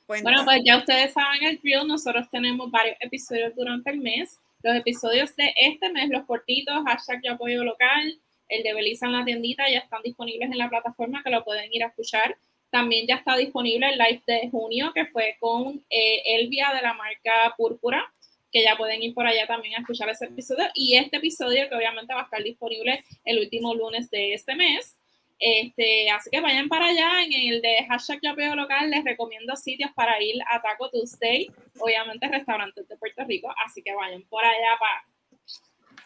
Bueno, 0.07 0.43
pues 0.43 0.61
ya 0.65 0.77
ustedes 0.77 1.13
saben 1.13 1.43
el 1.43 1.59
drill. 1.61 1.87
Nosotros 1.87 2.27
tenemos 2.31 2.71
varios 2.71 2.97
episodios 2.99 3.53
durante 3.55 3.91
el 3.91 3.99
mes 3.99 4.39
los 4.63 4.75
episodios 4.75 5.35
de 5.35 5.53
este 5.55 5.91
mes, 5.91 6.09
los 6.09 6.25
cortitos, 6.25 6.83
hashtag 6.85 7.21
yo 7.23 7.33
apoyo 7.33 7.63
local, 7.63 8.19
el 8.49 8.63
de 8.63 8.73
Belisa 8.73 9.05
en 9.05 9.13
la 9.13 9.25
tiendita, 9.25 9.69
ya 9.69 9.79
están 9.79 10.01
disponibles 10.03 10.49
en 10.51 10.57
la 10.57 10.69
plataforma 10.69 11.21
que 11.23 11.29
lo 11.29 11.43
pueden 11.43 11.71
ir 11.73 11.83
a 11.83 11.87
escuchar. 11.87 12.37
También 12.69 13.07
ya 13.07 13.15
está 13.15 13.37
disponible 13.37 13.89
el 13.89 13.97
live 13.97 14.23
de 14.27 14.49
junio 14.49 14.91
que 14.93 15.05
fue 15.05 15.37
con 15.39 15.83
eh, 15.89 16.21
Elvia 16.25 16.73
de 16.73 16.81
la 16.81 16.93
marca 16.93 17.53
Púrpura, 17.57 18.13
que 18.51 18.63
ya 18.63 18.75
pueden 18.77 19.01
ir 19.03 19.13
por 19.13 19.27
allá 19.27 19.47
también 19.47 19.75
a 19.75 19.79
escuchar 19.79 20.09
ese 20.09 20.25
episodio. 20.25 20.65
Y 20.73 20.95
este 20.95 21.17
episodio 21.17 21.69
que 21.69 21.75
obviamente 21.75 22.13
va 22.13 22.21
a 22.21 22.23
estar 22.25 22.43
disponible 22.43 23.03
el 23.23 23.39
último 23.39 23.73
lunes 23.73 24.09
de 24.09 24.33
este 24.33 24.55
mes. 24.55 24.96
Este, 25.39 26.09
así 26.09 26.29
que 26.31 26.41
vayan 26.41 26.67
para 26.67 26.87
allá. 26.87 27.23
En 27.23 27.33
el 27.33 27.61
de 27.61 27.85
hashtag 27.87 28.19
Yo 28.21 28.35
Veo 28.35 28.55
Local 28.55 28.89
les 28.89 29.03
recomiendo 29.03 29.55
sitios 29.55 29.91
para 29.95 30.21
ir 30.21 30.35
a 30.51 30.61
Taco 30.61 30.89
Tuesday, 30.89 31.47
obviamente 31.79 32.27
restaurantes 32.27 32.87
de 32.87 32.97
Puerto 32.97 33.23
Rico. 33.25 33.53
Así 33.65 33.81
que 33.83 33.93
vayan 33.93 34.23
por 34.23 34.43
allá 34.43 34.77
para, 34.79 35.05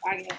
para 0.01 0.17
que 0.17 0.29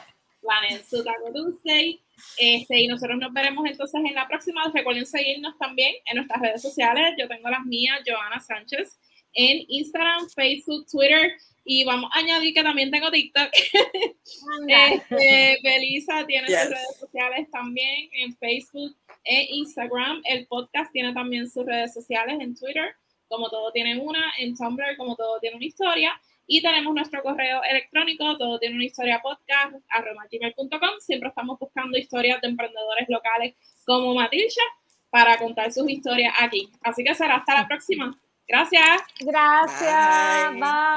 planen 0.41 0.85
su 0.85 1.03
Taco 1.03 1.33
Tuesday. 1.33 2.03
Este, 2.39 2.81
y 2.81 2.89
nosotros 2.89 3.19
nos 3.19 3.33
veremos 3.33 3.65
entonces 3.67 4.01
en 4.05 4.15
la 4.15 4.29
próxima. 4.29 4.71
Recuerden 4.73 5.07
seguirnos 5.07 5.57
también 5.59 5.95
en 6.05 6.17
nuestras 6.17 6.41
redes 6.41 6.63
sociales. 6.63 7.15
Yo 7.19 7.29
tengo 7.29 7.49
las 7.49 7.65
mías, 7.65 8.01
Joana 8.07 8.41
Sánchez, 8.41 8.99
en 9.35 9.65
Instagram, 9.69 10.29
Facebook, 10.31 10.87
Twitter. 10.91 11.33
Y 11.65 11.85
vamos 11.85 12.11
a 12.13 12.19
añadir 12.19 12.55
que 12.55 12.63
también 12.63 12.91
tengo 12.91 13.11
TikTok. 13.11 13.51
este, 14.69 15.59
Belisa 15.63 16.27
tiene 16.27 16.49
sus 16.49 16.71
redes 16.71 16.99
sociales 16.99 17.51
también 17.51 18.09
en 18.13 18.37
Facebook 18.37 18.97
e 19.25 19.47
Instagram. 19.51 20.23
El 20.25 20.47
podcast 20.47 20.93
tiene 20.93 21.13
también 21.13 21.49
sus 21.49 21.65
redes 21.65 21.95
sociales 21.95 22.39
en 22.41 22.57
Twitter, 22.57 22.97
como 23.29 23.49
todo 23.49 23.71
tiene 23.71 23.99
una, 23.99 24.33
en 24.39 24.57
Tumblr, 24.57 24.97
como 24.97 25.15
todo 25.15 25.39
tiene 25.39 25.57
una 25.57 25.65
historia. 25.65 26.21
Y 26.47 26.61
tenemos 26.61 26.93
nuestro 26.93 27.23
correo 27.23 27.63
electrónico, 27.63 28.37
todo 28.37 28.59
tiene 28.59 28.75
una 28.75 28.85
historia 28.85 29.21
podcast, 29.23 29.77
arroba 29.89 30.27
gmail.com. 30.31 30.91
Siempre 30.99 31.29
estamos 31.29 31.59
buscando 31.61 31.97
historias 31.97 32.41
de 32.41 32.49
emprendedores 32.49 33.09
locales 33.09 33.55
como 33.87 34.15
Matilcha 34.15 34.63
para 35.11 35.39
contar 35.39 35.73
sus 35.73 35.89
historias 35.89 36.35
aquí. 36.41 36.69
Así 36.83 37.05
que 37.05 37.15
será 37.15 37.37
hasta 37.37 37.55
la 37.55 37.69
próxima. 37.69 38.19
Gracias. 38.49 39.03
Gracias. 39.21 40.53
Bye. 40.53 40.83